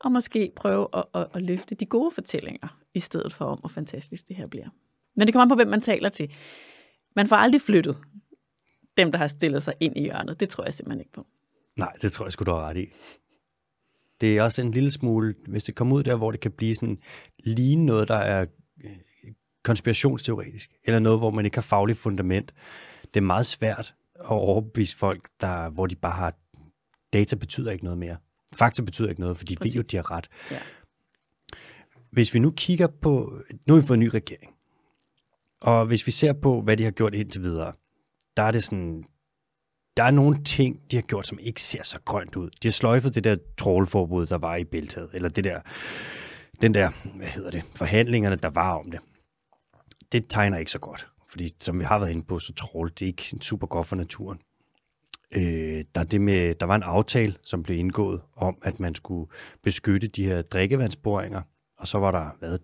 og 0.00 0.12
måske 0.12 0.52
prøve 0.56 0.88
at, 0.94 1.04
at, 1.14 1.26
at 1.34 1.42
løfte 1.42 1.74
de 1.74 1.86
gode 1.86 2.10
fortællinger, 2.10 2.78
i 2.94 3.00
stedet 3.00 3.32
for 3.32 3.44
om, 3.44 3.58
hvor 3.58 3.68
fantastisk 3.68 4.28
det 4.28 4.36
her 4.36 4.46
bliver. 4.46 4.68
Men 5.16 5.26
det 5.26 5.34
kommer 5.34 5.42
an 5.42 5.48
på, 5.48 5.54
hvem 5.54 5.68
man 5.68 5.80
taler 5.80 6.08
til. 6.08 6.34
Man 7.16 7.28
får 7.28 7.36
aldrig 7.36 7.60
flyttet 7.60 7.96
dem, 8.96 9.12
der 9.12 9.18
har 9.18 9.26
stillet 9.26 9.62
sig 9.62 9.74
ind 9.80 9.96
i 9.96 10.00
hjørnet. 10.00 10.40
Det 10.40 10.48
tror 10.48 10.64
jeg 10.64 10.74
simpelthen 10.74 11.00
ikke 11.00 11.12
på. 11.12 11.26
Nej, 11.76 11.92
det 12.02 12.12
tror 12.12 12.24
jeg 12.24 12.32
sgu, 12.32 12.44
du 12.44 12.50
har 12.50 12.68
ret 12.68 12.76
i 12.76 12.86
det 14.20 14.36
er 14.36 14.42
også 14.42 14.62
en 14.62 14.70
lille 14.70 14.90
smule, 14.90 15.34
hvis 15.48 15.64
det 15.64 15.74
kommer 15.74 15.96
ud 15.96 16.02
der, 16.02 16.16
hvor 16.16 16.30
det 16.30 16.40
kan 16.40 16.50
blive 16.50 16.74
sådan 16.74 16.98
lige 17.38 17.76
noget, 17.76 18.08
der 18.08 18.16
er 18.16 18.46
øh, 18.84 18.90
konspirationsteoretisk, 19.64 20.70
eller 20.84 20.98
noget, 20.98 21.18
hvor 21.18 21.30
man 21.30 21.44
ikke 21.44 21.56
har 21.56 21.62
fagligt 21.62 21.98
fundament. 21.98 22.52
Det 23.14 23.20
er 23.20 23.24
meget 23.24 23.46
svært 23.46 23.94
at 24.20 24.26
overbevise 24.26 24.96
folk, 24.96 25.28
der, 25.40 25.68
hvor 25.68 25.86
de 25.86 25.96
bare 25.96 26.12
har, 26.12 26.34
data 27.12 27.36
betyder 27.36 27.72
ikke 27.72 27.84
noget 27.84 27.98
mere. 27.98 28.16
Fakta 28.54 28.82
betyder 28.82 29.08
ikke 29.08 29.20
noget, 29.20 29.38
for 29.38 29.44
de 29.44 29.56
ved 29.60 29.70
jo, 29.70 29.82
de 29.82 29.96
har 29.96 30.10
ret. 30.10 30.28
Ja. 30.50 30.58
Hvis 32.10 32.34
vi 32.34 32.38
nu 32.38 32.50
kigger 32.50 32.86
på, 32.86 33.40
nu 33.66 33.74
har 33.74 33.80
vi 33.80 33.86
fået 33.86 33.96
en 33.96 34.00
ny 34.00 34.08
regering, 34.08 34.54
og 35.60 35.86
hvis 35.86 36.06
vi 36.06 36.12
ser 36.12 36.32
på, 36.32 36.60
hvad 36.60 36.76
de 36.76 36.84
har 36.84 36.90
gjort 36.90 37.14
indtil 37.14 37.42
videre, 37.42 37.72
der 38.36 38.42
er 38.42 38.50
det 38.50 38.64
sådan, 38.64 39.04
der 39.96 40.04
er 40.04 40.10
nogle 40.10 40.44
ting, 40.44 40.80
de 40.90 40.96
har 40.96 41.02
gjort, 41.02 41.26
som 41.26 41.38
ikke 41.38 41.62
ser 41.62 41.82
så 41.82 41.98
grønt 42.04 42.36
ud. 42.36 42.50
De 42.62 42.68
har 42.68 42.72
sløjfet 42.72 43.14
det 43.14 43.24
der 43.24 43.36
trålforbud, 43.58 44.26
der 44.26 44.38
var 44.38 44.56
i 44.56 44.64
bæltaget, 44.64 45.10
eller 45.12 45.28
det 45.28 45.44
der, 45.44 45.60
den 46.60 46.74
der, 46.74 46.90
hvad 47.16 47.26
hedder 47.26 47.50
det, 47.50 47.62
forhandlingerne, 47.74 48.36
der 48.36 48.50
var 48.50 48.78
om 48.78 48.90
det. 48.90 49.00
Det 50.12 50.26
tegner 50.28 50.58
ikke 50.58 50.70
så 50.70 50.78
godt, 50.78 51.08
fordi 51.28 51.52
som 51.60 51.78
vi 51.78 51.84
har 51.84 51.98
været 51.98 52.10
inde 52.10 52.24
på, 52.24 52.38
så 52.38 52.54
trål, 52.54 52.88
det 52.88 53.02
er 53.02 53.06
ikke 53.06 53.36
super 53.40 53.66
godt 53.66 53.86
for 53.86 53.96
naturen. 53.96 54.38
Øh, 55.32 55.84
der, 55.94 56.04
det 56.04 56.20
med, 56.20 56.54
der 56.54 56.66
var 56.66 56.74
en 56.74 56.82
aftale, 56.82 57.36
som 57.42 57.62
blev 57.62 57.78
indgået 57.78 58.20
om, 58.36 58.58
at 58.62 58.80
man 58.80 58.94
skulle 58.94 59.30
beskytte 59.62 60.08
de 60.08 60.24
her 60.24 60.42
drikkevandsboringer, 60.42 61.42
og 61.78 61.88
så 61.88 61.98
var 61.98 62.10
der 62.10 62.36
været 62.40 62.60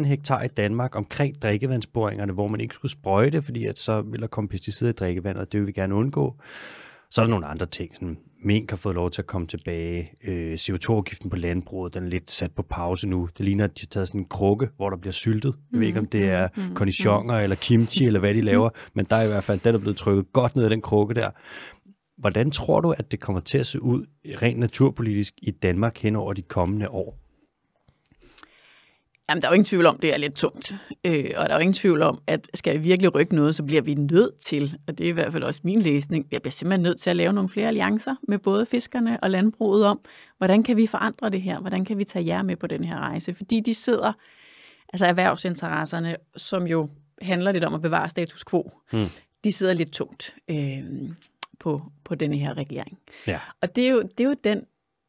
200.000 0.00 0.04
hektar 0.04 0.42
i 0.42 0.48
Danmark 0.48 0.96
omkring 0.96 1.42
drikkevandsboringerne, 1.42 2.32
hvor 2.32 2.48
man 2.48 2.60
ikke 2.60 2.74
skulle 2.74 2.92
sprøjte, 2.92 3.42
fordi 3.42 3.64
at 3.64 3.78
så 3.78 4.00
ville 4.00 4.20
der 4.20 4.26
komme 4.26 4.48
pesticider 4.48 4.90
i 4.90 4.94
drikkevandet, 4.94 5.40
og 5.40 5.52
det 5.52 5.60
vil 5.60 5.66
vi 5.66 5.72
gerne 5.72 5.94
undgå. 5.94 6.36
Så 7.10 7.20
er 7.20 7.24
der 7.24 7.30
nogle 7.30 7.46
andre 7.46 7.66
ting, 7.66 7.94
sådan 7.94 8.18
mink 8.44 8.70
har 8.70 8.76
fået 8.76 8.94
lov 8.94 9.10
til 9.10 9.22
at 9.22 9.26
komme 9.26 9.46
tilbage. 9.46 10.12
Øh, 10.24 10.54
CO2-afgiften 10.54 11.30
på 11.30 11.36
landbruget, 11.36 11.94
den 11.94 12.04
er 12.04 12.08
lidt 12.08 12.30
sat 12.30 12.52
på 12.52 12.62
pause 12.62 13.08
nu. 13.08 13.28
Det 13.38 13.44
ligner, 13.44 13.64
at 13.64 13.78
de 13.78 13.82
har 13.82 13.86
taget 13.90 14.08
sådan 14.08 14.20
en 14.20 14.28
krukke, 14.28 14.68
hvor 14.76 14.90
der 14.90 14.96
bliver 14.96 15.12
syltet. 15.12 15.54
Jeg 15.72 15.80
ved 15.80 15.86
ikke, 15.86 15.98
om 15.98 16.06
det 16.06 16.30
er 16.30 16.48
mm, 16.56 16.74
cornichoner 16.74 17.38
mm. 17.38 17.42
eller 17.42 17.56
kimchi, 17.56 18.06
eller 18.06 18.20
hvad 18.20 18.34
de 18.34 18.40
laver, 18.40 18.70
men 18.94 19.06
der 19.10 19.16
er 19.16 19.22
i 19.22 19.28
hvert 19.28 19.44
fald, 19.44 19.60
den 19.60 19.74
er 19.74 19.78
blevet 19.78 19.96
trykket 19.96 20.32
godt 20.32 20.56
ned 20.56 20.66
i 20.66 20.70
den 20.70 20.80
krukke 20.80 21.14
der. 21.14 21.30
Hvordan 22.18 22.50
tror 22.50 22.80
du, 22.80 22.90
at 22.90 23.12
det 23.12 23.20
kommer 23.20 23.40
til 23.40 23.58
at 23.58 23.66
se 23.66 23.82
ud 23.82 24.06
rent 24.42 24.58
naturpolitisk 24.58 25.34
i 25.42 25.50
Danmark 25.50 25.98
hen 25.98 26.16
over 26.16 26.32
de 26.32 26.42
kommende 26.42 26.90
år? 26.90 27.27
Jamen, 29.30 29.42
der 29.42 29.48
er 29.48 29.52
jo 29.52 29.54
ingen 29.54 29.64
tvivl 29.64 29.86
om, 29.86 29.98
det 29.98 30.14
er 30.14 30.18
lidt 30.18 30.34
tungt. 30.34 30.74
Øh, 31.04 31.24
og 31.36 31.48
der 31.48 31.50
er 31.50 31.54
jo 31.54 31.60
ingen 31.60 31.74
tvivl 31.74 32.02
om, 32.02 32.22
at 32.26 32.50
skal 32.54 32.74
vi 32.74 32.78
virkelig 32.78 33.14
rykke 33.14 33.34
noget, 33.34 33.54
så 33.54 33.62
bliver 33.62 33.82
vi 33.82 33.94
nødt 33.94 34.38
til, 34.38 34.78
og 34.86 34.98
det 34.98 35.04
er 35.04 35.08
i 35.08 35.12
hvert 35.12 35.32
fald 35.32 35.42
også 35.42 35.60
min 35.64 35.82
læsning, 35.82 36.26
jeg 36.32 36.42
bliver 36.42 36.52
simpelthen 36.52 36.82
nødt 36.82 37.00
til 37.00 37.10
at 37.10 37.16
lave 37.16 37.32
nogle 37.32 37.48
flere 37.48 37.68
alliancer 37.68 38.14
med 38.28 38.38
både 38.38 38.66
fiskerne 38.66 39.20
og 39.20 39.30
landbruget 39.30 39.86
om, 39.86 40.00
hvordan 40.38 40.62
kan 40.62 40.76
vi 40.76 40.86
forandre 40.86 41.30
det 41.30 41.42
her? 41.42 41.60
Hvordan 41.60 41.84
kan 41.84 41.98
vi 41.98 42.04
tage 42.04 42.26
jer 42.26 42.42
med 42.42 42.56
på 42.56 42.66
den 42.66 42.84
her 42.84 42.98
rejse? 42.98 43.34
Fordi 43.34 43.60
de 43.60 43.74
sidder, 43.74 44.12
altså 44.92 45.06
erhvervsinteresserne, 45.06 46.16
som 46.36 46.66
jo 46.66 46.88
handler 47.22 47.52
lidt 47.52 47.64
om 47.64 47.74
at 47.74 47.82
bevare 47.82 48.08
status 48.08 48.44
quo, 48.50 48.70
mm. 48.92 49.06
de 49.44 49.52
sidder 49.52 49.74
lidt 49.74 49.92
tungt 49.92 50.34
øh, 50.50 50.84
på, 51.58 51.82
på 52.04 52.14
denne 52.14 52.36
her 52.36 52.56
regering. 52.56 52.98
Ja. 53.26 53.40
Og 53.60 53.76
det 53.76 53.84
er, 53.84 53.90
jo, 53.90 54.02
det 54.02 54.20
er 54.20 54.28
jo 54.28 54.36
den 54.44 54.62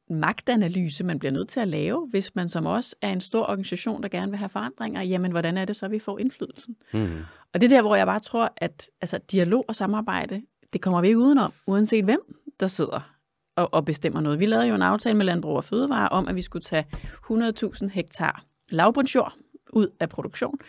magtanalyse, 0.10 1.04
man 1.04 1.20
bliver 1.20 1.32
nødt 1.32 1.50
til 1.50 1.60
at 1.60 1.68
lave, 1.68 2.08
hvis 2.08 2.36
man 2.36 2.50
som 2.50 2.66
os 2.66 2.96
er 3.02 3.10
en 3.10 3.22
stor 3.22 3.42
organisation, 3.42 4.04
der 4.04 4.10
gerne 4.10 4.32
vil 4.32 4.38
have 4.38 4.50
forandringer, 4.50 5.02
jamen 5.02 5.32
hvordan 5.32 5.58
er 5.58 5.66
det 5.66 5.76
så, 5.76 5.88
vi 5.88 6.00
får 6.00 6.20
indflydelsen? 6.20 6.76
Mm. 6.94 7.18
Og 7.54 7.62
det 7.62 7.72
er 7.72 7.76
der, 7.78 7.82
hvor 7.82 7.96
jeg 7.96 8.06
bare 8.06 8.20
tror, 8.20 8.54
at 8.58 8.90
altså, 9.02 9.20
dialog 9.32 9.66
og 9.68 9.76
samarbejde, 9.76 10.42
det 10.74 10.82
kommer 10.82 11.02
vi 11.02 11.08
ikke 11.08 11.20
udenom, 11.20 11.54
uanset 11.68 12.06
hvem 12.06 12.20
der 12.60 12.68
sidder 12.68 13.14
og, 13.56 13.74
og 13.74 13.86
bestemmer 13.86 14.22
noget. 14.22 14.40
Vi 14.40 14.46
lavede 14.46 14.68
jo 14.68 14.76
en 14.76 14.82
aftale 14.82 15.18
med 15.18 15.26
Landbrug 15.26 15.56
og 15.56 15.64
Fødevare 15.64 16.10
om, 16.10 16.28
at 16.28 16.36
vi 16.36 16.42
skulle 16.42 16.64
tage 16.64 16.86
100.000 17.32 17.88
hektar 17.88 18.44
lavbundsjord 18.70 19.34
ud 19.74 19.88
af 20.00 20.10
produktion. 20.10 20.60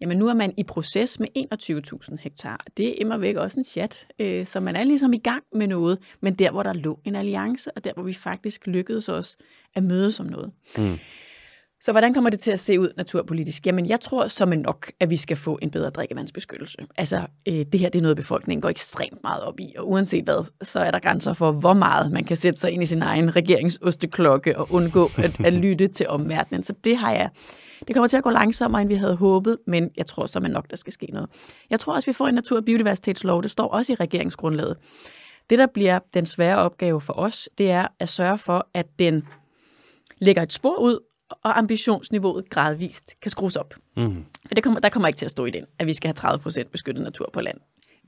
Jamen 0.00 0.18
nu 0.18 0.28
er 0.28 0.34
man 0.34 0.54
i 0.56 0.62
proces 0.62 1.20
med 1.20 1.28
21.000 2.10 2.16
hektar. 2.20 2.60
Det 2.76 2.88
er 2.88 2.94
immer 3.00 3.16
væk 3.16 3.36
også 3.36 3.60
en 3.60 3.64
chat, 3.64 4.06
øh, 4.18 4.46
så 4.46 4.60
man 4.60 4.76
er 4.76 4.84
ligesom 4.84 5.12
i 5.12 5.18
gang 5.18 5.42
med 5.54 5.66
noget, 5.66 5.98
men 6.20 6.34
der 6.34 6.50
hvor 6.50 6.62
der 6.62 6.72
lå 6.72 7.00
en 7.04 7.16
alliance, 7.16 7.70
og 7.76 7.84
der 7.84 7.92
hvor 7.94 8.02
vi 8.02 8.14
faktisk 8.14 8.66
lykkedes 8.66 9.08
os 9.08 9.36
at 9.74 9.82
mødes 9.82 10.20
om 10.20 10.26
noget. 10.26 10.52
Mm. 10.78 10.98
Så 11.80 11.92
hvordan 11.92 12.14
kommer 12.14 12.30
det 12.30 12.40
til 12.40 12.50
at 12.50 12.60
se 12.60 12.80
ud 12.80 12.88
naturpolitisk? 12.96 13.66
Jamen, 13.66 13.86
jeg 13.88 14.00
tror 14.00 14.26
som 14.26 14.52
en 14.52 14.58
nok, 14.58 14.92
at 15.00 15.10
vi 15.10 15.16
skal 15.16 15.36
få 15.36 15.58
en 15.62 15.70
bedre 15.70 15.90
drikkevandsbeskyttelse. 15.90 16.78
Altså, 16.96 17.22
øh, 17.48 17.54
det 17.72 17.80
her 17.80 17.88
det 17.88 17.98
er 17.98 18.02
noget, 18.02 18.16
befolkningen 18.16 18.62
går 18.62 18.68
ekstremt 18.68 19.22
meget 19.22 19.42
op 19.42 19.60
i, 19.60 19.74
og 19.78 19.90
uanset 19.90 20.24
hvad, 20.24 20.50
så 20.62 20.80
er 20.80 20.90
der 20.90 20.98
grænser 20.98 21.32
for, 21.32 21.52
hvor 21.52 21.74
meget 21.74 22.12
man 22.12 22.24
kan 22.24 22.36
sætte 22.36 22.60
sig 22.60 22.70
ind 22.70 22.82
i 22.82 22.86
sin 22.86 23.02
egen 23.02 23.36
regeringosteklokke 23.36 24.58
og 24.58 24.68
undgå 24.70 25.10
at, 25.16 25.40
at 25.44 25.52
lytte 25.52 25.88
til 25.88 26.08
omverdenen. 26.08 26.62
Så 26.62 26.74
det 26.84 26.96
har 26.96 27.12
jeg 27.12 27.30
det 27.86 27.94
kommer 27.94 28.08
til 28.08 28.16
at 28.16 28.22
gå 28.22 28.30
langsommere, 28.30 28.82
end 28.82 28.88
vi 28.88 28.94
havde 28.94 29.16
håbet, 29.16 29.58
men 29.66 29.90
jeg 29.96 30.06
tror 30.06 30.26
så 30.26 30.40
man 30.40 30.50
nok, 30.50 30.70
der 30.70 30.76
skal 30.76 30.92
ske 30.92 31.06
noget. 31.12 31.30
Jeg 31.70 31.80
tror 31.80 31.94
også, 31.94 32.06
vi 32.06 32.12
får 32.12 32.28
en 32.28 32.34
natur- 32.34 32.56
og 32.56 32.64
biodiversitetslov. 32.64 33.42
Det 33.42 33.50
står 33.50 33.68
også 33.68 33.92
i 33.92 33.96
regeringsgrundlaget. 33.96 34.76
Det, 35.50 35.58
der 35.58 35.66
bliver 35.66 35.98
den 36.14 36.26
svære 36.26 36.56
opgave 36.56 37.00
for 37.00 37.12
os, 37.12 37.48
det 37.58 37.70
er 37.70 37.86
at 37.98 38.08
sørge 38.08 38.38
for, 38.38 38.68
at 38.74 38.86
den 38.98 39.28
lægger 40.18 40.42
et 40.42 40.52
spor 40.52 40.76
ud, 40.76 40.98
og 41.30 41.58
ambitionsniveauet 41.58 42.50
gradvist 42.50 43.14
kan 43.22 43.30
skrues 43.30 43.56
op. 43.56 43.74
Mm. 43.96 44.24
For 44.46 44.54
det 44.54 44.64
kommer, 44.64 44.80
der 44.80 44.88
kommer 44.88 45.08
ikke 45.08 45.18
til 45.18 45.24
at 45.24 45.30
stå 45.30 45.44
i 45.44 45.50
den, 45.50 45.66
at 45.78 45.86
vi 45.86 45.92
skal 45.92 46.14
have 46.22 46.34
30% 46.34 46.68
beskyttet 46.68 47.04
natur 47.04 47.30
på 47.32 47.40
land 47.40 47.58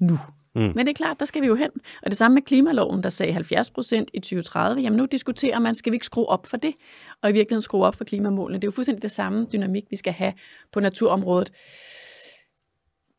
nu. 0.01 0.18
Mm. 0.55 0.61
Men 0.61 0.79
det 0.79 0.89
er 0.89 0.95
klart, 0.95 1.21
der 1.21 1.27
skal 1.27 1.43
vi 1.43 1.47
jo 1.47 1.55
hen. 1.55 1.71
Og 2.03 2.11
det 2.11 2.19
samme 2.19 2.35
med 2.35 2.43
klimaloven, 2.43 3.03
der 3.03 3.09
sagde 3.09 3.33
70 3.33 3.71
procent 3.71 4.11
i 4.15 4.21
2030. 4.21 4.83
Jamen 4.83 4.97
nu 4.97 5.07
diskuterer 5.07 5.59
man, 5.59 5.75
skal 5.75 5.93
vi 5.93 5.97
ikke 5.97 6.07
skrue 6.07 6.27
op 6.27 6.47
for 6.47 6.57
det? 6.57 6.75
Og 7.23 7.31
i 7.31 7.33
virkeligheden 7.33 7.63
skrue 7.63 7.87
op 7.87 7.95
for 7.95 8.05
klimamålene. 8.05 8.59
Det 8.59 8.65
er 8.65 8.69
jo 8.69 8.73
fuldstændig 8.73 9.03
det 9.03 9.11
samme 9.11 9.47
dynamik, 9.53 9.85
vi 9.91 9.97
skal 9.97 10.13
have 10.13 10.33
på 10.73 10.81
naturområdet. 10.81 11.53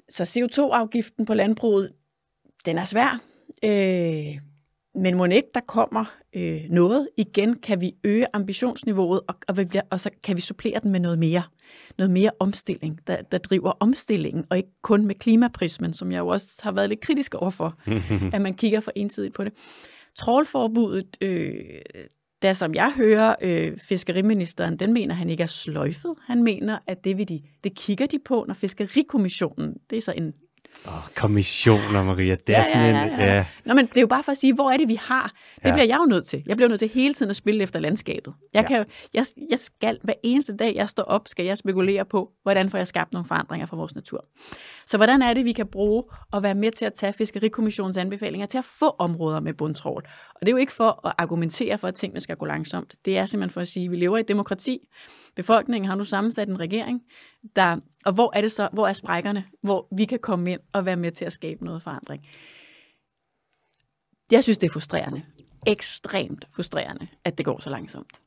Så 0.09 0.23
CO2-afgiften 0.23 1.25
på 1.25 1.33
landbruget, 1.33 1.93
den 2.65 2.77
er 2.77 2.83
svær. 2.83 3.21
Øh, 3.63 4.50
men 4.95 5.17
må 5.17 5.25
ikke, 5.25 5.49
der 5.53 5.59
kommer 5.67 6.05
øh, 6.33 6.61
noget. 6.69 7.09
Igen 7.17 7.55
kan 7.55 7.81
vi 7.81 7.95
øge 8.03 8.25
ambitionsniveauet, 8.33 9.21
og, 9.27 9.35
og, 9.47 9.55
og 9.89 9.99
så 9.99 10.09
kan 10.23 10.35
vi 10.35 10.41
supplere 10.41 10.79
den 10.83 10.91
med 10.91 10.99
noget 10.99 11.19
mere. 11.19 11.43
Noget 11.97 12.11
mere 12.11 12.31
omstilling, 12.39 12.99
der, 13.07 13.21
der 13.21 13.37
driver 13.37 13.71
omstillingen, 13.79 14.45
og 14.49 14.57
ikke 14.57 14.69
kun 14.81 15.05
med 15.05 15.15
klimaprismen, 15.15 15.93
som 15.93 16.11
jeg 16.11 16.19
jo 16.19 16.27
også 16.27 16.61
har 16.63 16.71
været 16.71 16.89
lidt 16.89 17.01
kritisk 17.01 17.35
overfor, 17.35 17.77
at 18.35 18.41
man 18.41 18.53
kigger 18.53 18.79
for 18.79 18.91
ensidigt 18.95 19.33
på 19.33 19.43
det. 19.43 19.53
Trålforbuddet, 20.15 21.17
øh, 21.21 21.53
der 22.41 22.53
som 22.53 22.75
jeg 22.75 22.93
hører 22.95 23.35
øh, 23.41 23.77
fiskeriministeren, 23.77 24.77
den 24.77 24.93
mener 24.93 25.15
han 25.15 25.29
ikke 25.29 25.43
er 25.43 25.47
sløjfet. 25.47 26.13
Han 26.27 26.43
mener, 26.43 26.79
at 26.87 27.03
det, 27.03 27.17
vil 27.17 27.29
de, 27.29 27.41
det 27.63 27.75
kigger 27.75 28.05
de 28.05 28.19
på, 28.25 28.45
når 28.47 28.53
Fiskerikommissionen, 28.53 29.73
det 29.89 29.97
er 29.97 30.01
så 30.01 30.11
en 30.11 30.33
Oh, 30.85 30.93
kommissioner, 31.15 32.03
Maria. 32.03 32.35
Det 32.47 32.55
er 32.55 32.59
ja, 32.59 32.63
sådan 32.63 32.95
ja, 32.95 33.01
ja, 33.01 33.05
ja. 33.05 33.13
en... 33.13 33.19
Ja. 33.19 33.45
Nå, 33.65 33.73
men 33.73 33.85
det 33.85 33.97
er 33.97 34.01
jo 34.01 34.07
bare 34.07 34.23
for 34.23 34.31
at 34.31 34.37
sige, 34.37 34.53
hvor 34.53 34.71
er 34.71 34.77
det, 34.77 34.87
vi 34.87 34.99
har? 35.01 35.31
Det 35.55 35.69
ja. 35.69 35.73
bliver 35.73 35.85
jeg 35.85 35.97
jo 35.97 36.05
nødt 36.05 36.27
til. 36.27 36.43
Jeg 36.45 36.57
bliver 36.57 36.69
nødt 36.69 36.79
til 36.79 36.89
hele 36.93 37.13
tiden 37.13 37.29
at 37.29 37.35
spille 37.35 37.63
efter 37.63 37.79
landskabet. 37.79 38.33
Jeg, 38.53 38.61
ja. 38.61 38.67
kan, 38.67 38.85
jeg, 39.13 39.25
jeg 39.49 39.59
skal 39.59 39.99
hver 40.03 40.13
eneste 40.23 40.55
dag, 40.55 40.75
jeg 40.75 40.89
står 40.89 41.03
op, 41.03 41.27
skal 41.27 41.45
jeg 41.45 41.57
spekulere 41.57 42.05
på, 42.05 42.31
hvordan 42.43 42.69
får 42.69 42.77
jeg 42.77 42.87
skabt 42.87 43.13
nogle 43.13 43.27
forandringer 43.27 43.67
for 43.67 43.75
vores 43.77 43.95
natur. 43.95 44.25
Så 44.91 44.97
hvordan 44.97 45.21
er 45.21 45.33
det, 45.33 45.45
vi 45.45 45.51
kan 45.51 45.67
bruge 45.67 46.03
og 46.31 46.43
være 46.43 46.55
med 46.55 46.71
til 46.71 46.85
at 46.85 46.93
tage 46.93 47.13
Fiskerikommissionens 47.13 47.97
anbefalinger 47.97 48.47
til 48.47 48.57
at 48.57 48.65
få 48.65 48.89
områder 48.89 49.39
med 49.39 49.53
bundtrål? 49.53 50.07
Og 50.35 50.39
det 50.41 50.47
er 50.47 50.51
jo 50.51 50.57
ikke 50.57 50.73
for 50.73 51.07
at 51.07 51.13
argumentere 51.17 51.77
for, 51.77 51.87
at 51.87 51.95
tingene 51.95 52.21
skal 52.21 52.35
gå 52.35 52.45
langsomt. 52.45 52.95
Det 53.05 53.17
er 53.17 53.25
simpelthen 53.25 53.53
for 53.53 53.61
at 53.61 53.67
sige, 53.67 53.85
at 53.85 53.91
vi 53.91 53.95
lever 53.95 54.17
i 54.17 54.19
et 54.19 54.27
demokrati. 54.27 54.79
Befolkningen 55.35 55.89
har 55.89 55.95
nu 55.95 56.03
sammensat 56.03 56.47
en 56.47 56.59
regering, 56.59 57.01
der, 57.55 57.77
og 58.05 58.13
hvor 58.13 58.31
er 58.35 58.41
det 58.41 58.51
så, 58.51 58.69
hvor 58.73 58.87
er 58.87 58.93
sprækkerne, 58.93 59.45
hvor 59.61 59.87
vi 59.95 60.05
kan 60.05 60.19
komme 60.19 60.51
ind 60.51 60.59
og 60.73 60.85
være 60.85 60.97
med 60.97 61.11
til 61.11 61.25
at 61.25 61.33
skabe 61.33 61.65
noget 61.65 61.83
forandring. 61.83 62.23
Jeg 64.31 64.43
synes, 64.43 64.57
det 64.57 64.67
er 64.67 64.73
frustrerende. 64.73 65.23
Ekstremt 65.67 66.47
frustrerende, 66.55 67.07
at 67.25 67.37
det 67.37 67.45
går 67.45 67.61
så 67.61 67.69
langsomt. 67.69 68.21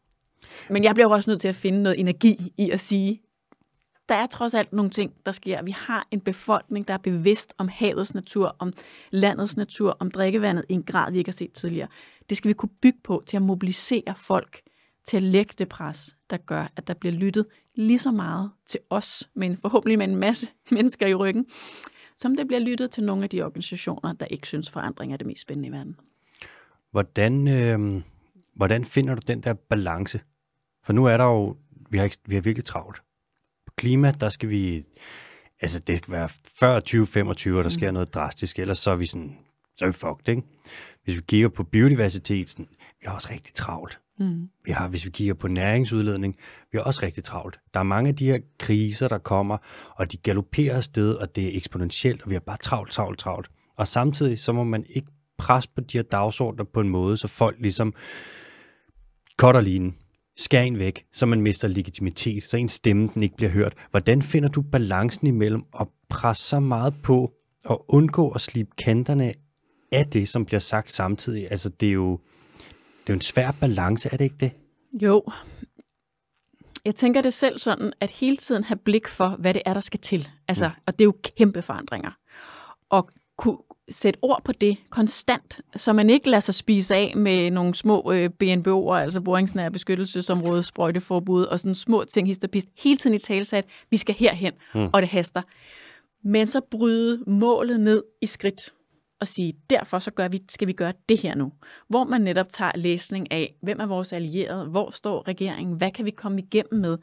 Men 0.71 0.85
jeg 0.85 0.95
bliver 0.95 1.09
også 1.09 1.31
nødt 1.31 1.41
til 1.41 1.49
at 1.49 1.55
finde 1.55 1.83
noget 1.83 2.01
energi 2.01 2.37
i 2.59 2.71
at 2.71 2.81
sige, 2.81 3.24
der 4.09 4.15
er 4.15 4.27
trods 4.27 4.55
alt 4.55 4.73
nogle 4.73 4.91
ting, 4.91 5.13
der 5.27 5.33
sker. 5.33 5.63
Vi 5.63 5.71
har 5.71 6.09
en 6.11 6.21
befolkning, 6.21 6.89
der 6.89 6.95
er 6.95 6.99
bevidst 6.99 7.55
om 7.59 7.69
havets 7.69 8.15
natur, 8.15 8.57
om 8.59 8.73
landets 9.11 9.57
natur, 9.57 9.97
om 10.01 10.11
drikkevandet 10.11 10.65
i 10.69 10.73
en 10.73 10.83
grad, 10.83 11.13
vi 11.13 11.19
ikke 11.19 11.29
har 11.29 11.33
set 11.33 11.53
tidligere. 11.53 11.89
Det 12.29 12.37
skal 12.37 12.49
vi 12.49 12.55
kunne 12.55 12.75
bygge 12.83 12.99
på 13.05 13.23
til 13.27 13.37
at 13.37 13.43
mobilisere 13.43 14.15
folk 14.17 14.61
til 15.09 15.17
at 15.17 15.23
lægge 15.23 15.55
det 15.59 15.69
pres, 15.69 16.17
der 16.31 16.37
gør, 16.37 16.67
at 16.77 16.87
der 16.87 16.95
bliver 16.95 17.13
lyttet 17.13 17.47
lige 17.75 17.99
så 17.99 18.11
meget 18.11 18.51
til 18.67 18.81
os, 18.91 19.29
men 19.35 19.57
forhåbentlig 19.57 19.99
med 19.99 20.09
en 20.09 20.17
masse 20.17 20.49
mennesker 20.71 21.07
i 21.07 21.15
ryggen, 21.15 21.47
som 22.17 22.37
det 22.37 22.47
bliver 22.47 22.61
lyttet 22.61 22.91
til 22.91 23.05
nogle 23.05 23.23
af 23.23 23.31
de 23.31 23.43
organisationer, 23.43 24.13
der 24.13 24.27
ikke 24.27 24.49
synes, 24.49 24.71
forandring 24.71 25.13
er 25.13 25.17
det 25.17 25.27
mest 25.27 25.43
spændende 25.43 25.69
i 25.69 25.73
verden. 25.73 25.97
Hvordan, 26.91 27.49
øh, 27.49 28.03
hvordan 28.57 28.85
finder 28.85 29.15
du 29.15 29.21
den 29.27 29.41
der 29.41 29.53
balance? 29.53 30.21
For 30.83 30.93
nu 30.93 31.05
er 31.05 31.17
der 31.17 31.25
jo, 31.25 31.57
vi 31.91 31.99
har, 31.99 32.11
vi 32.27 32.35
har 32.35 32.43
virkelig 32.43 32.65
travlt. 32.65 33.03
Klima, 33.77 34.11
der 34.21 34.29
skal 34.29 34.51
vi, 34.51 34.85
altså 35.61 35.79
det 35.79 35.99
skal 35.99 36.13
være 36.13 36.29
før 36.61 36.81
2025, 36.81 37.59
og 37.59 37.65
der 37.65 37.71
sker 37.71 37.91
mm. 37.91 37.95
noget 37.95 38.15
drastisk, 38.15 38.59
ellers 38.59 38.79
så 38.79 38.91
er 38.91 38.97
vi 38.97 39.07
sådan, 39.07 39.37
så 39.77 39.85
er 39.85 39.89
vi 39.89 39.93
fucked, 39.93 40.29
ikke? 40.29 40.43
Hvis 41.05 41.17
vi 41.17 41.21
kigger 41.21 41.49
på 41.49 41.65
biodiversiteten, 41.65 42.67
vi 43.01 43.07
har 43.07 43.15
også 43.15 43.29
rigtig 43.31 43.55
travlt. 43.55 44.01
Mm. 44.19 44.49
Vi 44.65 44.73
har, 44.73 44.89
hvis 44.89 45.05
vi 45.05 45.11
kigger 45.11 45.35
på 45.35 45.49
næringsudledning, 45.49 46.37
vi 46.73 46.79
har 46.79 46.85
også 46.85 47.01
rigtig 47.03 47.25
travlt. 47.25 47.61
Der 47.75 47.81
er 47.81 47.85
mange 47.85 48.09
af 48.09 48.17
de 48.17 48.27
her 48.27 48.39
kriser, 48.59 49.09
der 49.09 49.19
kommer, 49.19 49.59
og 49.97 50.13
de 50.13 50.17
galopperer 50.17 50.77
afsted, 50.77 51.15
og 51.15 51.37
det 51.37 51.45
er 51.45 51.57
eksponentielt, 51.57 52.23
og 52.23 52.31
vi 52.31 52.35
har 52.35 52.41
bare 52.41 52.57
travlt, 52.57 52.93
travlt, 52.93 53.19
travlt. 53.19 53.51
Og 53.77 53.87
samtidig 53.87 54.39
så 54.39 54.53
må 54.53 54.65
man 54.65 54.85
ikke 54.89 55.09
presse 55.39 55.71
på 55.75 55.81
de 55.81 55.99
her 55.99 56.03
dagsordner 56.03 56.65
på 56.65 56.81
en 56.81 56.89
måde, 56.89 57.17
så 57.17 57.29
folk 57.29 57.57
ligesom 57.61 57.95
cutter 59.39 59.61
linen, 59.61 59.97
skærer 60.37 60.63
en 60.63 60.79
væk, 60.79 61.05
så 61.13 61.27
man 61.27 61.41
mister 61.41 61.69
legitimitet, 61.69 62.43
så 62.45 62.57
en 62.57 62.69
stemme 62.69 63.11
den 63.15 63.23
ikke 63.23 63.37
bliver 63.37 63.51
hørt. 63.51 63.75
Hvordan 63.91 64.23
finder 64.23 64.49
du 64.49 64.63
balancen 64.63 65.27
imellem 65.27 65.63
at 65.81 65.87
presse 66.09 66.45
så 66.45 66.61
meget 66.61 66.95
på 67.03 67.33
og 67.65 67.85
undgå 67.89 68.31
at 68.31 68.41
slippe 68.41 68.73
kanterne 68.79 69.33
af 69.93 70.07
det, 70.07 70.29
som 70.29 70.45
bliver 70.47 70.61
sagt 70.61 70.93
samtidig? 70.93 71.51
Altså 71.51 71.69
det 71.69 71.89
er 71.89 71.93
jo, 71.93 72.21
det 72.77 73.11
er 73.11 73.13
jo 73.13 73.15
en 73.15 73.21
svær 73.21 73.51
balance, 73.51 74.09
er 74.13 74.17
det 74.17 74.25
ikke 74.25 74.37
det? 74.41 74.53
Jo. 75.03 75.25
Jeg 76.85 76.95
tænker 76.95 77.23
det 77.23 77.35
selv 77.35 77.59
sådan, 77.59 77.93
at 78.01 78.11
hele 78.11 78.37
tiden 78.37 78.65
have 78.65 78.77
blik 78.77 79.09
for, 79.09 79.29
hvad 79.29 79.55
det 79.55 79.63
er, 79.67 79.75
der 79.75 79.81
skal 79.81 80.01
til. 80.01 80.29
Altså, 80.49 80.69
mm. 80.69 80.75
Og 80.87 80.93
det 80.93 81.01
er 81.01 81.05
jo 81.05 81.15
kæmpe 81.37 81.63
forandringer. 81.63 82.11
Og 82.91 83.11
kunne 83.39 83.59
sætte 83.89 84.19
ord 84.23 84.43
på 84.45 84.53
det 84.53 84.77
konstant, 84.91 85.61
så 85.77 85.93
man 85.93 86.11
ikke 86.11 86.31
lader 86.31 86.41
sig 86.41 86.55
spise 86.55 86.95
af 86.95 87.13
med 87.17 87.51
nogle 87.51 87.75
små 87.75 88.13
øh, 88.13 88.31
BNBO'er, 88.43 88.95
altså 88.95 89.21
boringsnære 89.21 89.71
beskyttelsesområde, 89.71 90.63
sprøjteforbud 90.63 91.45
og 91.45 91.61
sådan 91.61 91.75
små 91.75 92.05
ting, 92.05 92.27
histerpist, 92.27 92.69
hele 92.79 92.97
tiden 92.97 93.15
i 93.15 93.19
talsat, 93.19 93.65
vi 93.91 93.97
skal 93.97 94.15
herhen, 94.15 94.53
mm. 94.75 94.89
og 94.93 95.03
det 95.03 95.09
haster. 95.09 95.43
Men 96.25 96.47
så 96.47 96.61
bryde 96.71 97.25
målet 97.27 97.81
ned 97.81 98.03
i 98.23 98.27
skridt 98.27 98.73
og 99.21 99.29
sige, 99.29 99.55
derfor 99.71 99.99
så 99.99 100.11
gør 100.11 100.29
vi, 100.29 100.41
skal 100.49 100.69
vi 100.69 100.73
gøre 100.73 100.93
det 101.09 101.19
her 101.19 101.35
nu. 101.35 101.53
Hvor 101.89 102.05
man 102.05 102.21
netop 102.21 102.49
tager 102.49 102.71
læsning 102.75 103.33
af, 103.33 103.55
hvem 103.63 103.81
er 103.81 103.87
vores 103.87 104.13
allierede, 104.13 104.65
hvor 104.65 104.91
står 104.91 105.29
regeringen, 105.29 105.77
hvad 105.77 105.91
kan 105.91 106.07
vi 106.07 106.11
komme 106.11 106.41
igennem 106.41 106.81
med, 106.81 106.99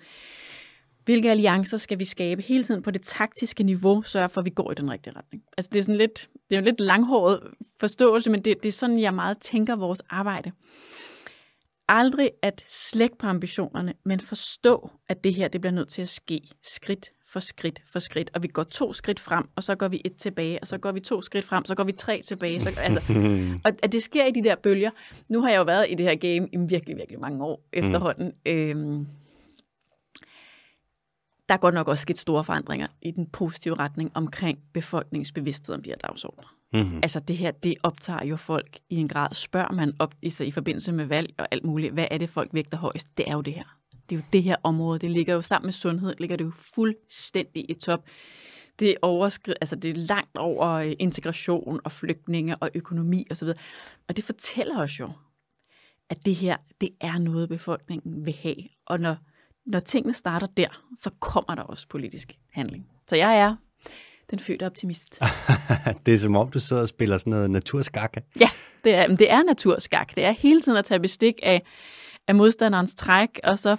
hvilke 1.06 1.32
alliancer 1.32 1.78
skal 1.78 2.00
vi 2.00 2.06
skabe 2.06 2.42
hele 2.42 2.64
tiden 2.64 2.82
på 2.82 2.92
det 2.92 3.02
taktiske 3.02 3.64
niveau, 3.64 4.02
sørge 4.02 4.30
for, 4.30 4.42
at 4.42 4.46
vi 4.46 4.50
går 4.50 4.72
i 4.72 4.76
den 4.76 4.92
rigtige 4.92 5.14
retning. 5.18 5.44
Altså 5.58 5.70
det 5.74 5.80
er 5.80 5.84
sådan 5.84 5.96
lidt, 5.96 6.30
det 6.50 6.56
er 6.56 6.60
en 6.60 6.66
lidt 6.66 6.80
langhåret 6.80 7.40
forståelse, 7.80 8.30
men 8.30 8.42
det, 8.42 8.64
det 8.64 8.70
er 8.70 8.74
sådan, 8.74 9.00
jeg 9.00 9.14
meget 9.14 9.38
tænker 9.38 9.76
vores 9.76 10.02
arbejde. 10.10 10.52
aldrig 11.88 12.32
at 12.42 12.64
slække 12.68 13.18
på 13.18 13.28
ambitionerne, 13.28 13.94
men 14.06 14.20
forstå, 14.20 14.90
at 15.10 15.24
det 15.24 15.34
her 15.34 15.48
det 15.48 15.62
bliver 15.62 15.74
nødt 15.74 15.90
til 15.90 16.02
at 16.02 16.10
ske 16.10 16.42
skridt 16.64 17.12
for 17.32 17.40
skridt 17.40 17.82
for 17.92 18.00
skridt. 18.00 18.32
Og 18.34 18.44
vi 18.44 18.48
går 18.48 18.64
to 18.64 18.94
skridt 18.94 19.20
frem, 19.20 19.44
og 19.56 19.64
så 19.64 19.76
går 19.76 19.88
vi 19.88 20.02
et 20.06 20.16
tilbage, 20.16 20.60
og 20.62 20.68
så 20.68 20.78
går 20.78 20.92
vi 20.92 21.00
to 21.00 21.22
skridt 21.22 21.46
frem, 21.46 21.66
så 21.66 21.76
går 21.76 21.84
vi 21.84 21.92
tre 21.92 22.22
tilbage. 22.22 22.62
Så, 22.62 22.70
altså, 22.78 23.14
og 23.66 23.72
at 23.84 23.92
det 23.92 24.04
sker 24.04 24.26
i 24.26 24.32
de 24.32 24.44
der 24.44 24.56
bølger. 24.56 24.92
Nu 25.30 25.42
har 25.42 25.50
jeg 25.50 25.58
jo 25.58 25.64
været 25.64 25.86
i 25.90 25.96
det 25.96 26.06
her 26.06 26.16
game 26.16 26.50
i 26.54 26.58
virkelig, 26.70 26.98
virkelig 26.98 27.20
mange 27.20 27.44
år 27.46 27.64
efterhånden. 27.74 28.26
Mm. 28.46 28.52
Øhm, 28.52 29.08
der 31.52 31.58
går 31.58 31.72
nok 31.72 31.88
også 31.88 32.02
sket 32.02 32.18
store 32.18 32.44
forandringer 32.44 32.88
i 33.02 33.12
den 33.12 33.26
positive 33.26 33.76
retning 33.76 34.12
omkring 34.14 34.60
befolkningsbevidsthed 34.74 35.76
om 35.76 35.84
de 35.84 35.90
her 35.90 35.98
dagsordner. 35.98 36.56
Mm-hmm. 36.74 37.00
Altså 37.04 37.20
det 37.20 37.38
her, 37.38 37.52
det 37.52 37.76
optager 37.84 38.26
jo 38.26 38.38
folk 38.38 38.80
i 38.90 38.96
en 38.96 39.08
grad. 39.08 39.34
Spørger 39.34 39.72
man 39.72 39.94
op 40.00 40.14
i, 40.22 40.34
i 40.40 40.52
forbindelse 40.52 40.92
med 40.92 41.06
valg 41.06 41.34
og 41.38 41.48
alt 41.52 41.66
muligt, 41.66 41.94
hvad 41.94 42.08
er 42.12 42.18
det, 42.18 42.30
folk 42.30 42.50
vægter 42.54 42.78
højst? 42.78 43.18
Det 43.18 43.30
er 43.30 43.34
jo 43.34 43.42
det 43.42 43.54
her. 43.54 43.64
Det 44.10 44.16
er 44.16 44.20
jo 44.20 44.26
det 44.34 44.44
her 44.44 44.56
område. 44.64 45.00
Det 45.00 45.12
ligger 45.12 45.34
jo 45.34 45.42
sammen 45.42 45.68
med 45.68 45.74
sundhed, 45.74 46.14
ligger 46.20 46.36
det 46.36 46.44
jo 46.44 46.52
fuldstændig 46.76 47.70
i 47.70 47.74
top. 47.74 48.06
Det 48.80 48.90
er, 48.90 48.96
overskrid, 49.02 49.54
altså 49.62 49.76
det 49.76 49.92
er 49.92 49.96
langt 49.96 50.38
over 50.38 50.68
øh, 50.68 50.94
integration 51.00 51.80
og 51.84 51.92
flygtninge 51.92 52.56
og 52.56 52.70
økonomi 52.74 53.28
osv. 53.32 53.48
Og 54.08 54.18
det 54.18 54.24
fortæller 54.24 54.80
os 54.80 55.00
jo, 55.00 55.10
at 56.10 56.26
det 56.26 56.36
her, 56.36 56.58
det 56.82 56.90
er 57.02 57.18
noget, 57.18 57.50
befolkningen 57.50 58.26
vil 58.26 58.34
have. 58.34 58.56
Og 58.86 59.00
når 59.00 59.16
når 59.66 59.80
tingene 59.80 60.14
starter 60.14 60.48
der, 60.48 60.84
så 60.98 61.10
kommer 61.20 61.56
der 61.56 61.62
også 61.62 61.88
politisk 61.88 62.34
handling. 62.54 62.88
Så 63.08 63.16
jeg 63.16 63.40
er 63.40 63.56
den 64.32 64.40
fødte 64.40 64.66
optimist. 64.66 65.20
det 66.06 66.14
er 66.14 66.18
som 66.18 66.36
om, 66.36 66.52
du 66.52 66.60
sidder 66.60 66.82
og 66.82 66.88
spiller 66.88 67.18
sådan 67.18 67.32
noget 67.32 67.52
naturskak. 67.52 68.18
Ja, 68.40 68.50
det 68.84 68.96
er, 68.96 69.08
det 69.08 69.32
er 69.32 69.44
naturskak. 69.44 70.16
Det 70.16 70.24
er 70.24 70.32
hele 70.32 70.62
tiden 70.62 70.78
at 70.78 70.86
tage 70.86 71.00
bestik 71.00 71.40
af, 71.44 71.62
af 72.28 72.36
modstanderens 72.36 72.96
træk, 72.96 73.40
og 73.44 73.60
så 73.60 73.78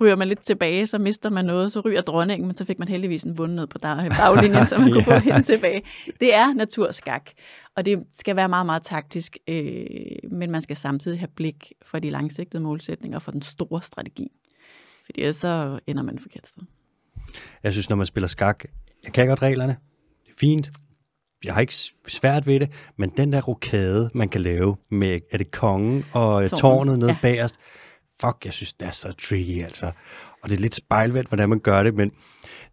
ryger 0.00 0.16
man 0.16 0.28
lidt 0.28 0.40
tilbage, 0.40 0.86
så 0.86 0.98
mister 0.98 1.30
man 1.30 1.44
noget, 1.44 1.72
så 1.72 1.80
ryger 1.80 2.00
dronningen, 2.00 2.46
men 2.46 2.54
så 2.54 2.64
fik 2.64 2.78
man 2.78 2.88
heldigvis 2.88 3.22
en 3.22 3.34
bund 3.34 3.52
ned 3.52 3.66
på 3.66 3.78
baglinjen, 4.18 4.66
så 4.66 4.78
man 4.78 4.92
kunne 4.92 5.04
ja. 5.10 5.16
få 5.16 5.20
hende 5.20 5.42
tilbage. 5.42 5.82
Det 6.20 6.34
er 6.34 6.54
naturskak, 6.54 7.30
og 7.76 7.84
det 7.84 8.04
skal 8.18 8.36
være 8.36 8.48
meget, 8.48 8.66
meget 8.66 8.82
taktisk, 8.82 9.38
øh, 9.48 9.84
men 10.30 10.50
man 10.50 10.62
skal 10.62 10.76
samtidig 10.76 11.18
have 11.18 11.28
blik 11.36 11.72
for 11.82 11.98
de 11.98 12.10
langsigtede 12.10 12.62
målsætninger 12.62 13.18
og 13.18 13.22
for 13.22 13.32
den 13.32 13.42
store 13.42 13.82
strategi. 13.82 14.28
Fordi 15.14 15.32
så 15.32 15.78
ender 15.86 16.02
man 16.02 16.18
forkert 16.18 16.46
sted. 16.46 16.62
Jeg 17.62 17.72
synes, 17.72 17.88
når 17.90 17.96
man 17.96 18.06
spiller 18.06 18.28
skak, 18.28 18.64
jeg 19.04 19.12
kan 19.12 19.26
godt 19.26 19.42
reglerne. 19.42 19.76
Det 20.24 20.30
er 20.30 20.36
fint. 20.38 20.70
Jeg 21.44 21.54
har 21.54 21.60
ikke 21.60 21.74
svært 22.08 22.46
ved 22.46 22.60
det, 22.60 22.72
men 22.96 23.10
den 23.16 23.32
der 23.32 23.40
rokade, 23.40 24.10
man 24.14 24.28
kan 24.28 24.40
lave 24.40 24.76
med, 24.90 25.18
er 25.30 25.38
det 25.38 25.50
kongen 25.50 26.04
og 26.12 26.50
tårnet, 26.50 26.50
tårnet 26.50 26.98
nede 26.98 27.10
ja. 27.10 27.16
bagerst, 27.22 27.58
fuck, 28.20 28.44
jeg 28.44 28.52
synes, 28.52 28.72
det 28.72 28.86
er 28.86 28.90
så 28.90 29.12
tricky, 29.12 29.62
altså. 29.62 29.92
Og 30.42 30.50
det 30.50 30.56
er 30.56 30.60
lidt 30.60 30.74
spejlvendt, 30.74 31.28
hvordan 31.28 31.48
man 31.48 31.60
gør 31.60 31.82
det, 31.82 31.94
men 31.94 32.10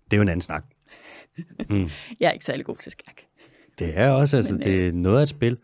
det 0.05 0.13
er 0.13 0.17
jo 0.17 0.21
en 0.21 0.29
anden 0.29 0.41
snak. 0.41 0.63
Mm. 1.69 1.89
jeg 2.19 2.27
er 2.27 2.31
ikke 2.31 2.45
særlig 2.45 2.65
god 2.65 2.75
til 2.77 2.91
skak. 2.91 3.21
Det 3.79 3.97
er 3.97 4.09
også, 4.09 4.37
altså, 4.37 4.53
men, 4.53 4.63
det 4.63 4.75
er 4.75 4.87
øh, 4.87 4.93
noget 4.93 5.19
af 5.19 5.23
et 5.23 5.29
spil. 5.29 5.57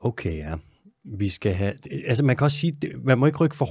Okay, 0.00 0.36
ja. 0.36 0.54
Vi 1.04 1.28
skal 1.28 1.54
have, 1.54 1.74
altså 2.06 2.24
man 2.24 2.36
kan 2.36 2.44
også 2.44 2.56
sige, 2.56 2.78
man 3.04 3.18
må 3.18 3.26
ikke 3.26 3.38
rykke 3.38 3.56
for 3.56 3.64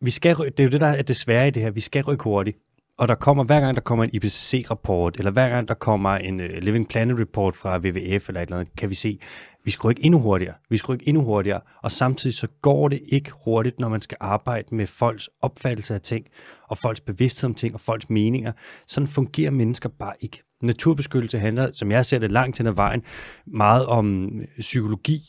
vi 0.00 0.10
skal, 0.10 0.36
det 0.36 0.60
er 0.60 0.64
jo 0.64 0.70
det, 0.70 0.80
der 0.80 0.86
er 0.86 1.02
desværre 1.02 1.48
i 1.48 1.50
det 1.50 1.62
her. 1.62 1.70
Vi 1.70 1.80
skal 1.80 2.04
rykke 2.04 2.24
hurtigt. 2.24 2.58
Og 2.98 3.08
der 3.08 3.14
kommer, 3.14 3.44
hver 3.44 3.60
gang 3.60 3.74
der 3.74 3.80
kommer 3.80 4.04
en 4.04 4.10
IPCC-rapport, 4.12 5.16
eller 5.16 5.30
hver 5.30 5.48
gang 5.48 5.68
der 5.68 5.74
kommer 5.74 6.10
en 6.10 6.40
uh, 6.40 6.46
Living 6.46 6.88
Planet 6.88 7.20
Report 7.20 7.56
fra 7.56 7.78
WWF 7.78 8.28
eller 8.28 8.40
et 8.40 8.46
eller 8.46 8.56
andet, 8.56 8.76
kan 8.76 8.90
vi 8.90 8.94
se, 8.94 9.18
vi 9.64 9.70
skal 9.70 9.88
rykke 9.88 10.04
endnu 10.04 10.20
hurtigere. 10.20 10.54
Vi 10.70 10.76
skal 10.76 10.92
rykke 10.92 11.08
endnu 11.08 11.22
hurtigere. 11.22 11.60
Og 11.82 11.90
samtidig 11.90 12.36
så 12.36 12.46
går 12.62 12.88
det 12.88 13.00
ikke 13.08 13.32
hurtigt, 13.44 13.78
når 13.78 13.88
man 13.88 14.00
skal 14.00 14.16
arbejde 14.20 14.74
med 14.74 14.86
folks 14.86 15.30
opfattelse 15.42 15.94
af 15.94 16.00
ting, 16.00 16.26
og 16.68 16.78
folks 16.78 17.00
bevidsthed 17.00 17.50
om 17.50 17.54
ting, 17.54 17.74
og 17.74 17.80
folks 17.80 18.10
meninger. 18.10 18.52
Sådan 18.86 19.08
fungerer 19.08 19.50
mennesker 19.50 19.88
bare 19.88 20.14
ikke. 20.20 20.42
Naturbeskyttelse 20.62 21.38
handler, 21.38 21.72
som 21.72 21.90
jeg 21.90 22.06
ser 22.06 22.18
det 22.18 22.32
langt 22.32 22.58
hen 22.58 22.66
ad 22.66 22.72
vejen, 22.72 23.02
meget 23.46 23.86
om 23.86 24.30
psykologi. 24.58 25.20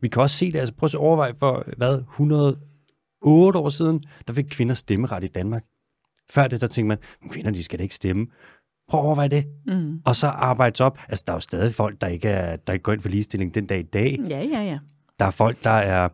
Vi 0.00 0.08
kan 0.08 0.22
også 0.22 0.36
se 0.36 0.52
det, 0.52 0.58
altså 0.58 0.74
prøv 0.74 0.86
at 0.86 0.94
overveje 0.94 1.34
for, 1.38 1.64
hvad, 1.76 1.98
100 1.98 2.58
otte 3.26 3.58
år 3.58 3.68
siden, 3.68 4.02
der 4.28 4.34
fik 4.34 4.44
kvinder 4.50 4.74
stemmeret 4.74 5.24
i 5.24 5.26
Danmark. 5.26 5.64
Før 6.30 6.48
det, 6.48 6.60
der 6.60 6.66
tænkte 6.66 6.88
man, 6.88 7.30
kvinder, 7.30 7.50
de 7.50 7.62
skal 7.62 7.78
da 7.78 7.82
ikke 7.82 7.94
stemme. 7.94 8.26
Prøv 8.88 9.00
at 9.00 9.04
overveje 9.04 9.28
det. 9.28 9.46
Mm. 9.66 10.00
Og 10.04 10.16
så 10.16 10.26
arbejdes 10.26 10.80
op. 10.80 10.98
Altså, 11.08 11.24
der 11.26 11.32
er 11.32 11.36
jo 11.36 11.40
stadig 11.40 11.74
folk, 11.74 12.00
der 12.00 12.06
ikke, 12.06 12.28
er, 12.28 12.56
der 12.56 12.72
ikke 12.72 12.82
går 12.82 12.92
ind 12.92 13.00
for 13.00 13.08
ligestilling 13.08 13.54
den 13.54 13.66
dag 13.66 13.78
i 13.78 13.82
dag. 13.82 14.18
Ja, 14.28 14.42
ja, 14.42 14.62
ja. 14.62 14.78
Der 15.18 15.24
er 15.24 15.30
folk, 15.30 15.64
der 15.64 15.70
er... 15.70 16.08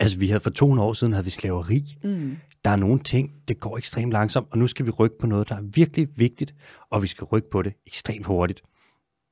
Altså, 0.00 0.18
vi 0.18 0.26
havde 0.26 0.40
for 0.40 0.50
200 0.50 0.88
år 0.88 0.92
siden 0.92 1.12
havde 1.12 1.24
vi 1.24 1.30
slaveri. 1.30 1.82
Mm. 2.04 2.36
Der 2.64 2.70
er 2.70 2.76
nogle 2.76 2.98
ting, 3.00 3.32
det 3.48 3.60
går 3.60 3.78
ekstremt 3.78 4.12
langsomt, 4.12 4.48
og 4.50 4.58
nu 4.58 4.66
skal 4.66 4.86
vi 4.86 4.90
rykke 4.90 5.18
på 5.20 5.26
noget, 5.26 5.48
der 5.48 5.56
er 5.56 5.62
virkelig 5.62 6.08
vigtigt, 6.16 6.54
og 6.90 7.02
vi 7.02 7.06
skal 7.06 7.24
rykke 7.24 7.50
på 7.50 7.62
det 7.62 7.72
ekstremt 7.86 8.26
hurtigt. 8.26 8.62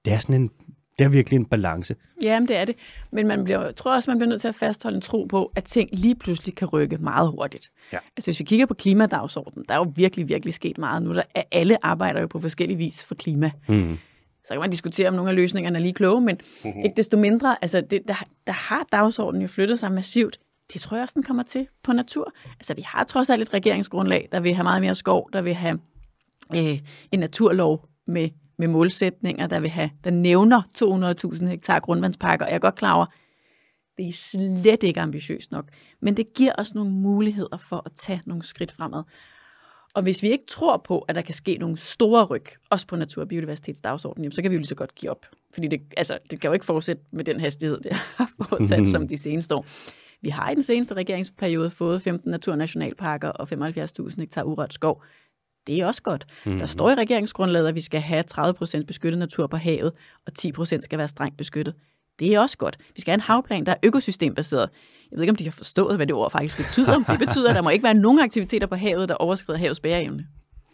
Det 0.05 0.13
er 0.13 0.19
sådan 0.19 0.41
en 0.43 0.51
det 1.01 1.07
er 1.07 1.11
virkelig 1.11 1.37
en 1.37 1.47
balance. 1.47 1.97
Jamen, 2.25 2.49
det 2.49 2.57
er 2.57 2.65
det. 2.65 2.77
Men 3.13 3.27
man 3.27 3.45
bliver, 3.45 3.65
jeg 3.65 3.77
tror 3.77 3.95
også, 3.95 4.11
man 4.11 4.19
bliver 4.19 4.29
nødt 4.29 4.41
til 4.41 4.49
at 4.49 4.55
fastholde 4.55 4.95
en 4.95 5.01
tro 5.01 5.25
på, 5.25 5.53
at 5.55 5.65
ting 5.65 5.91
lige 5.93 6.15
pludselig 6.15 6.55
kan 6.55 6.69
rykke 6.69 6.97
meget 6.97 7.29
hurtigt. 7.29 7.71
Ja. 7.93 7.99
Altså, 8.17 8.31
hvis 8.31 8.41
vi 8.41 8.45
kigger 8.45 8.67
på 8.67 8.75
klimadagsordenen, 8.75 9.65
der 9.69 9.75
er 9.75 9.79
jo 9.79 9.93
virkelig, 9.97 10.29
virkelig 10.29 10.55
sket 10.55 10.79
meget 10.79 11.03
nu. 11.03 11.15
Der 11.15 11.23
er, 11.35 11.43
alle 11.53 11.87
arbejder 11.87 12.21
jo 12.21 12.27
på 12.27 12.39
forskellige 12.41 12.77
vis 12.77 13.05
for 13.05 13.15
klima. 13.15 13.51
Mm. 13.69 13.99
Så 14.45 14.55
kan 14.55 14.61
man 14.61 14.71
diskutere, 14.71 15.09
om 15.09 15.15
nogle 15.15 15.31
af 15.31 15.37
løsningerne 15.37 15.79
er 15.79 15.83
lige 15.83 15.93
kloge, 15.93 16.21
men 16.21 16.39
mm-hmm. 16.65 16.85
ikke 16.85 16.97
desto 16.97 17.19
mindre, 17.19 17.57
altså 17.63 17.81
det, 17.81 18.03
der, 18.09 18.25
der 18.47 18.53
har 18.53 18.87
dagsordenen 18.93 19.43
jo 19.43 19.49
flyttet 19.49 19.79
sig 19.79 19.93
massivt. 19.93 20.39
Det 20.73 20.81
tror 20.81 20.97
jeg 20.97 21.03
også, 21.03 21.15
den 21.15 21.23
kommer 21.23 21.43
til 21.43 21.67
på 21.83 21.93
natur. 21.93 22.33
Altså, 22.51 22.75
vi 22.75 22.83
har 22.87 23.05
trods 23.05 23.31
alt 23.31 23.43
et 23.43 23.55
regeringsgrundlag, 23.55 24.29
der 24.33 24.41
vil 24.41 24.55
have 24.55 24.65
meget 24.65 24.83
mere 24.83 24.95
skov, 24.95 25.31
der 25.33 25.43
vil 25.43 25.55
have 25.55 25.79
øh, 26.57 26.79
en 27.13 27.19
naturlov 27.19 27.89
med 28.07 28.29
med 28.61 28.69
målsætninger, 28.69 29.47
der 29.47 29.61
vil 29.61 29.71
have, 29.71 29.91
der 30.05 30.11
nævner 30.11 30.63
200.000 31.35 31.47
hektar 31.47 31.81
grundvandsparker, 31.81 32.47
jeg 32.47 32.55
er 32.55 32.59
godt 32.59 32.75
klar 32.75 32.95
over, 32.95 33.07
det 33.99 34.09
er 34.09 34.13
slet 34.13 34.83
ikke 34.83 35.01
ambitiøst 35.01 35.53
nok. 35.53 35.65
Men 36.03 36.17
det 36.17 36.35
giver 36.35 36.53
os 36.59 36.75
nogle 36.75 36.91
muligheder 36.91 37.57
for 37.57 37.83
at 37.87 37.93
tage 37.97 38.23
nogle 38.27 38.43
skridt 38.43 38.73
fremad. 38.73 39.03
Og 39.95 40.03
hvis 40.03 40.23
vi 40.23 40.31
ikke 40.31 40.45
tror 40.49 40.77
på, 40.77 40.99
at 40.99 41.15
der 41.15 41.23
kan 41.23 41.35
ske 41.35 41.57
nogle 41.59 41.77
store 41.77 42.25
ryg, 42.25 42.45
også 42.71 42.87
på 42.87 42.97
natur- 42.97 43.23
og 43.23 43.29
biodiversitetsdagsordenen, 43.29 44.33
så 44.33 44.43
kan 44.43 44.51
vi 44.51 44.55
jo 44.55 44.59
lige 44.59 44.67
så 44.67 44.75
godt 44.75 44.95
give 44.95 45.11
op. 45.11 45.27
Fordi 45.53 45.69
det, 45.69 45.81
altså, 45.97 46.19
det 46.31 46.41
kan 46.41 46.49
jo 46.49 46.53
ikke 46.53 46.67
fortsætte 46.67 47.03
med 47.13 47.25
den 47.25 47.41
hastighed, 47.41 47.81
det 47.81 47.93
har 47.93 48.31
fortsat 48.49 48.87
som 48.87 49.09
de 49.09 49.19
seneste 49.19 49.55
år. 49.55 49.67
Vi 50.23 50.29
har 50.29 50.51
i 50.51 50.55
den 50.55 50.63
seneste 50.63 50.95
regeringsperiode 50.95 51.71
fået 51.71 52.03
15 52.03 52.31
naturnationalparker 52.31 53.29
og 53.29 53.49
75.000 53.53 54.15
hektar 54.19 54.43
urørt 54.43 54.75
skov. 54.75 55.03
Det 55.71 55.81
er 55.81 55.87
også 55.87 56.03
godt. 56.03 56.27
Mm. 56.47 56.59
Der 56.59 56.67
står 56.67 56.91
i 56.91 56.95
regeringsgrundlaget, 56.95 57.69
at 57.69 57.75
vi 57.75 57.81
skal 57.81 58.01
have 58.01 58.25
30% 58.33 58.85
beskyttet 58.85 59.19
natur 59.19 59.47
på 59.47 59.57
havet, 59.57 59.93
og 60.27 60.33
10% 60.39 60.81
skal 60.81 60.99
være 60.99 61.09
strengt 61.09 61.37
beskyttet. 61.37 61.75
Det 62.19 62.35
er 62.35 62.41
også 62.41 62.59
godt. 62.59 62.79
Vi 62.95 63.01
skal 63.01 63.13
have 63.13 63.17
en 63.17 63.21
havplan, 63.21 63.67
der 63.67 63.73
er 63.73 63.77
økosystembaseret. 63.83 64.71
Jeg 65.11 65.17
ved 65.17 65.23
ikke, 65.23 65.31
om 65.31 65.37
de 65.37 65.45
har 65.45 65.51
forstået, 65.51 65.97
hvad 65.97 66.07
det 66.07 66.15
ord 66.15 66.31
faktisk 66.31 66.57
betyder. 66.57 66.99
Det 66.99 67.19
betyder, 67.19 67.49
at 67.49 67.55
der 67.55 67.63
må 67.63 67.71
ikke 67.71 67.83
være 67.83 67.95
nogen 67.95 68.19
aktiviteter 68.19 68.67
på 68.67 68.75
havet, 68.75 69.09
der 69.09 69.15
overskrider 69.15 69.59
havets 69.59 69.81
bæreevne. 69.81 70.27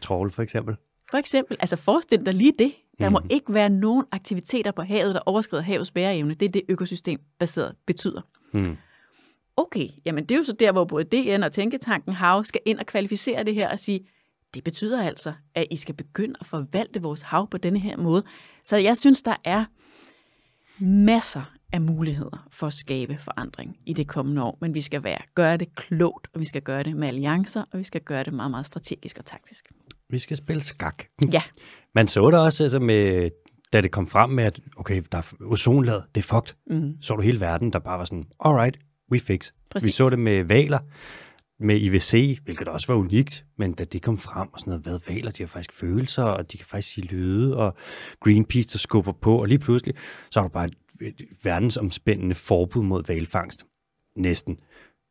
Trål 0.03 0.33
for 0.33 0.43
eksempel. 0.43 0.77
For 1.11 1.19
eksempel. 1.19 1.57
Altså 1.61 1.77
forestil 1.77 2.27
dig 2.27 2.35
lige 2.35 2.53
det. 2.59 2.73
Der 2.99 3.09
mm. 3.09 3.13
må 3.13 3.21
ikke 3.31 3.55
være 3.55 3.69
nogen 3.69 4.05
aktiviteter 4.13 4.71
på 4.71 4.83
havet, 4.83 5.15
der 5.15 5.21
overskrider 5.27 5.63
havets 5.63 5.91
bæreevne. 5.91 6.35
Det 6.35 6.49
er 6.49 6.53
det, 6.53 6.63
økosystembaseret 6.69 7.75
betyder. 7.87 8.21
Mm. 8.53 8.77
Okay, 9.57 9.89
jamen 10.07 10.25
det 10.25 10.35
er 10.35 10.39
jo 10.39 10.45
så 10.45 10.53
der, 10.53 10.73
hvor 10.73 10.85
både 10.85 11.05
DN 11.05 11.43
og 11.43 11.53
Tænketanken 11.53 12.13
Hav 12.13 12.45
skal 12.45 12.61
ind 12.67 12.79
og 12.79 12.87
kvalificere 12.87 13.45
det 13.45 13.55
her 13.55 13.69
og 13.69 13.79
sige, 13.79 14.01
det 14.57 14.65
betyder 14.65 15.03
altså, 15.03 15.33
at 15.55 15.67
I 15.71 15.77
skal 15.77 15.95
begynde 15.95 16.35
at 16.41 16.47
forvalte 16.47 17.03
vores 17.03 17.23
hav 17.23 17.51
på 17.51 17.59
denne 17.59 17.79
her 17.79 17.97
måde. 17.97 18.25
Så 18.65 18.77
jeg 18.77 18.97
synes, 18.97 19.23
der 19.23 19.37
er 19.45 19.65
masser 20.79 21.53
af 21.73 21.81
muligheder 21.81 22.49
for 22.53 22.67
at 22.67 22.73
skabe 22.73 23.19
forandring 23.21 23.77
i 23.87 23.93
det 23.93 24.09
kommende 24.09 24.43
år, 24.43 24.59
men 24.61 24.75
vi 24.75 24.81
skal 24.81 25.05
være, 25.05 25.19
gøre 25.35 25.57
det 25.57 25.75
klogt, 25.75 26.29
og 26.35 26.41
vi 26.41 26.45
skal 26.45 26.63
gøre 26.63 26.83
det 26.83 26.97
med 26.97 27.09
alliancer, 27.09 27.65
og 27.73 27.79
vi 27.79 27.85
skal 27.85 28.01
gøre 28.01 28.25
det 28.25 28.33
meget, 28.33 28.51
meget 28.51 28.67
strategisk 28.67 29.19
og 29.19 29.25
taktisk. 29.25 29.73
Vi 30.11 30.19
skal 30.19 30.37
spille 30.37 30.63
skak. 30.63 31.05
Ja. 31.33 31.43
Man 31.95 32.09
så 32.09 32.31
det 32.31 32.39
også 32.39 32.63
altså 32.63 32.79
med, 32.79 33.31
da 33.73 33.81
det 33.81 33.91
kom 33.91 34.07
frem 34.07 34.31
med, 34.31 34.45
at 34.45 34.61
okay, 34.77 35.03
der 35.13 35.19
er 35.19 35.33
ozonlaget, 35.41 36.05
det 36.15 36.21
er 36.21 36.35
fucked. 36.35 36.55
Mm. 36.71 37.03
Så 37.03 37.17
du 37.17 37.23
hele 37.23 37.41
verden, 37.41 37.73
der 37.73 37.79
bare 37.79 37.99
var 37.99 38.05
sådan, 38.05 38.27
alright, 38.45 38.79
we 39.13 39.21
fix. 39.21 39.53
Præcis. 39.71 39.87
Vi 39.87 39.91
så 39.91 40.11
det 40.11 40.19
med 40.19 40.45
valer, 40.45 40.79
med 41.61 41.81
IVC, 41.81 42.39
hvilket 42.45 42.69
også 42.69 42.87
var 42.93 43.01
unikt, 43.01 43.45
men 43.59 43.73
da 43.73 43.85
det 43.85 44.03
kom 44.03 44.19
frem 44.19 44.49
og 44.53 44.61
sådan 44.61 44.71
noget, 44.71 44.85
hvad 44.85 45.15
valer, 45.15 45.31
de 45.31 45.43
har 45.43 45.49
faktisk 45.49 45.73
følelser, 45.73 46.23
og 46.23 46.53
de 46.53 46.57
kan 46.57 46.67
faktisk 46.67 46.95
sige 46.95 47.07
lyde, 47.07 47.57
og 47.57 47.77
Greenpeace, 48.21 48.69
der 48.73 48.79
skubber 48.79 49.13
på, 49.13 49.41
og 49.41 49.49
lige 49.49 49.59
pludselig, 49.59 49.95
så 50.31 50.41
er 50.41 50.45
der 50.45 50.49
bare 50.49 50.69
et, 51.01 51.23
verdensomspændende 51.43 52.35
forbud 52.35 52.83
mod 52.83 53.03
valfangst. 53.07 53.67
Næsten. 54.17 54.59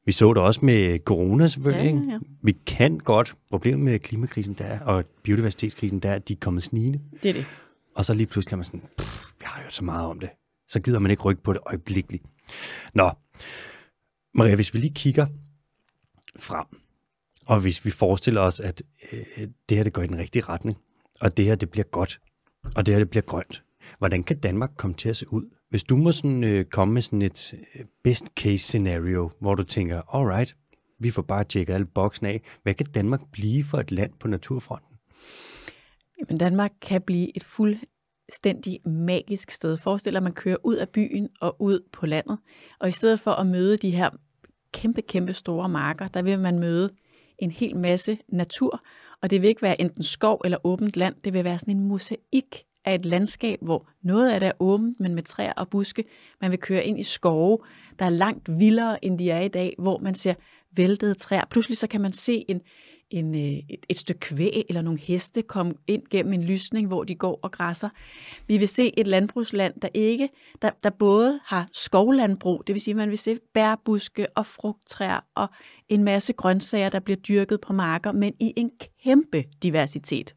Vi 0.06 0.12
så 0.12 0.34
det 0.34 0.43
også 0.43 0.66
med 0.66 1.00
corona 1.00 1.48
selvfølgelig. 1.48 1.93
Ja, 1.93 2.00
ja, 2.00 2.12
ja. 2.12 2.20
Vi 2.43 2.52
kan 2.68 2.98
godt. 2.98 3.36
Problemet 3.50 3.80
med 3.80 4.00
klimakrisen 4.00 4.54
der, 4.54 4.80
og 4.80 5.06
biodiversitetskrisen 5.24 6.00
der, 6.00 6.14
at 6.14 6.28
de 6.28 6.34
er 6.34 6.38
kommet 6.41 6.64
snigende. 6.64 7.00
Det 7.24 7.30
er 7.30 7.34
det. 7.34 7.46
Og 7.96 8.06
så 8.06 8.14
lige 8.14 8.28
pludselig 8.28 8.54
er 8.54 8.58
man 8.58 8.66
sådan, 8.66 8.82
vi 9.39 9.43
har 9.43 9.64
jo 9.64 9.70
så 9.70 9.84
meget 9.84 10.08
om 10.08 10.20
det. 10.20 10.30
Så 10.68 10.80
gider 10.80 11.00
man 11.00 11.12
ikke 11.12 11.24
rykke 11.24 11.43
på 11.43 11.54
det 11.54 11.62
øjeblikkeligt. 11.66 12.24
Nå, 12.93 13.12
Maria, 14.34 14.56
hvis 14.56 14.74
vi 14.74 14.80
lige 14.80 14.93
kigger 14.93 15.28
frem, 16.40 16.66
og 17.46 17.60
hvis 17.60 17.86
vi 17.86 17.92
forestiller 17.92 18.42
os, 18.42 18.60
at 18.60 18.84
øh, 19.12 19.48
det 19.70 19.78
her 19.78 19.84
det 19.84 19.94
går 19.94 20.02
i 20.02 20.08
den 20.08 20.18
rigtige 20.18 20.44
retning, 20.44 20.78
og 21.22 21.38
det 21.38 21.46
her 21.46 21.56
det 21.56 21.70
bliver 21.70 21.86
godt, 21.86 22.22
og 22.76 22.86
det 22.86 22.94
her 22.94 23.00
det 23.00 23.10
bliver 23.10 23.24
grønt, 23.24 23.64
hvordan 23.98 24.24
kan 24.24 24.40
Danmark 24.40 24.72
komme 24.78 24.94
til 24.94 25.10
at 25.10 25.18
se 25.18 25.34
ud? 25.34 25.44
Hvis 25.70 25.84
du 25.84 25.98
må 25.98 26.12
sådan, 26.12 26.44
øh, 26.44 26.66
komme 26.66 26.94
med 26.94 27.02
sådan 27.02 27.22
et 27.22 27.54
øh, 27.76 27.86
best 28.04 28.26
case 28.36 28.58
scenario, 28.58 29.32
hvor 29.40 29.56
du 29.56 29.64
tænker, 29.64 30.16
alright, 30.16 30.56
vi 31.00 31.12
får 31.12 31.22
bare 31.22 31.44
tjekket 31.44 31.74
alle 31.74 31.86
boksen 31.86 32.26
af, 32.26 32.42
hvad 32.64 32.74
kan 32.74 32.86
Danmark 32.86 33.22
blive 33.32 33.64
for 33.64 33.78
et 33.78 33.92
land 33.92 34.12
på 34.20 34.28
naturfronten? 34.28 34.98
Jamen 36.20 36.38
Danmark 36.38 36.72
kan 36.82 37.02
blive 37.02 37.38
et 37.38 37.44
fuldstændig 37.44 38.80
magisk 38.86 39.52
sted. 39.52 39.78
Forestil 39.78 40.12
dig, 40.12 40.18
at 40.18 40.24
man 40.24 40.34
kører 40.34 40.58
ud 40.64 40.76
af 40.76 40.90
byen 40.90 41.30
og 41.42 41.62
ud 41.62 41.80
på 41.92 42.06
landet, 42.06 42.38
og 42.80 42.88
i 42.88 42.92
stedet 42.92 43.20
for 43.20 43.32
at 43.32 43.48
møde 43.48 43.78
de 43.78 43.92
her 43.92 44.10
kæmpe, 44.76 45.01
kæmpe 45.01 45.34
store 45.34 45.69
marker, 45.69 46.07
der 46.07 46.21
vil 46.21 46.39
man 46.39 46.59
møde 46.59 46.89
en 47.39 47.51
hel 47.51 47.78
masse 47.78 48.17
natur, 48.28 48.84
og 49.21 49.30
det 49.30 49.41
vil 49.41 49.47
ikke 49.47 49.61
være 49.61 49.82
enten 49.82 50.03
skov 50.03 50.41
eller 50.45 50.57
åbent 50.63 50.97
land, 50.97 51.15
det 51.23 51.34
vil 51.34 51.43
være 51.43 51.59
sådan 51.59 51.78
en 51.78 51.88
mosaik 51.88 52.63
af 52.86 52.95
et 52.95 53.05
landskab, 53.05 53.59
hvor 53.61 53.89
noget 54.01 54.32
af 54.32 54.39
det 54.39 54.47
er 54.47 54.51
åbent, 54.59 54.99
men 54.99 55.15
med 55.15 55.23
træer 55.23 55.53
og 55.53 55.69
buske. 55.69 56.03
Man 56.41 56.51
vil 56.51 56.59
køre 56.59 56.86
ind 56.86 56.99
i 56.99 57.03
skove, 57.03 57.57
der 57.99 58.05
er 58.05 58.09
langt 58.09 58.59
vildere, 58.59 59.05
end 59.05 59.19
de 59.19 59.32
er 59.32 59.41
i 59.41 59.47
dag, 59.47 59.76
hvor 59.78 59.97
man 59.97 60.15
ser 60.15 60.34
væltede 60.71 61.13
træer. 61.13 61.45
Pludselig 61.49 61.78
så 61.78 61.88
kan 61.88 62.01
man 62.01 62.13
se 62.13 62.45
en, 62.47 62.61
en, 63.12 63.36
øh, 63.36 63.60
et, 63.70 63.86
et 63.89 63.97
stykke 63.97 64.20
kvæg 64.20 64.64
eller 64.70 64.82
nogle 64.82 64.99
heste 64.99 65.41
komme 65.41 65.74
ind 65.88 66.03
gennem 66.10 66.34
en 66.34 66.43
lysning, 66.43 66.88
hvor 66.88 67.03
de 67.03 67.16
går 67.16 67.39
og 67.43 67.51
græsser. 67.51 67.89
Vi 68.47 68.58
vil 68.58 68.68
se 68.68 68.99
et 68.99 69.08
landbrugsland, 69.08 69.74
der 69.82 69.88
ikke, 69.93 70.30
der, 70.62 70.70
der 70.84 70.89
både 70.89 71.39
har 71.45 71.70
skovlandbrug, 71.74 72.64
det 72.68 72.74
vil 72.74 72.82
sige, 72.82 72.91
at 72.91 72.97
man 72.97 73.10
vil 73.10 73.18
se 73.18 73.39
bærbuske 73.53 74.28
og 74.36 74.45
frugttræer 74.45 75.20
og 75.36 75.47
en 75.89 76.03
masse 76.03 76.34
grøntsager, 76.34 76.89
der 76.89 76.99
bliver 76.99 77.18
dyrket 77.18 77.62
på 77.62 77.74
marker, 77.74 78.12
men 78.12 78.34
i 78.39 78.53
en 78.58 78.72
kæmpe 79.03 79.43
diversitet. 79.64 80.36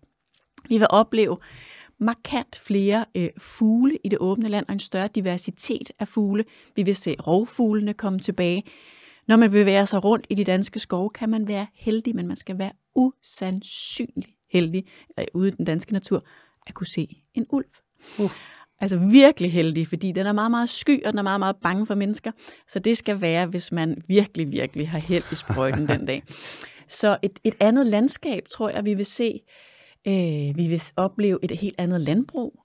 Vi 0.69 0.79
vil 0.79 0.87
opleve 0.91 1.39
markant 2.01 2.59
flere 2.59 3.05
øh, 3.14 3.29
fugle 3.39 3.99
i 4.05 4.09
det 4.09 4.19
åbne 4.21 4.49
land 4.49 4.66
og 4.69 4.73
en 4.73 4.79
større 4.79 5.09
diversitet 5.14 5.93
af 5.99 6.09
fugle. 6.09 6.45
Vi 6.77 6.83
vil 6.83 6.97
se 6.97 7.16
rovfuglene 7.27 7.95
komme 7.95 8.19
tilbage. 8.19 8.62
Når 9.29 9.37
man 9.37 9.51
bevæger 9.51 9.85
sig 9.85 10.05
rundt 10.05 10.26
i 10.31 10.35
de 10.35 10.45
danske 10.45 10.79
skove, 10.81 11.11
kan 11.11 11.29
man 11.29 11.49
være 11.49 11.66
heldig, 11.74 12.16
men 12.16 12.26
man 12.26 12.37
skal 12.37 12.59
være 12.59 12.72
usandsynlig 12.95 14.35
heldig 14.53 14.85
øh, 15.18 15.24
ude 15.35 15.49
i 15.49 15.51
den 15.51 15.64
danske 15.64 15.93
natur 15.93 16.24
at 16.66 16.74
kunne 16.74 16.87
se 16.87 17.22
en 17.35 17.47
ulv. 17.51 17.66
Uh. 18.18 18.31
Altså 18.81 18.97
virkelig 18.97 19.53
heldig, 19.53 19.89
fordi 19.89 20.12
den 20.12 20.26
er 20.26 20.33
meget, 20.33 20.51
meget 20.51 20.68
sky, 20.68 21.05
og 21.05 21.12
den 21.12 21.18
er 21.18 21.22
meget, 21.22 21.41
meget 21.41 21.57
bange 21.62 21.87
for 21.87 21.95
mennesker. 21.95 22.33
Så 22.68 22.79
det 22.79 22.99
skal 22.99 23.20
være, 23.20 23.47
hvis 23.47 23.72
man 23.72 24.03
virkelig, 24.09 24.53
virkelig 24.53 24.89
har 24.89 24.99
held 24.99 25.24
i 25.33 25.35
sprøjten 25.35 25.89
den 25.89 26.07
dag. 26.07 26.22
Så 26.89 27.16
et, 27.22 27.39
et 27.45 27.55
andet 27.61 27.87
landskab, 27.87 28.43
tror 28.51 28.68
jeg, 28.68 28.85
vi 28.85 28.95
vil 28.95 29.07
se. 29.07 29.41
Øh, 30.07 30.57
vi 30.57 30.68
vil 30.68 30.83
opleve 30.97 31.39
et 31.43 31.51
helt 31.51 31.74
andet 31.79 32.01
landbrug. 32.01 32.64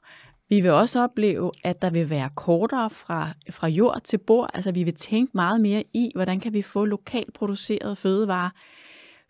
Vi 0.53 0.61
vil 0.61 0.71
også 0.71 1.03
opleve, 1.03 1.51
at 1.63 1.81
der 1.81 1.89
vil 1.89 2.09
være 2.09 2.29
kortere 2.35 2.89
fra, 2.89 3.29
fra 3.51 3.67
jord 3.67 4.01
til 4.03 4.17
bord. 4.17 4.49
Altså 4.53 4.71
vi 4.71 4.83
vil 4.83 4.95
tænke 4.95 5.31
meget 5.33 5.61
mere 5.61 5.83
i, 5.93 6.11
hvordan 6.15 6.39
kan 6.39 6.53
vi 6.53 6.61
få 6.61 6.85
lokalt 6.85 7.33
produceret 7.33 7.97
fødevarer, 7.97 8.49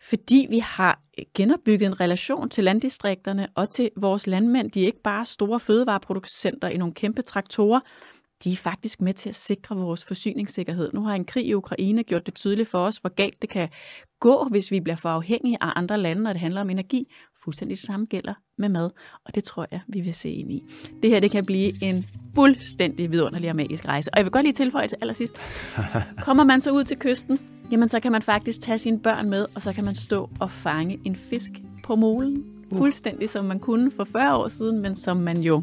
fordi 0.02 0.46
vi 0.50 0.58
har 0.58 1.00
genopbygget 1.34 1.86
en 1.86 2.00
relation 2.00 2.50
til 2.50 2.64
landdistrikterne 2.64 3.48
og 3.54 3.70
til 3.70 3.90
vores 3.96 4.26
landmænd. 4.26 4.70
De 4.70 4.82
er 4.82 4.86
ikke 4.86 5.02
bare 5.02 5.26
store 5.26 5.60
fødevareproducenter 5.60 6.68
i 6.68 6.76
nogle 6.76 6.94
kæmpe 6.94 7.22
traktorer, 7.22 7.80
de 8.44 8.52
er 8.52 8.56
faktisk 8.56 9.00
med 9.00 9.14
til 9.14 9.28
at 9.28 9.34
sikre 9.34 9.76
vores 9.76 10.04
forsyningssikkerhed. 10.04 10.90
Nu 10.92 11.02
har 11.02 11.14
en 11.14 11.24
krig 11.24 11.46
i 11.46 11.54
Ukraine 11.54 12.02
gjort 12.02 12.26
det 12.26 12.34
tydeligt 12.34 12.68
for 12.68 12.78
os, 12.78 12.96
hvor 12.96 13.14
galt 13.14 13.42
det 13.42 13.50
kan 13.50 13.68
gå, 14.20 14.48
hvis 14.50 14.70
vi 14.70 14.80
bliver 14.80 14.96
for 14.96 15.08
afhængige 15.08 15.58
af 15.60 15.72
andre 15.76 15.98
lande, 15.98 16.22
når 16.22 16.32
det 16.32 16.40
handler 16.40 16.60
om 16.60 16.70
energi. 16.70 17.12
Fuldstændig 17.44 17.76
det 17.76 17.86
samme 17.86 18.06
gælder 18.06 18.34
med 18.58 18.68
mad, 18.68 18.90
og 19.24 19.34
det 19.34 19.44
tror 19.44 19.66
jeg, 19.70 19.80
vi 19.88 20.00
vil 20.00 20.14
se 20.14 20.30
ind 20.30 20.52
i. 20.52 20.62
Det 21.02 21.10
her 21.10 21.20
det 21.20 21.30
kan 21.30 21.44
blive 21.44 21.84
en 21.84 22.04
fuldstændig 22.34 23.12
vidunderlig 23.12 23.50
og 23.50 23.56
magisk 23.56 23.84
rejse. 23.84 24.10
Og 24.14 24.16
jeg 24.16 24.24
vil 24.24 24.32
godt 24.32 24.44
lige 24.44 24.52
tilføje 24.52 24.88
til 24.88 24.98
allersidst. 25.00 25.34
Kommer 26.26 26.44
man 26.44 26.60
så 26.60 26.70
ud 26.70 26.84
til 26.84 26.98
kysten, 26.98 27.38
jamen 27.70 27.88
så 27.88 28.00
kan 28.00 28.12
man 28.12 28.22
faktisk 28.22 28.60
tage 28.60 28.78
sine 28.78 29.00
børn 29.00 29.30
med, 29.30 29.46
og 29.54 29.62
så 29.62 29.72
kan 29.72 29.84
man 29.84 29.94
stå 29.94 30.30
og 30.40 30.50
fange 30.50 31.00
en 31.04 31.16
fisk 31.16 31.52
på 31.84 31.96
molen. 31.96 32.44
Uh. 32.70 32.78
Fuldstændig 32.78 33.30
som 33.30 33.44
man 33.44 33.58
kunne 33.58 33.90
for 33.90 34.04
40 34.04 34.36
år 34.36 34.48
siden, 34.48 34.82
men 34.82 34.94
som 34.94 35.16
man 35.16 35.40
jo 35.40 35.62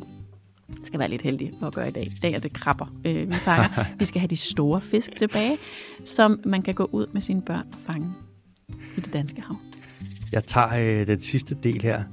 skal 0.84 1.00
være 1.00 1.10
lidt 1.10 1.22
heldig 1.22 1.52
for 1.60 1.68
at 1.68 1.74
gøre 1.74 1.88
i 1.88 1.92
dag. 1.92 2.04
I 2.04 2.20
dag 2.22 2.34
er 2.34 2.40
det 2.40 2.54
krabber, 2.54 2.94
øh, 3.06 3.30
vi 3.30 3.36
fanger. 3.36 3.86
vi 4.00 4.06
skal 4.06 4.20
have 4.22 4.28
de 4.28 4.38
store 4.38 4.82
fisk 4.82 5.16
tilbage, 5.18 5.58
som 6.06 6.40
man 6.46 6.62
kan 6.62 6.74
gå 6.74 6.90
ud 6.92 7.08
med 7.14 7.22
sine 7.22 7.42
børn 7.42 7.66
og 7.72 7.78
fange 7.88 8.10
i 8.98 9.02
det 9.02 9.14
danske 9.14 9.42
hav. 9.42 9.56
Jeg 10.32 10.44
tager 10.44 11.02
øh, 11.02 11.08
den 11.08 11.22
sidste 11.22 11.58
del 11.64 11.82
her, 11.82 12.04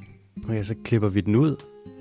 og 0.48 0.64
så 0.64 0.74
klipper 0.84 1.08
vi 1.08 1.20
den 1.20 1.36
ud, 1.36 1.56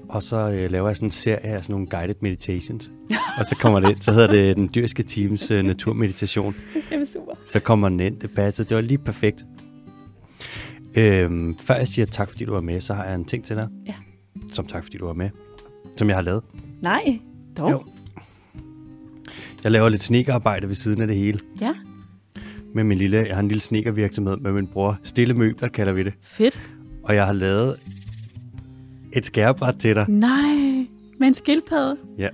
og 0.10 0.24
så 0.24 0.50
øh, 0.50 0.72
laver 0.72 0.90
jeg 0.90 0.96
sådan 0.96 1.08
en 1.08 1.12
serie 1.12 1.46
af 1.46 1.64
sådan 1.64 1.74
nogle 1.74 1.88
guided 1.88 2.16
meditations. 2.22 2.92
og 3.40 3.46
så 3.46 3.56
kommer 3.56 3.80
det 3.80 4.04
så 4.04 4.14
hedder 4.14 4.28
det 4.28 4.56
den 4.56 4.70
dyrske 4.76 5.04
teams 5.04 5.52
øh, 5.52 5.64
naturmeditation. 5.64 6.56
Det 6.74 7.02
er 7.02 7.06
super. 7.06 7.34
Så 7.48 7.60
kommer 7.60 7.90
den 7.90 8.00
ind, 8.00 8.20
det 8.20 8.32
passer, 8.32 8.64
det 8.64 8.76
var 8.76 8.82
lige 8.82 8.98
perfekt. 8.98 9.46
Øhm, 10.96 11.58
før 11.58 11.76
jeg 11.76 11.88
siger 11.88 12.06
tak, 12.06 12.30
fordi 12.30 12.46
du 12.46 12.54
var 12.54 12.62
med, 12.62 12.82
så 12.82 12.94
har 12.94 13.06
jeg 13.06 13.16
en 13.16 13.26
ting 13.26 13.44
til 13.44 13.56
dig. 13.56 13.68
Ja. 13.86 13.94
Som 14.52 14.66
tak, 14.66 14.84
fordi 14.84 14.98
du 14.98 15.06
var 15.06 15.14
med. 15.14 15.30
Som 15.98 16.08
jeg 16.08 16.18
har 16.18 16.22
lavet. 16.22 16.44
Nej, 16.82 17.20
dog. 17.58 17.72
Jo. 17.72 17.84
Jeg 19.64 19.72
laver 19.72 19.90
lidt 19.90 20.04
snekerarbejde 20.04 20.68
ved 20.68 20.76
siden 20.76 21.02
af 21.02 21.08
det 21.08 21.16
hele. 21.16 21.40
Ja. 21.62 21.74
Med 22.74 22.84
min 22.84 22.98
lille, 22.98 23.18
jeg 23.18 23.36
har 23.36 23.40
en 23.42 23.48
lille 23.48 23.62
snekervirksomhed 23.62 24.38
med 24.38 24.52
min 24.52 24.68
bror. 24.68 25.00
Stille 25.04 25.34
møbler 25.34 25.68
kalder 25.68 25.94
vi 25.94 26.04
det. 26.04 26.14
Fedt. 26.24 26.62
Og 27.04 27.16
jeg 27.16 27.26
har 27.26 27.34
lavet 27.34 27.76
et 29.14 29.26
skærebræt 29.26 29.76
til 29.76 29.96
dig. 29.96 30.06
Nej, 30.10 30.86
med 31.20 31.28
en 31.28 31.34
skildpadde? 31.34 31.96
Ja. 32.18 32.30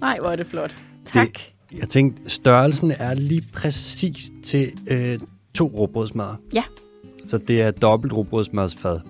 Nej, 0.00 0.18
hvor 0.20 0.30
er 0.30 0.36
det 0.36 0.46
flot. 0.46 0.76
Tak. 1.06 1.32
Det, 1.32 1.78
jeg 1.78 1.88
tænkte, 1.88 2.30
størrelsen 2.30 2.92
er 2.98 3.14
lige 3.14 3.42
præcis 3.52 4.30
til 4.42 4.72
øh, 4.86 5.18
to 5.54 5.66
råbrødsmad. 5.66 6.34
Ja. 6.54 6.62
Så 7.26 7.38
det 7.38 7.62
er 7.62 7.70
dobbelt 7.70 8.12
råbrødsmadsfad. 8.12 9.00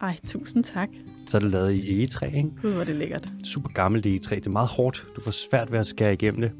Ej, 0.00 0.16
tusind 0.26 0.64
tak. 0.64 0.88
Så 1.28 1.36
er 1.36 1.40
det 1.40 1.50
lavet 1.50 1.72
i 1.74 1.98
egetræ, 1.98 2.26
ikke? 2.36 2.50
Gud, 2.62 2.72
hvor 2.72 2.84
det 2.84 2.94
lækkert. 2.96 3.28
Super 3.44 3.68
gammelt 3.68 4.06
egetræ. 4.06 4.34
Det 4.34 4.46
er 4.46 4.50
meget 4.50 4.68
hårdt. 4.68 5.06
Du 5.16 5.20
får 5.20 5.30
svært 5.30 5.72
ved 5.72 5.78
at 5.78 5.86
skære 5.86 6.12
igennem 6.12 6.40
det. 6.40 6.50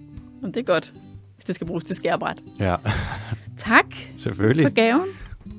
Jamen, 0.40 0.54
det 0.54 0.60
er 0.60 0.64
godt, 0.64 0.92
hvis 1.34 1.44
det 1.44 1.54
skal 1.54 1.66
bruges 1.66 1.84
til 1.84 1.96
skærebræt. 1.96 2.38
Ja. 2.60 2.76
tak. 3.58 3.86
Selvfølgelig. 4.16 4.64
For 4.66 4.74
gaven. 4.74 5.08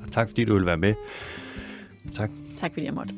Og 0.06 0.12
tak, 0.12 0.30
fordi 0.30 0.46
du 0.46 0.54
vil 0.54 0.66
være 0.66 0.78
med. 0.78 0.94
Tak. 2.14 2.30
Tak, 2.58 2.72
fordi 2.74 2.86
jeg 2.86 2.94
måtte. 2.94 3.14